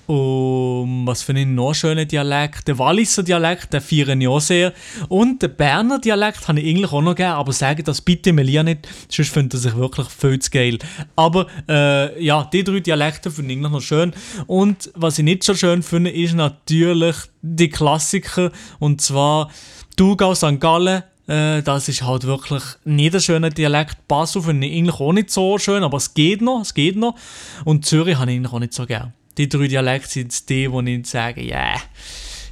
Und 0.08 1.08
was 1.08 1.24
finde 1.24 1.42
ich 1.42 1.48
noch 1.48 1.74
schöner 1.74 2.06
Dialekt? 2.06 2.68
Der 2.68 2.78
Walliser 2.78 3.24
Dialekt, 3.24 3.74
den 3.74 3.82
feiere 3.82 4.16
ich 4.16 4.28
auch 4.28 4.40
sehr. 4.40 4.74
Und 5.10 5.42
den 5.42 5.56
Berner 5.56 6.00
Dialekt 6.00 6.48
habe 6.48 6.60
ich 6.60 6.70
eigentlich 6.70 6.92
auch 6.92 7.02
noch 7.02 7.16
gerne, 7.16 7.36
aber 7.36 7.54
sage 7.54 7.84
das 7.84 8.02
bitte 8.02 8.34
mir 8.34 8.64
nicht, 8.64 8.88
sonst 9.10 9.32
finde 9.32 9.58
ich 9.58 9.76
wirklich 9.76 10.08
viel 10.08 10.40
zu 10.40 10.52
geil. 10.52 10.80
Aber 11.16 11.48
äh, 11.70 12.24
ja, 12.24 12.44
die 12.52 12.64
drei 12.64 12.80
Dialekte 12.80 13.32
finde 13.32 13.54
ich 13.54 13.58
eigentlich 13.58 13.72
noch 13.72 13.82
schön. 13.82 14.14
Und 14.48 14.92
was 14.96 15.18
ich 15.18 15.26
nicht 15.26 15.44
so 15.44 15.56
schön 15.56 15.84
finde, 15.84 16.12
ist 16.12 16.34
natürlich 16.34 17.16
die 17.42 17.70
Klassiker. 17.70 18.52
Und 18.80 19.02
zwar 19.02 19.50
Thurgau, 19.96 20.34
St. 20.36 20.60
Gallen, 20.60 21.04
äh, 21.28 21.62
das 21.62 21.88
ist 21.88 22.04
halt 22.04 22.26
wirklich 22.26 22.64
nicht 22.84 23.16
ein 23.16 23.22
schöner 23.22 23.50
Dialekt. 23.50 24.08
Basel 24.08 24.42
finde 24.42 24.68
ich 24.68 24.78
eigentlich 24.78 25.00
auch 25.00 25.14
nicht 25.14 25.30
so 25.30 25.58
schön, 25.58 25.84
aber 25.84 25.98
es 25.98 26.14
geht 26.14 26.42
noch, 26.42 26.62
es 26.62 26.74
geht 26.74 26.96
noch. 26.96 27.16
Und 27.66 27.86
Zürich 27.86 28.18
habe 28.18 28.32
ich 28.32 28.38
eigentlich 28.38 28.54
auch 28.54 28.60
nicht 28.60 28.74
so 28.74 28.86
gern 28.86 29.14
die 29.38 29.50
drei 29.50 29.68
Dialekte 29.68 30.10
sind 30.10 30.50
die, 30.50 30.72
wo 30.72 30.82
ich 30.82 31.08
sage, 31.08 31.42
ja, 31.42 31.58
yeah, 31.58 31.82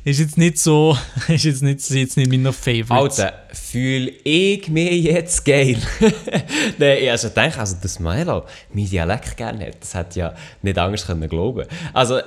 ist 0.04 0.20
jetzt 0.20 0.38
nicht 0.38 0.58
so, 0.58 0.98
ist 1.28 1.44
jetzt 1.44 1.62
nicht, 1.62 1.78
ist 1.78 1.92
jetzt 1.92 2.18
nicht 2.18 2.32
meiner 2.32 2.54
Favorites. 2.54 3.20
Alter, 3.20 3.34
fühle 3.54 4.12
ich 4.24 4.68
mich 4.68 5.04
jetzt 5.04 5.46
geil? 5.46 5.78
Nein, 6.78 7.10
also 7.10 7.30
denke, 7.30 7.60
also 7.60 7.76
dass 7.82 8.00
Milo 8.00 8.46
mein 8.74 8.90
Dialekt 8.90 9.38
gerne 9.38 9.68
hat, 9.68 9.82
das 9.82 9.94
hätte 9.94 10.20
ja 10.20 10.34
nicht 10.64 10.78
anders 10.78 11.06
können 11.06 11.30
glauben. 11.30 11.68
Also, 11.94 12.20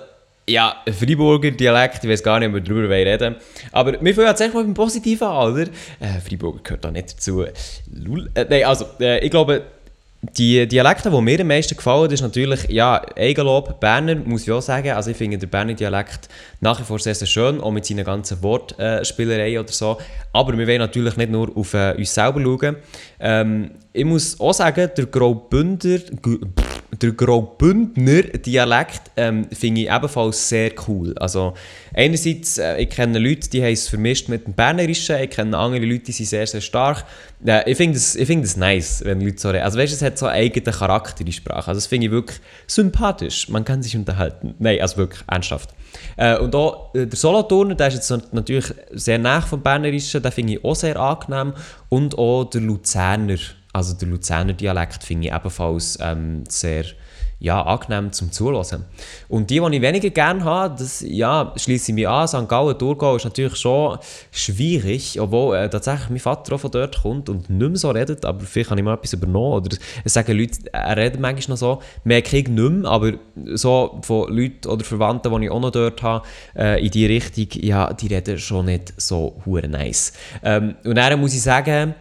ja, 0.47 0.77
Freiburger 0.87 1.51
Dialekt, 1.51 2.05
ich 2.05 2.11
weiß 2.11 2.23
gar 2.23 2.39
nicht, 2.39 2.49
ob 2.49 2.55
wir 2.55 2.61
darüber 2.61 2.91
reden 2.91 3.37
Aber 3.73 4.01
wir 4.01 4.15
fangen 4.15 4.29
jetzt 4.29 4.41
echt 4.41 4.55
mal 4.55 4.63
beim 4.63 4.75
Positiven 4.75 5.27
an, 5.27 5.53
oder? 5.53 5.63
Äh, 5.63 6.21
Freiburger 6.25 6.61
gehört 6.63 6.85
da 6.85 6.91
nicht 6.91 7.15
dazu. 7.15 7.45
Lul. 7.93 8.31
Äh, 8.35 8.47
nein, 8.49 8.65
also, 8.65 8.87
äh, 9.01 9.25
ich 9.25 9.31
glaube, 9.31 9.63
die 10.37 10.67
Dialekte, 10.67 11.11
die 11.11 11.21
mir 11.21 11.41
am 11.41 11.47
meisten 11.47 11.77
gefallen, 11.77 12.11
ist 12.11 12.23
natürlich, 12.23 12.69
ja, 12.69 13.03
Berner, 13.81 14.15
muss 14.17 14.43
ich 14.43 14.53
auch 14.53 14.63
sagen. 14.63 14.91
Also 14.91 15.11
ich 15.11 15.17
finde 15.17 15.39
den 15.39 15.49
Berner 15.49 15.75
Dialekt 15.75 16.29
nach 16.61 16.81
wie 16.81 16.85
vor 16.85 16.99
sehr, 16.99 17.15
schön, 17.27 17.61
auch 17.61 17.71
mit 17.71 17.85
seinen 17.85 18.05
ganzen 18.05 18.43
Wortspielereien 18.43 19.59
oder 19.59 19.73
so. 19.73 19.99
Aber 20.33 20.57
wir 20.57 20.67
wollen 20.67 20.79
natürlich 20.79 21.17
nicht 21.17 21.31
nur 21.31 21.55
auf 21.57 21.75
äh, 21.75 21.95
uns 21.97 22.15
selber 22.15 22.41
schauen. 22.41 22.77
Ähm, 23.21 23.71
ich 23.93 24.05
muss 24.05 24.39
auch 24.41 24.55
sagen, 24.55 24.91
der 24.97 25.07
Graubünder, 25.07 25.99
der 27.01 27.13
Graubündner 27.13 28.23
Dialekt 28.23 29.11
ähm, 29.17 29.47
finde 29.53 29.83
ich 29.83 29.91
ebenfalls 29.91 30.49
sehr 30.49 30.73
cool. 30.87 31.17
Also 31.19 31.55
einerseits, 31.95 32.59
äh, 32.59 32.77
ich 32.79 32.91
kenne 32.91 33.19
Leute, 33.19 33.49
die 33.49 33.63
haben 33.63 33.73
es 33.73 33.89
vermischt 33.89 34.29
mit 34.29 34.47
dem 34.47 34.55
Bernerischen, 34.55 35.17
ich 35.21 35.31
kenne 35.31 35.57
andere 35.57 35.85
Leute, 35.85 36.05
die 36.05 36.13
sind 36.13 36.27
sehr, 36.27 36.47
sehr 36.47 36.61
stark. 36.61 37.05
Äh, 37.45 37.71
ich 37.71 37.77
finde 37.77 37.95
das, 37.95 38.17
find 38.17 38.57
nice, 38.57 39.03
wenn 39.05 39.21
Leute 39.21 39.39
so 39.39 39.51
reden. 39.51 39.65
Also 39.65 39.79
weißt 39.79 39.93
es 39.93 40.03
hat 40.03 40.19
so 40.19 40.27
einen 40.27 40.37
eigenen 40.37 40.75
Charakter, 40.75 41.25
die 41.25 41.33
Sprache. 41.33 41.69
Also 41.69 41.79
das 41.79 41.87
finde 41.87 42.07
ich 42.07 42.13
wirklich 42.13 42.41
sympathisch. 42.67 43.49
Man 43.49 43.65
kann 43.65 43.83
sich 43.83 43.97
unterhalten. 43.97 44.55
Nein, 44.59 44.81
also 44.81 44.97
wirklich 44.99 45.23
ernsthaft. 45.27 45.71
Äh, 46.17 46.39
und 46.39 46.55
auch 46.55 46.95
äh, 46.95 47.07
der 47.07 47.17
Solothurner, 47.17 47.75
der 47.75 47.89
ist 47.89 47.95
jetzt 47.95 48.33
natürlich 48.33 48.73
sehr 48.93 49.19
nah 49.19 49.41
vom 49.41 49.63
Bernerischen, 49.63 50.23
den 50.23 50.33
finde 50.33 50.55
ich 50.55 50.65
auch 50.65 50.75
sehr 50.75 50.99
angenehm. 50.99 51.55
Und 51.89 52.19
auch 52.19 52.45
der 52.45 52.61
Luzerner 52.61 53.39
also 53.75 53.93
der 53.95 54.09
Luzerner 54.09 54.53
Dialekt 54.53 55.03
finde 55.03 55.29
ich 55.29 55.35
ebenfalls 55.35 55.99
ähm, 56.01 56.45
sehr 56.49 56.85
ja, 57.41 57.61
angenehm 57.61 58.13
zum 58.13 58.33
Zuhören. 58.33 58.85
Und 59.29 59.51
die, 59.51 59.61
die 59.61 59.77
ich 59.77 59.83
weniger 59.83 60.11
gerne 60.11 60.45
habe, 60.45 60.77
das 60.79 61.05
ja, 61.07 61.53
schließe 61.57 61.91
ich 61.91 61.95
mich 61.95 62.09
an. 62.09 62.29
St. 62.29 62.49
Gallen, 62.49 62.79
Thurgau 62.79 63.17
ist 63.17 63.25
natürlich 63.25 63.57
schon 63.57 63.99
schwierig, 64.31 65.21
obwohl 65.21 65.57
äh, 65.57 65.69
tatsächlich 65.69 66.09
mein 66.09 66.21
Vater 66.21 66.55
auch 66.55 66.61
von 66.61 66.71
dort 66.71 67.03
kommt 67.03 67.29
und 67.29 67.51
nicht 67.51 67.69
mehr 67.69 67.77
so 67.77 67.91
redet, 67.91 68.25
aber 68.25 68.41
vielleicht 68.41 68.71
habe 68.71 68.81
ich 68.81 68.85
mal 68.85 68.95
etwas 68.95 69.13
übernommen. 69.13 69.55
Oder 69.55 69.77
es 70.05 70.15
sagen 70.15 70.39
Leute, 70.39 70.73
er 70.73 70.97
redet 70.97 71.21
manchmal 71.21 71.55
noch 71.55 71.59
so, 71.59 71.83
mehr 72.05 72.23
kriege 72.23 72.51
nicht 72.51 72.71
mehr, 72.71 72.91
aber 72.91 73.13
so 73.55 74.01
von 74.03 74.33
Leuten 74.33 74.69
oder 74.69 74.85
Verwandten, 74.85 75.31
die 75.39 75.45
ich 75.47 75.51
auch 75.51 75.61
noch 75.61 75.73
dort 75.73 76.03
habe, 76.03 76.25
äh, 76.57 76.83
in 76.83 76.93
die 76.93 77.07
Richtung, 77.07 77.49
ja, 77.63 77.93
die 77.93 78.07
reden 78.07 78.39
schon 78.39 78.67
nicht 78.67 78.95
so 78.97 79.43
hure 79.45 79.69
nice. 79.69 80.13
Ähm, 80.43 80.77
und 80.85 80.95
dann 80.95 81.21
muss 81.21 81.35
ich 81.35 81.43
sagen, 81.43 81.95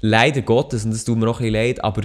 leider 0.00 0.42
Gottes, 0.42 0.84
und 0.84 0.92
das 0.92 1.04
tut 1.04 1.18
mir 1.18 1.26
noch 1.26 1.40
ein 1.40 1.44
bisschen 1.44 1.54
leid, 1.54 1.84
aber 1.84 2.02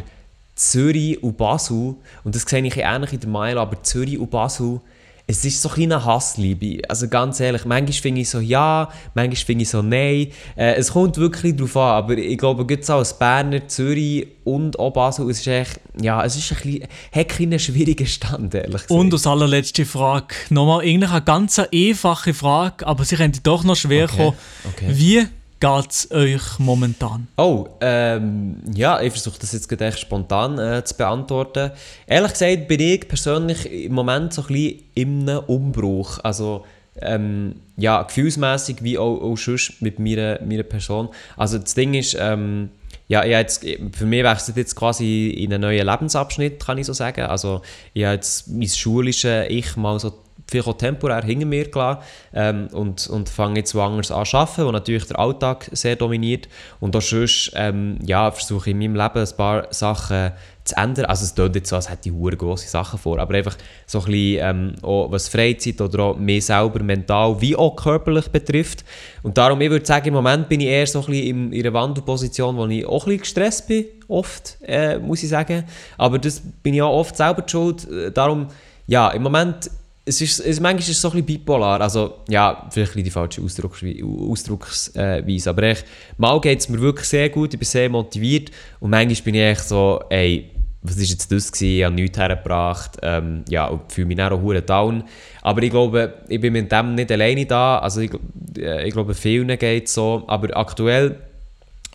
Zürich 0.56 1.22
und 1.24 1.38
Basel, 1.38 1.96
und 2.24 2.36
das 2.36 2.44
sehe 2.44 2.66
ich 2.66 2.78
ähnlich 2.78 3.14
in 3.14 3.20
der 3.20 3.30
Mile, 3.30 3.60
aber 3.60 3.82
Zürich 3.82 4.20
und 4.20 4.30
Basel, 4.30 4.82
es 5.26 5.46
ist 5.46 5.62
so 5.62 5.70
ein 5.70 5.84
eine 5.84 6.04
Hassliebe. 6.04 6.82
Also 6.90 7.08
ganz 7.08 7.40
ehrlich, 7.40 7.64
manchmal 7.64 7.94
finde 7.94 8.22
ich 8.22 8.30
so 8.30 8.40
ja, 8.40 8.90
manchmal 9.16 9.38
finde 9.38 9.64
ich 9.64 9.70
so 9.70 9.82
nein. 9.82 10.28
Äh, 10.58 10.76
es 10.76 10.92
kommt 10.92 11.18
wirklich 11.18 11.56
darauf 11.56 11.78
an, 11.78 12.04
aber 12.04 12.18
ich 12.18 12.38
glaube, 12.38 12.66
gerade 12.66 12.84
so 12.84 12.96
als 12.96 13.18
Berner, 13.18 13.66
Zürich 13.68 14.28
und 14.44 14.78
auch 14.78 14.92
Basel, 14.92 15.30
es 15.30 15.40
ist 15.40 15.48
echt, 15.48 15.80
ja, 16.02 16.24
es 16.26 16.36
ist 16.36 16.52
ein 16.52 16.58
bisschen, 16.62 16.88
hat 17.14 17.40
einen 17.40 17.60
schwierigen 17.60 18.06
Stand, 18.06 18.54
ehrlich 18.54 18.74
gesagt. 18.74 18.92
Und 18.92 19.14
als 19.14 19.26
allerletzte 19.26 19.86
Frage, 19.86 20.36
nochmal 20.50 20.82
eigentlich 20.82 21.12
eine 21.12 21.22
ganz 21.22 21.58
einfache 21.58 22.34
Frage, 22.34 22.86
aber 22.86 23.06
sie 23.06 23.16
könnte 23.16 23.40
doch 23.42 23.64
noch 23.64 23.78
schwer 23.78 24.06
okay. 24.06 24.18
kommen. 24.18 24.38
Okay. 24.74 24.88
Wie 24.90 25.28
geht 25.64 25.92
es 25.92 26.12
euch 26.12 26.60
momentan? 26.60 27.30
Oh, 27.38 27.68
ähm, 27.80 28.58
ja, 28.76 29.00
ich 29.00 29.14
versuche 29.14 29.40
das 29.40 29.54
jetzt 29.54 29.70
gleich 29.70 29.98
spontan 29.98 30.60
äh, 30.60 30.84
zu 30.84 30.96
beantworten. 30.98 31.72
Ehrlich 32.06 32.34
gesagt 32.34 32.68
bin 32.68 32.82
ich 32.82 33.08
persönlich 33.08 33.72
im 33.72 33.94
Moment 33.94 34.34
so 34.34 34.42
ein 34.42 34.48
bisschen 34.48 34.84
in 34.94 35.30
einem 35.30 35.40
Umbruch. 35.46 36.20
Also, 36.22 36.66
ähm, 37.00 37.56
ja, 37.78 38.04
gefühlsmässig 38.04 38.84
wie 38.84 38.98
auch, 38.98 39.22
auch 39.22 39.38
sonst 39.38 39.82
mit 39.82 40.00
meiner, 40.00 40.42
meiner 40.42 40.64
Person. 40.64 41.08
Also 41.38 41.58
das 41.60 41.74
Ding 41.74 41.94
ist, 41.94 42.18
ähm, 42.20 42.70
ja, 43.08 43.24
ich 43.24 43.32
jetzt, 43.32 43.66
für 43.94 44.06
mich 44.06 44.24
wechselt 44.24 44.58
jetzt 44.58 44.76
quasi 44.76 45.30
in 45.30 45.54
einen 45.54 45.62
neuen 45.62 45.88
Lebensabschnitt, 45.88 46.66
kann 46.66 46.78
ich 46.78 46.88
so 46.88 46.94
sagen. 46.94 47.22
Also 47.22 47.62
ich 47.94 48.04
habe 48.04 48.16
jetzt 48.16 48.50
mein 48.50 48.68
schulisches 48.68 49.46
Ich 49.48 49.78
mal 49.78 49.98
so 49.98 50.23
vielleicht 50.48 50.68
auch 50.68 50.78
temporär 50.78 51.24
hinter 51.24 51.46
mir 51.46 51.70
gelassen 51.70 52.02
ähm, 52.34 52.68
und, 52.72 53.08
und 53.08 53.30
fange 53.30 53.60
jetzt 53.60 53.76
woanders 53.76 54.12
an 54.12 54.26
zu 54.26 54.38
arbeiten, 54.38 54.66
wo 54.66 54.72
natürlich 54.72 55.08
der 55.08 55.20
Alltag 55.20 55.70
sehr 55.72 55.96
dominiert. 55.96 56.48
Und 56.80 56.96
auch 56.96 57.02
sonst 57.02 57.52
ähm, 57.56 57.98
ja, 58.06 58.32
versuche 58.32 58.70
ich 58.70 58.76
in 58.76 58.80
meinem 58.80 58.96
Leben 58.96 59.28
ein 59.28 59.38
paar 59.38 59.68
Sachen 59.72 60.32
zu 60.64 60.76
ändern. 60.78 61.06
Also 61.06 61.26
es 61.26 61.36
klingt 61.36 61.56
jetzt 61.56 61.70
so, 61.70 61.76
als 61.76 61.90
hätte 61.90 62.10
ich 62.10 62.16
hure 62.16 62.38
grosse 62.38 62.68
Sachen 62.68 63.00
vor, 63.00 63.20
aber 63.20 63.34
einfach 63.36 63.58
so 63.86 64.00
ein 64.00 64.06
bisschen, 64.06 64.40
ähm, 64.42 64.76
auch 64.82 65.12
was 65.12 65.28
Freizeit 65.28 65.82
oder 65.82 66.04
auch 66.04 66.18
mehr 66.18 66.42
selber 66.42 66.82
mental 66.84 67.40
wie 67.42 67.56
auch 67.56 67.76
körperlich 67.76 68.30
betrifft. 68.30 68.86
Und 69.24 69.38
darum, 69.38 69.60
ich 69.62 69.70
würde 69.70 69.86
sagen, 69.86 70.08
im 70.08 70.14
Moment 70.14 70.50
bin 70.50 70.62
ich 70.62 70.68
eher 70.68 70.88
so 70.88 71.00
ein 71.00 71.06
bisschen 71.08 71.28
in, 71.28 71.54
in 71.54 71.66
einer 71.66 71.74
Wandelposition, 71.74 72.56
wo 72.56 72.66
ich 72.68 72.86
auch 72.86 73.06
ein 73.06 73.06
bisschen 73.06 73.20
gestresst 73.20 73.68
bin, 73.68 73.86
oft, 74.08 74.58
äh, 74.62 75.00
muss 75.00 75.24
ich 75.24 75.30
sagen. 75.30 75.66
Aber 75.98 76.20
das 76.20 76.42
bin 76.62 76.74
ich 76.74 76.82
auch 76.82 76.98
oft 76.98 77.18
selber 77.18 77.44
schuld. 77.46 77.90
Äh, 77.90 78.12
darum, 78.12 78.48
ja, 78.88 79.10
im 79.10 79.24
Moment 79.24 79.70
es 80.06 80.22
ist, 80.22 80.40
es, 80.40 80.60
manchmal 80.60 80.82
ist 80.82 80.90
es 80.90 81.02
so 81.02 81.10
ein 81.10 81.24
bisschen 81.24 81.40
bipolar. 81.40 81.80
Also, 81.80 82.20
ja, 82.28 82.68
vielleicht 82.72 82.96
die 82.96 83.10
falsche 83.10 83.42
Ausdrucksweise. 83.42 85.50
Aber 85.50 85.64
echt, 85.64 85.86
mal 86.18 86.40
geht 86.42 86.60
es 86.60 86.70
mir 86.70 86.82
wirklich 86.82 87.08
sehr 87.08 87.30
gut, 87.30 87.54
ich 87.54 87.60
bin 87.60 87.66
sehr 87.66 87.90
motiviert. 87.90 88.52
Und 88.80 88.90
manchmal 88.90 89.22
bin 89.24 89.36
ich 89.36 89.42
echt 89.42 89.68
so, 89.68 90.04
ey, 90.10 90.50
was 90.82 90.98
war 90.98 91.04
jetzt 91.04 91.32
das 91.32 91.52
gewesen? 91.52 91.78
Ich 91.78 91.84
habe 91.86 91.96
nichts 91.96 92.18
hergebracht. 92.18 92.98
Ähm, 93.02 93.46
ja, 93.48 93.68
und 93.68 93.92
fühle 93.92 94.08
mich 94.08 94.18
dann 94.18 94.34
auch 94.34 94.42
hure 94.42 94.62
down. 94.62 95.06
Aber 95.42 95.64
ich 95.64 95.72
glaube, 95.72 96.14
ich 96.28 96.42
bin 96.42 96.52
mit 96.52 96.70
dem 96.70 96.96
nicht 96.96 97.10
alleine 97.10 97.46
da. 97.46 97.80
Also, 97.80 98.02
ich, 98.02 98.12
äh, 98.58 98.86
ich 98.86 98.94
glaube, 98.94 99.14
vielen 99.14 99.48
geht 99.58 99.88
es 99.88 99.94
so. 99.94 100.24
Aber 100.28 100.56
aktuell 100.58 101.18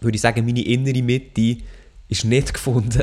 würde 0.01 0.15
ich 0.15 0.23
sagen, 0.23 0.47
meine 0.47 0.63
innere 0.63 1.03
Mitte 1.03 1.59
ist 2.09 2.25
nicht 2.25 2.53
gefunden. 2.55 3.03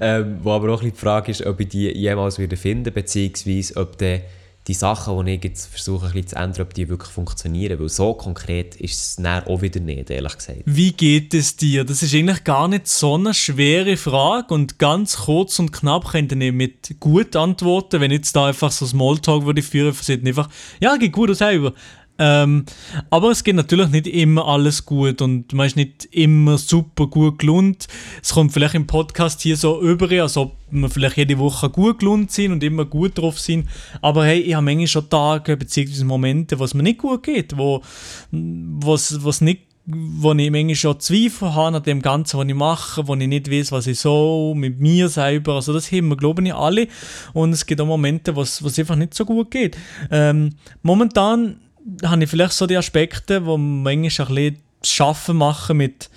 ähm, 0.00 0.38
wo 0.44 0.52
aber 0.52 0.72
auch 0.72 0.82
ein 0.82 0.92
die 0.92 0.96
Frage 0.96 1.32
ist, 1.32 1.44
ob 1.44 1.58
ich 1.58 1.68
die 1.68 1.88
jemals 1.88 2.38
wieder 2.38 2.56
finden 2.56 2.92
beziehungsweise 2.92 3.76
ob 3.76 3.98
der 3.98 4.20
die 4.66 4.74
Sachen, 4.74 5.26
die 5.26 5.34
ich 5.34 5.44
jetzt 5.44 5.66
versuche 5.66 6.06
ein 6.06 6.12
bisschen 6.12 6.28
zu 6.28 6.36
ändern, 6.36 6.62
ob 6.62 6.74
die 6.74 6.88
wirklich 6.88 7.10
funktionieren. 7.10 7.78
Weil 7.78 7.88
so 7.90 8.14
konkret 8.14 8.76
ist 8.76 8.98
es 8.98 9.16
dann 9.16 9.44
auch 9.44 9.60
wieder 9.60 9.80
nicht, 9.80 10.08
ehrlich 10.10 10.36
gesagt. 10.36 10.62
Wie 10.64 10.92
geht 10.92 11.34
es 11.34 11.56
dir? 11.56 11.84
Das 11.84 12.02
ist 12.02 12.14
eigentlich 12.14 12.44
gar 12.44 12.68
nicht 12.68 12.88
so 12.88 13.14
eine 13.14 13.34
schwere 13.34 13.96
Frage 13.98 14.54
und 14.54 14.78
ganz 14.78 15.16
kurz 15.18 15.58
und 15.58 15.72
knapp 15.72 16.10
könnt 16.12 16.32
ihr 16.32 16.52
mit 16.52 16.98
gut 16.98 17.36
antworten. 17.36 18.00
Wenn 18.00 18.10
ich 18.10 18.18
jetzt 18.18 18.36
da 18.36 18.46
einfach 18.46 18.72
so 18.72 18.86
Smalltalk 18.86 19.44
würde 19.44 19.62
führen, 19.62 19.94
würde 19.94 20.26
einfach, 20.26 20.48
ja, 20.80 20.96
geht 20.96 21.12
gut 21.12 21.30
aus 21.30 21.38
selber. 21.38 21.74
Ähm, 22.16 22.64
aber 23.10 23.30
es 23.30 23.42
geht 23.42 23.56
natürlich 23.56 23.88
nicht 23.88 24.06
immer 24.06 24.46
alles 24.46 24.86
gut 24.86 25.20
und 25.20 25.52
man 25.52 25.66
ist 25.66 25.76
nicht 25.76 26.04
immer 26.12 26.58
super 26.58 27.08
gut 27.08 27.40
gelohnt. 27.40 27.88
Es 28.22 28.32
kommt 28.32 28.52
vielleicht 28.52 28.74
im 28.74 28.86
Podcast 28.86 29.40
hier 29.42 29.56
so 29.56 29.80
über, 29.80 30.08
als 30.22 30.36
ob 30.36 30.56
wir 30.70 30.88
vielleicht 30.88 31.16
jede 31.16 31.38
Woche 31.38 31.70
gut 31.70 31.98
gelohnt 31.98 32.30
sind 32.30 32.52
und 32.52 32.62
immer 32.62 32.84
gut 32.84 33.18
drauf 33.18 33.40
sind. 33.40 33.68
Aber 34.00 34.24
hey, 34.24 34.40
ich 34.40 34.54
habe 34.54 34.64
manchmal 34.64 34.86
schon 34.86 35.10
Tage 35.10 35.56
bzw. 35.56 36.04
Momente, 36.04 36.58
wo 36.58 36.64
es 36.64 36.74
mir 36.74 36.84
nicht 36.84 36.98
gut 36.98 37.24
geht, 37.24 37.56
wo 37.56 37.82
was, 38.30 39.24
was 39.24 39.40
nicht 39.40 39.62
wo 39.86 40.32
ich 40.32 40.50
manchmal 40.50 40.74
schon 40.76 40.98
Zweifel 40.98 41.54
habe 41.54 41.76
an 41.76 41.82
dem 41.82 42.00
Ganzen, 42.00 42.38
was 42.38 42.46
ich 42.46 42.54
mache, 42.54 43.06
wo 43.06 43.14
ich 43.16 43.28
nicht 43.28 43.50
weiß, 43.50 43.70
was 43.70 43.86
ich 43.86 44.00
so 44.00 44.54
mit 44.56 44.80
mir 44.80 45.10
selber, 45.10 45.56
also 45.56 45.74
das 45.74 45.92
haben 45.92 46.08
wir, 46.08 46.16
glaube 46.16 46.42
ich, 46.42 46.54
alle 46.54 46.88
und 47.34 47.52
es 47.52 47.66
gibt 47.66 47.82
auch 47.82 47.86
Momente, 47.86 48.34
wo 48.34 48.40
es 48.40 48.78
einfach 48.78 48.96
nicht 48.96 49.12
so 49.12 49.26
gut 49.26 49.50
geht. 49.50 49.76
Ähm, 50.10 50.54
momentan 50.82 51.56
habe 52.04 52.24
ich 52.24 52.30
vielleicht 52.30 52.52
so 52.52 52.66
die 52.66 52.76
Aspekte, 52.76 53.44
wo 53.44 53.56
manchmal 53.56 54.28
ein 54.28 54.34
bisschen 54.34 54.58
Schaffen 54.82 55.36
machen 55.36 55.78
mit, 55.78 56.10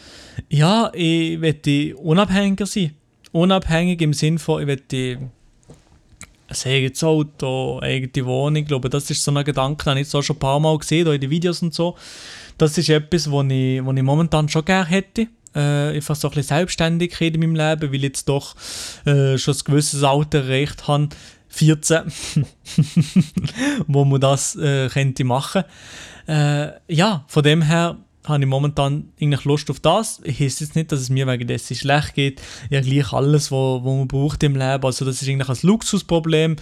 ja, 0.50 0.92
ich 0.94 1.38
möchte 1.38 1.96
unabhängiger 1.98 2.66
sein. 2.66 2.94
Unabhängig 3.32 4.02
im 4.02 4.14
Sinne 4.14 4.40
von, 4.40 4.62
ich 4.62 4.68
möchte 4.68 5.20
ein 6.48 6.72
eigenes 6.72 7.04
Auto, 7.04 7.80
eine 7.80 7.94
eigene 7.94 8.26
Wohnung. 8.26 8.64
Ich 8.64 8.68
glaube, 8.68 8.90
das 8.90 9.10
ist 9.10 9.24
so 9.24 9.32
ein 9.32 9.44
Gedanke, 9.44 9.84
den 9.90 9.98
ich 9.98 10.10
so 10.10 10.22
schon 10.22 10.38
ein 10.38 10.40
paar 10.40 10.60
Mal 10.60 10.78
gesehen, 10.78 11.08
in 11.08 11.22
den 11.22 11.30
Videos 11.30 11.62
und 11.62 11.74
so. 11.74 11.96
Das 12.58 12.78
ist 12.78 12.90
etwas, 12.90 13.32
was 13.32 13.46
ich, 13.50 13.86
was 13.86 13.96
ich 13.96 14.04
momentan 14.04 14.50
schon 14.50 14.66
gerne 14.66 14.86
hätte. 14.86 15.28
Äh, 15.54 15.96
einfach 15.96 16.16
so 16.16 16.28
ein 16.28 16.36
bisschen 16.36 16.58
Selbstständigkeit 16.58 17.34
in 17.34 17.40
meinem 17.42 17.56
Leben, 17.56 17.90
weil 17.90 17.96
ich 17.96 18.02
jetzt 18.04 18.30
doch 18.30 18.56
äh, 19.06 19.38
schon 19.38 19.56
ein 19.56 19.62
gewisses 19.66 20.04
Alter 20.04 20.44
erreicht 20.44 20.88
habe. 20.88 21.10
14, 21.50 22.04
wo 23.88 24.06
man 24.06 24.22
das 24.22 24.56
äh, 24.56 24.90
könnte 24.90 25.24
machen. 25.24 25.64
Äh, 26.28 26.72
ja, 26.88 27.26
von 27.28 27.44
dem 27.44 27.62
her 27.62 27.98
habe 28.28 28.44
ich 28.44 28.50
momentan 28.50 29.10
eigentlich 29.20 29.46
Lust 29.46 29.70
auf 29.70 29.80
das. 29.80 30.20
Ich 30.24 30.40
heiße 30.40 30.64
jetzt 30.64 30.76
nicht, 30.76 30.92
dass 30.92 31.00
es 31.00 31.10
mir 31.10 31.28
wegen 31.28 31.48
dessen 31.48 31.76
schlecht 31.76 32.14
geht. 32.14 32.42
Ich 32.70 32.78
habe 32.78 32.88
gleich 32.88 33.14
alles, 33.14 33.52
was 33.52 33.84
man 33.84 34.08
braucht 34.08 34.44
im 34.44 34.56
Leben. 34.56 34.84
Also 34.84 35.06
das 35.06 35.22
ist 35.22 35.30
eigentlich 35.30 35.50
ein 35.50 35.68
Luxusproblem. 35.68 36.58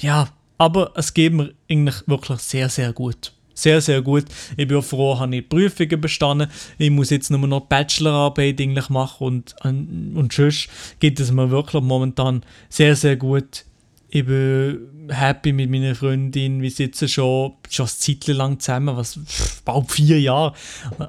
Ja, 0.00 0.28
aber 0.58 0.92
es 0.94 1.12
geht 1.12 1.32
mir 1.32 1.52
eigentlich 1.68 1.96
wirklich 2.06 2.40
sehr, 2.40 2.68
sehr 2.68 2.92
gut. 2.92 3.32
Sehr, 3.54 3.82
sehr 3.82 4.00
gut. 4.00 4.24
Ich 4.56 4.66
bin 4.66 4.78
auch 4.78 4.84
froh, 4.84 5.18
habe 5.18 5.36
ich 5.36 5.48
Prüfungen 5.48 6.00
bestanden. 6.00 6.50
Ich 6.78 6.90
muss 6.90 7.10
jetzt 7.10 7.30
nur 7.30 7.46
noch 7.46 7.66
Bachelorarbeit 7.66 8.60
eigentlich 8.60 8.88
machen 8.88 9.26
und, 9.26 9.54
und, 9.62 10.16
und 10.16 10.32
sonst 10.32 10.68
geht 11.00 11.20
es 11.20 11.30
mir 11.30 11.50
wirklich 11.50 11.82
momentan 11.82 12.44
sehr, 12.70 12.96
sehr 12.96 13.16
gut 13.16 13.66
ich 14.14 14.26
bin 14.26 15.08
happy 15.08 15.54
mit 15.54 15.70
meiner 15.70 15.94
Freundin. 15.94 16.60
Wir 16.60 16.70
sitzen 16.70 17.08
schon, 17.08 17.54
schon 17.70 17.86
ein 17.86 17.88
Zeitchen 17.88 18.36
lang 18.36 18.60
zusammen, 18.60 18.94
was, 18.94 19.18
bald 19.64 19.90
vier 19.90 20.20
Jahre. 20.20 20.52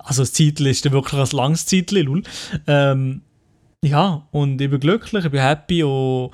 Also 0.05 0.21
das 0.21 0.31
Zeitchen 0.31 0.67
ist 0.67 0.85
dann 0.85 0.93
wirklich 0.93 1.19
ein 1.19 1.37
langes 1.37 1.65
Zeitchen, 1.65 2.23
Ähm, 2.65 3.21
ja, 3.83 4.25
und 4.31 4.61
ich 4.61 4.69
bin 4.69 4.79
glücklich, 4.79 5.25
ich 5.25 5.31
bin 5.31 5.41
happy 5.41 5.83
und 5.83 6.31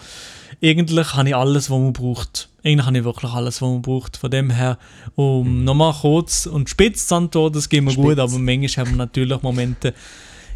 eigentlich 0.63 1.15
habe 1.15 1.29
ich 1.29 1.35
alles, 1.35 1.71
was 1.71 1.79
man 1.79 1.91
braucht. 1.91 2.49
Eigentlich 2.63 2.85
habe 2.85 2.99
ich 2.99 3.03
wirklich 3.03 3.31
alles, 3.31 3.63
was 3.63 3.69
man 3.69 3.81
braucht. 3.81 4.17
Von 4.17 4.29
dem 4.29 4.51
her, 4.51 4.77
um 5.15 5.63
nochmal 5.63 5.93
kurz 5.93 6.45
und 6.45 6.69
spitz 6.69 7.07
zu 7.07 7.15
antworten, 7.15 7.55
das 7.55 7.69
geht 7.69 7.83
mir 7.83 7.89
spitz. 7.89 8.03
gut, 8.03 8.19
aber 8.19 8.37
manchmal 8.37 8.85
haben 8.85 8.91
wir 8.91 8.97
natürlich 8.97 9.41
Momente, 9.41 9.95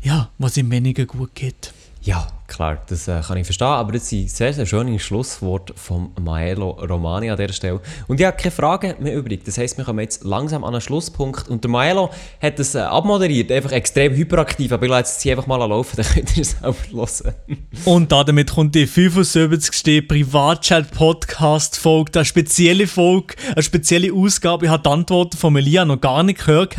ja, 0.04 0.30
was 0.38 0.58
ihm 0.58 0.70
weniger 0.70 1.08
gut 1.08 1.34
geht. 1.34 1.74
Ja, 2.04 2.28
klar, 2.54 2.82
das 2.88 3.08
äh, 3.08 3.22
kann 3.22 3.38
ich 3.38 3.46
verstehen, 3.46 3.68
aber 3.68 3.92
das 3.94 4.10
sind 4.10 4.30
sehr, 4.30 4.54
sehr 4.54 4.66
schöne 4.66 5.00
Schlussworte 5.00 5.74
von 5.76 6.10
Maelo 6.22 6.72
Romani 6.72 7.30
an 7.30 7.38
dieser 7.38 7.54
Stelle. 7.54 7.80
Und 8.08 8.20
ich 8.20 8.26
habe 8.26 8.36
keine 8.38 8.52
Fragen 8.52 8.96
mehr 9.00 9.16
übrig. 9.16 9.44
Das 9.44 9.58
heisst, 9.58 9.78
wir 9.78 9.86
kommen 9.86 10.00
jetzt 10.00 10.24
langsam 10.24 10.64
an 10.64 10.74
einen 10.74 10.82
Schlusspunkt. 10.82 11.48
Und 11.50 11.64
der 11.64 11.72
Maelo 11.72 12.10
hat 12.42 12.60
das 12.60 12.76
äh, 12.76 12.80
abmoderiert, 12.80 13.52
einfach 13.52 13.72
extrem 13.72 14.14
hyperaktiv, 14.14 14.72
aber 14.72 14.84
ich 14.84 14.92
lasse 14.92 15.14
jetzt 15.14 15.28
einfach 15.38 15.48
mal 15.48 15.58
laufen, 15.58 15.96
dann 15.98 16.06
könnt 16.06 16.38
ihr 16.38 16.42
es 16.42 16.52
selber 16.52 16.76
hören. 16.92 17.34
Und 17.86 18.12
damit 18.12 18.52
kommt 18.52 18.76
die 18.76 18.86
75. 18.86 20.08
Privatchat-Podcast-Folge, 20.08 22.20
eine 22.20 22.26
spezielle 22.26 22.86
Folge, 22.88 23.36
eine 23.54 23.64
spezielle 23.64 24.14
Ausgabe. 24.14 24.66
Ich 24.66 24.72
habe 24.72 24.84
die 24.84 24.90
Antworten 24.90 25.38
von 25.38 25.56
Elia 25.56 25.86
noch 25.86 26.00
gar 26.00 26.22
nicht 26.24 26.46
gehört. 26.46 26.76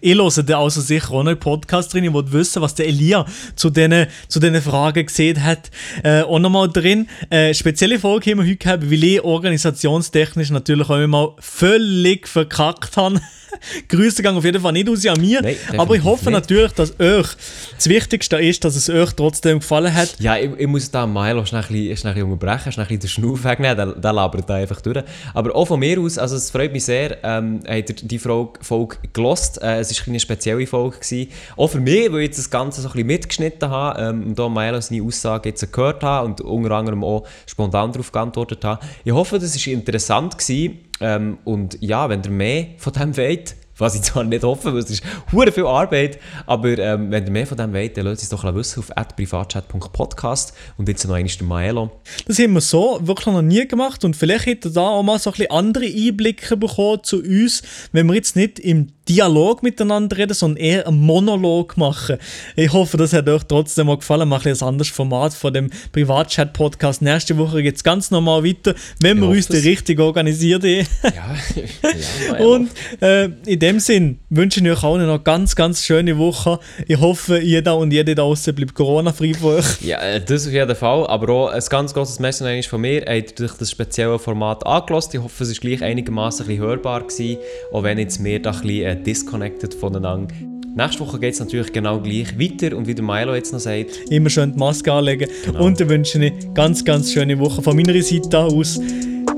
Ich 0.00 0.16
höre 0.16 0.42
da 0.42 0.60
also 0.60 0.80
sicher 0.80 1.12
auch 1.12 1.22
noch 1.22 1.30
einen 1.30 1.38
Podcast 1.38 1.94
drin. 1.94 2.02
Ich 2.04 2.12
wollte 2.12 2.32
wissen, 2.32 2.60
was 2.60 2.74
der 2.74 2.88
Elia 2.88 3.24
zu 3.54 3.70
diesen 3.70 4.08
zu 4.28 4.40
Fragen 4.62 5.06
gesehen 5.12 5.44
hat. 5.44 5.70
Äh, 6.02 6.22
auch 6.22 6.38
nochmal 6.38 6.68
drin. 6.68 7.08
Äh, 7.30 7.54
spezielle 7.54 7.98
Folge 7.98 8.30
haben 8.30 8.38
wir 8.38 8.46
heute 8.46 8.56
gehabt, 8.56 8.90
weil 8.90 9.04
ich 9.04 9.22
organisationstechnisch 9.22 10.50
natürlich 10.50 10.88
auch 10.88 10.98
immer 10.98 11.36
völlig 11.38 12.26
verkackt 12.26 12.96
habe. 12.96 13.20
Grüße 13.88 14.22
gehen 14.22 14.36
auf 14.36 14.44
jeden 14.44 14.60
Fall 14.60 14.72
nicht 14.72 14.88
aus 14.88 15.06
an 15.06 15.20
mir. 15.20 15.42
Nein, 15.42 15.56
aber 15.76 15.94
ich 15.94 16.04
hoffe 16.04 16.26
nicht. 16.26 16.34
natürlich, 16.34 16.72
dass 16.72 16.98
euch 16.98 17.28
das 17.76 17.88
Wichtigste 17.88 18.36
ist, 18.36 18.64
dass 18.64 18.76
es 18.76 18.88
euch 18.88 19.12
trotzdem 19.12 19.60
gefallen 19.60 19.92
hat. 19.92 20.16
Ja, 20.18 20.36
ich, 20.36 20.50
ich 20.58 20.66
muss 20.66 20.90
da 20.90 21.06
Milo 21.06 21.44
schnell, 21.44 21.62
schnell, 21.62 21.96
schnell 21.96 22.22
unterbrechen, 22.22 22.72
schnell 22.72 22.86
den 22.86 23.08
Schnuff 23.08 23.44
wegnehmen, 23.44 23.76
der, 23.76 23.86
der 23.86 24.12
labert 24.12 24.48
da 24.48 24.54
einfach 24.54 24.80
durch. 24.80 25.02
Aber 25.34 25.54
auch 25.54 25.66
von 25.66 25.80
mir 25.80 26.00
aus, 26.00 26.18
also 26.18 26.36
es 26.36 26.50
freut 26.50 26.72
mich 26.72 26.84
sehr, 26.84 27.18
ähm, 27.24 27.60
habt 27.66 27.90
ihr 27.90 28.08
die 28.08 28.18
Folge, 28.18 28.60
Folge 28.62 28.96
gelost. 29.12 29.62
Äh, 29.62 29.80
es 29.80 29.98
war 29.98 30.08
eine 30.08 30.20
spezielle 30.20 30.66
Folge. 30.66 30.98
Gewesen. 30.98 31.30
Auch 31.56 31.68
für 31.68 31.80
mich, 31.80 32.12
weil 32.12 32.20
ich 32.20 32.28
jetzt 32.28 32.38
das 32.38 32.50
Ganze 32.50 32.80
so 32.80 32.88
ein 32.88 32.92
bisschen 32.92 33.06
mitgeschnitten 33.06 33.70
habe 33.70 34.00
ähm, 34.00 34.26
und 34.28 34.38
da 34.38 34.48
Milo 34.48 34.80
seine 34.80 35.02
Aussage 35.02 35.50
jetzt 35.50 35.72
gehört 35.72 36.02
habe 36.02 36.26
und 36.26 36.40
unter 36.40 36.72
anderem 36.72 37.04
auch 37.04 37.24
spontan 37.46 37.92
darauf 37.92 38.12
geantwortet 38.12 38.64
habe. 38.64 38.84
Ich 39.04 39.12
hoffe, 39.12 39.38
das 39.38 39.54
war 39.66 39.72
interessant 39.72 40.38
gewesen. 40.38 40.78
Ähm, 41.00 41.38
und 41.44 41.78
ja, 41.80 42.08
wenn 42.08 42.22
ihr 42.22 42.30
mehr 42.30 42.66
von 42.76 42.92
dem 42.92 43.16
wollt, 43.16 43.56
was 43.78 43.94
ich 43.94 44.02
zwar 44.02 44.24
nicht 44.24 44.44
hoffe, 44.44 44.72
weil 44.72 44.80
es 44.80 44.90
ist 44.90 45.02
hure 45.32 45.50
viel 45.50 45.66
Arbeit, 45.66 46.18
aber 46.46 46.78
ähm, 46.78 47.10
wenn 47.10 47.24
ihr 47.24 47.32
mehr 47.32 47.46
von 47.46 47.56
dem 47.56 47.72
wollt, 47.72 47.96
dann 47.96 48.06
lasst 48.06 48.22
es 48.22 48.28
doch 48.28 48.44
wissen 48.54 48.80
auf 48.80 48.92
privatchat.podcast 49.16 50.54
und 50.76 50.88
jetzt 50.88 51.04
noch 51.06 51.14
einmal 51.14 51.32
der 51.32 51.46
Maelo. 51.46 51.90
Das 52.26 52.38
haben 52.38 52.54
wir 52.54 52.60
so 52.60 52.98
wirklich 53.02 53.26
noch 53.26 53.42
nie 53.42 53.66
gemacht 53.66 54.04
und 54.04 54.16
vielleicht 54.16 54.46
hätte 54.46 54.70
da 54.70 54.82
auch 54.82 55.02
mal 55.02 55.18
so 55.18 55.30
ein 55.30 55.32
bisschen 55.32 55.50
andere 55.50 55.86
Einblicke 55.86 56.56
bekommen 56.56 57.02
zu 57.02 57.18
uns, 57.18 57.62
wenn 57.92 58.06
wir 58.06 58.14
jetzt 58.14 58.36
nicht 58.36 58.58
im 58.58 58.88
Dialog 59.12 59.62
miteinander 59.62 60.16
reden, 60.16 60.32
sondern 60.32 60.56
eher 60.56 60.86
einen 60.86 60.98
Monolog 60.98 61.76
machen. 61.76 62.16
Ich 62.56 62.72
hoffe, 62.72 62.96
das 62.96 63.12
hat 63.12 63.28
euch 63.28 63.42
trotzdem 63.44 63.86
mal 63.88 63.98
gefallen. 63.98 64.26
Mal 64.26 64.40
ein 64.42 64.62
anderes 64.62 64.88
Format 64.88 65.34
von 65.34 65.52
dem 65.52 65.70
Privatchat-Podcast. 65.92 67.02
Nächste 67.02 67.36
Woche 67.36 67.62
geht 67.62 67.76
es 67.76 67.84
ganz 67.84 68.10
normal 68.10 68.42
weiter, 68.42 68.74
wenn 69.00 69.20
wir 69.20 69.28
uns 69.28 69.48
das. 69.48 69.64
richtig 69.64 70.00
organisiert 70.00 70.64
haben. 70.64 70.86
Ja, 71.02 72.38
ja 72.38 72.44
Und 72.46 72.70
äh, 73.00 73.28
in 73.44 73.58
dem 73.58 73.80
Sinn 73.80 74.18
wünsche 74.30 74.60
ich 74.60 74.70
euch 74.70 74.82
auch 74.82 74.96
noch 74.96 75.22
ganz, 75.22 75.54
ganz 75.54 75.84
schöne 75.84 76.16
Woche. 76.16 76.58
Ich 76.86 76.98
hoffe, 76.98 77.38
jeder 77.40 77.76
und 77.76 77.92
jede 77.92 78.14
da 78.14 78.22
draußen 78.22 78.54
bleibt 78.54 78.74
Corona-frei 78.74 79.34
von 79.34 79.56
euch. 79.56 79.82
Ja, 79.82 80.00
äh, 80.00 80.24
das 80.24 80.46
auf 80.46 80.52
jeden 80.52 80.74
Fall. 80.74 81.06
Aber 81.06 81.32
auch 81.32 81.48
ein 81.48 81.62
ganz 81.68 81.92
großes 81.92 82.18
Messer 82.18 82.62
von 82.62 82.80
mir. 82.80 83.04
Habt 83.06 83.38
durch 83.38 83.54
das 83.54 83.70
spezielle 83.70 84.18
Format 84.18 84.66
angelassen. 84.66 85.10
Ich 85.14 85.22
hoffe, 85.22 85.44
es 85.44 85.50
war 85.50 85.60
gleich 85.60 85.82
einigermaßen 85.82 86.46
hörbar 86.46 87.02
gewesen, 87.02 87.38
auch 87.72 87.82
wenn 87.82 87.98
jetzt 87.98 88.20
mehr 88.20 88.38
da 88.38 88.52
ein 88.52 88.62
bisschen 88.62 89.01
äh, 89.02 89.04
disconnected 89.04 89.74
voneinander. 89.74 90.34
Nächste 90.74 91.00
Woche 91.00 91.18
geht 91.18 91.34
es 91.34 91.40
natürlich 91.40 91.72
genau 91.72 92.00
gleich 92.00 92.38
weiter 92.38 92.76
und 92.76 92.86
wie 92.86 92.94
der 92.94 93.04
Milo 93.04 93.34
jetzt 93.34 93.52
noch 93.52 93.60
sagt. 93.60 94.10
Immer 94.10 94.30
schön 94.30 94.52
die 94.52 94.58
Maske 94.58 94.90
anlegen 94.90 95.28
genau. 95.44 95.66
und 95.66 95.78
dann 95.78 95.90
wünsche 95.90 96.18
ich 96.18 96.32
eine 96.32 96.54
ganz, 96.54 96.82
ganz 96.82 97.12
schöne 97.12 97.38
Woche 97.38 97.60
von 97.60 97.76
meiner 97.76 98.00
Seite 98.00 98.38
aus. 98.38 98.80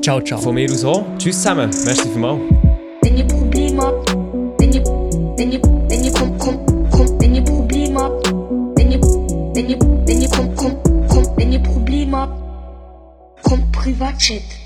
Ciao, 0.00 0.20
ciao. 0.20 0.40
Von 0.40 0.54
mir 0.54 0.70
aus 0.70 0.84
auch. 0.84 1.04
Tschüss 1.18 1.36
zusammen. 1.38 1.70
Merci 1.84 2.08
vielmals. 2.08 2.40
Wenn 3.02 3.16
ihr 3.16 3.24
Probleme 3.24 3.82
habt, 3.82 4.12
wenn 4.60 4.72
ihr, 4.72 4.84
wenn 5.36 5.52
ihr, 5.52 5.60
wenn 5.62 6.04
ihr 6.04 6.12
wenn 7.18 7.34
ihr 7.34 7.42
Probleme 7.42 8.00
habt, 8.00 8.32
wenn 8.76 8.92
ihr, 8.92 9.00
wenn 9.00 9.68
ihr, 9.68 9.78
wenn 10.06 10.22
ihr 10.22 10.28
kommt, 10.28 10.56
kommt, 10.56 11.08
kommt, 11.08 11.36
wenn 11.36 11.52
ihr 11.52 11.58
Probleme 11.60 12.16
habt, 12.16 13.42
kommt 13.42 13.72
Privatchat. 13.72 14.63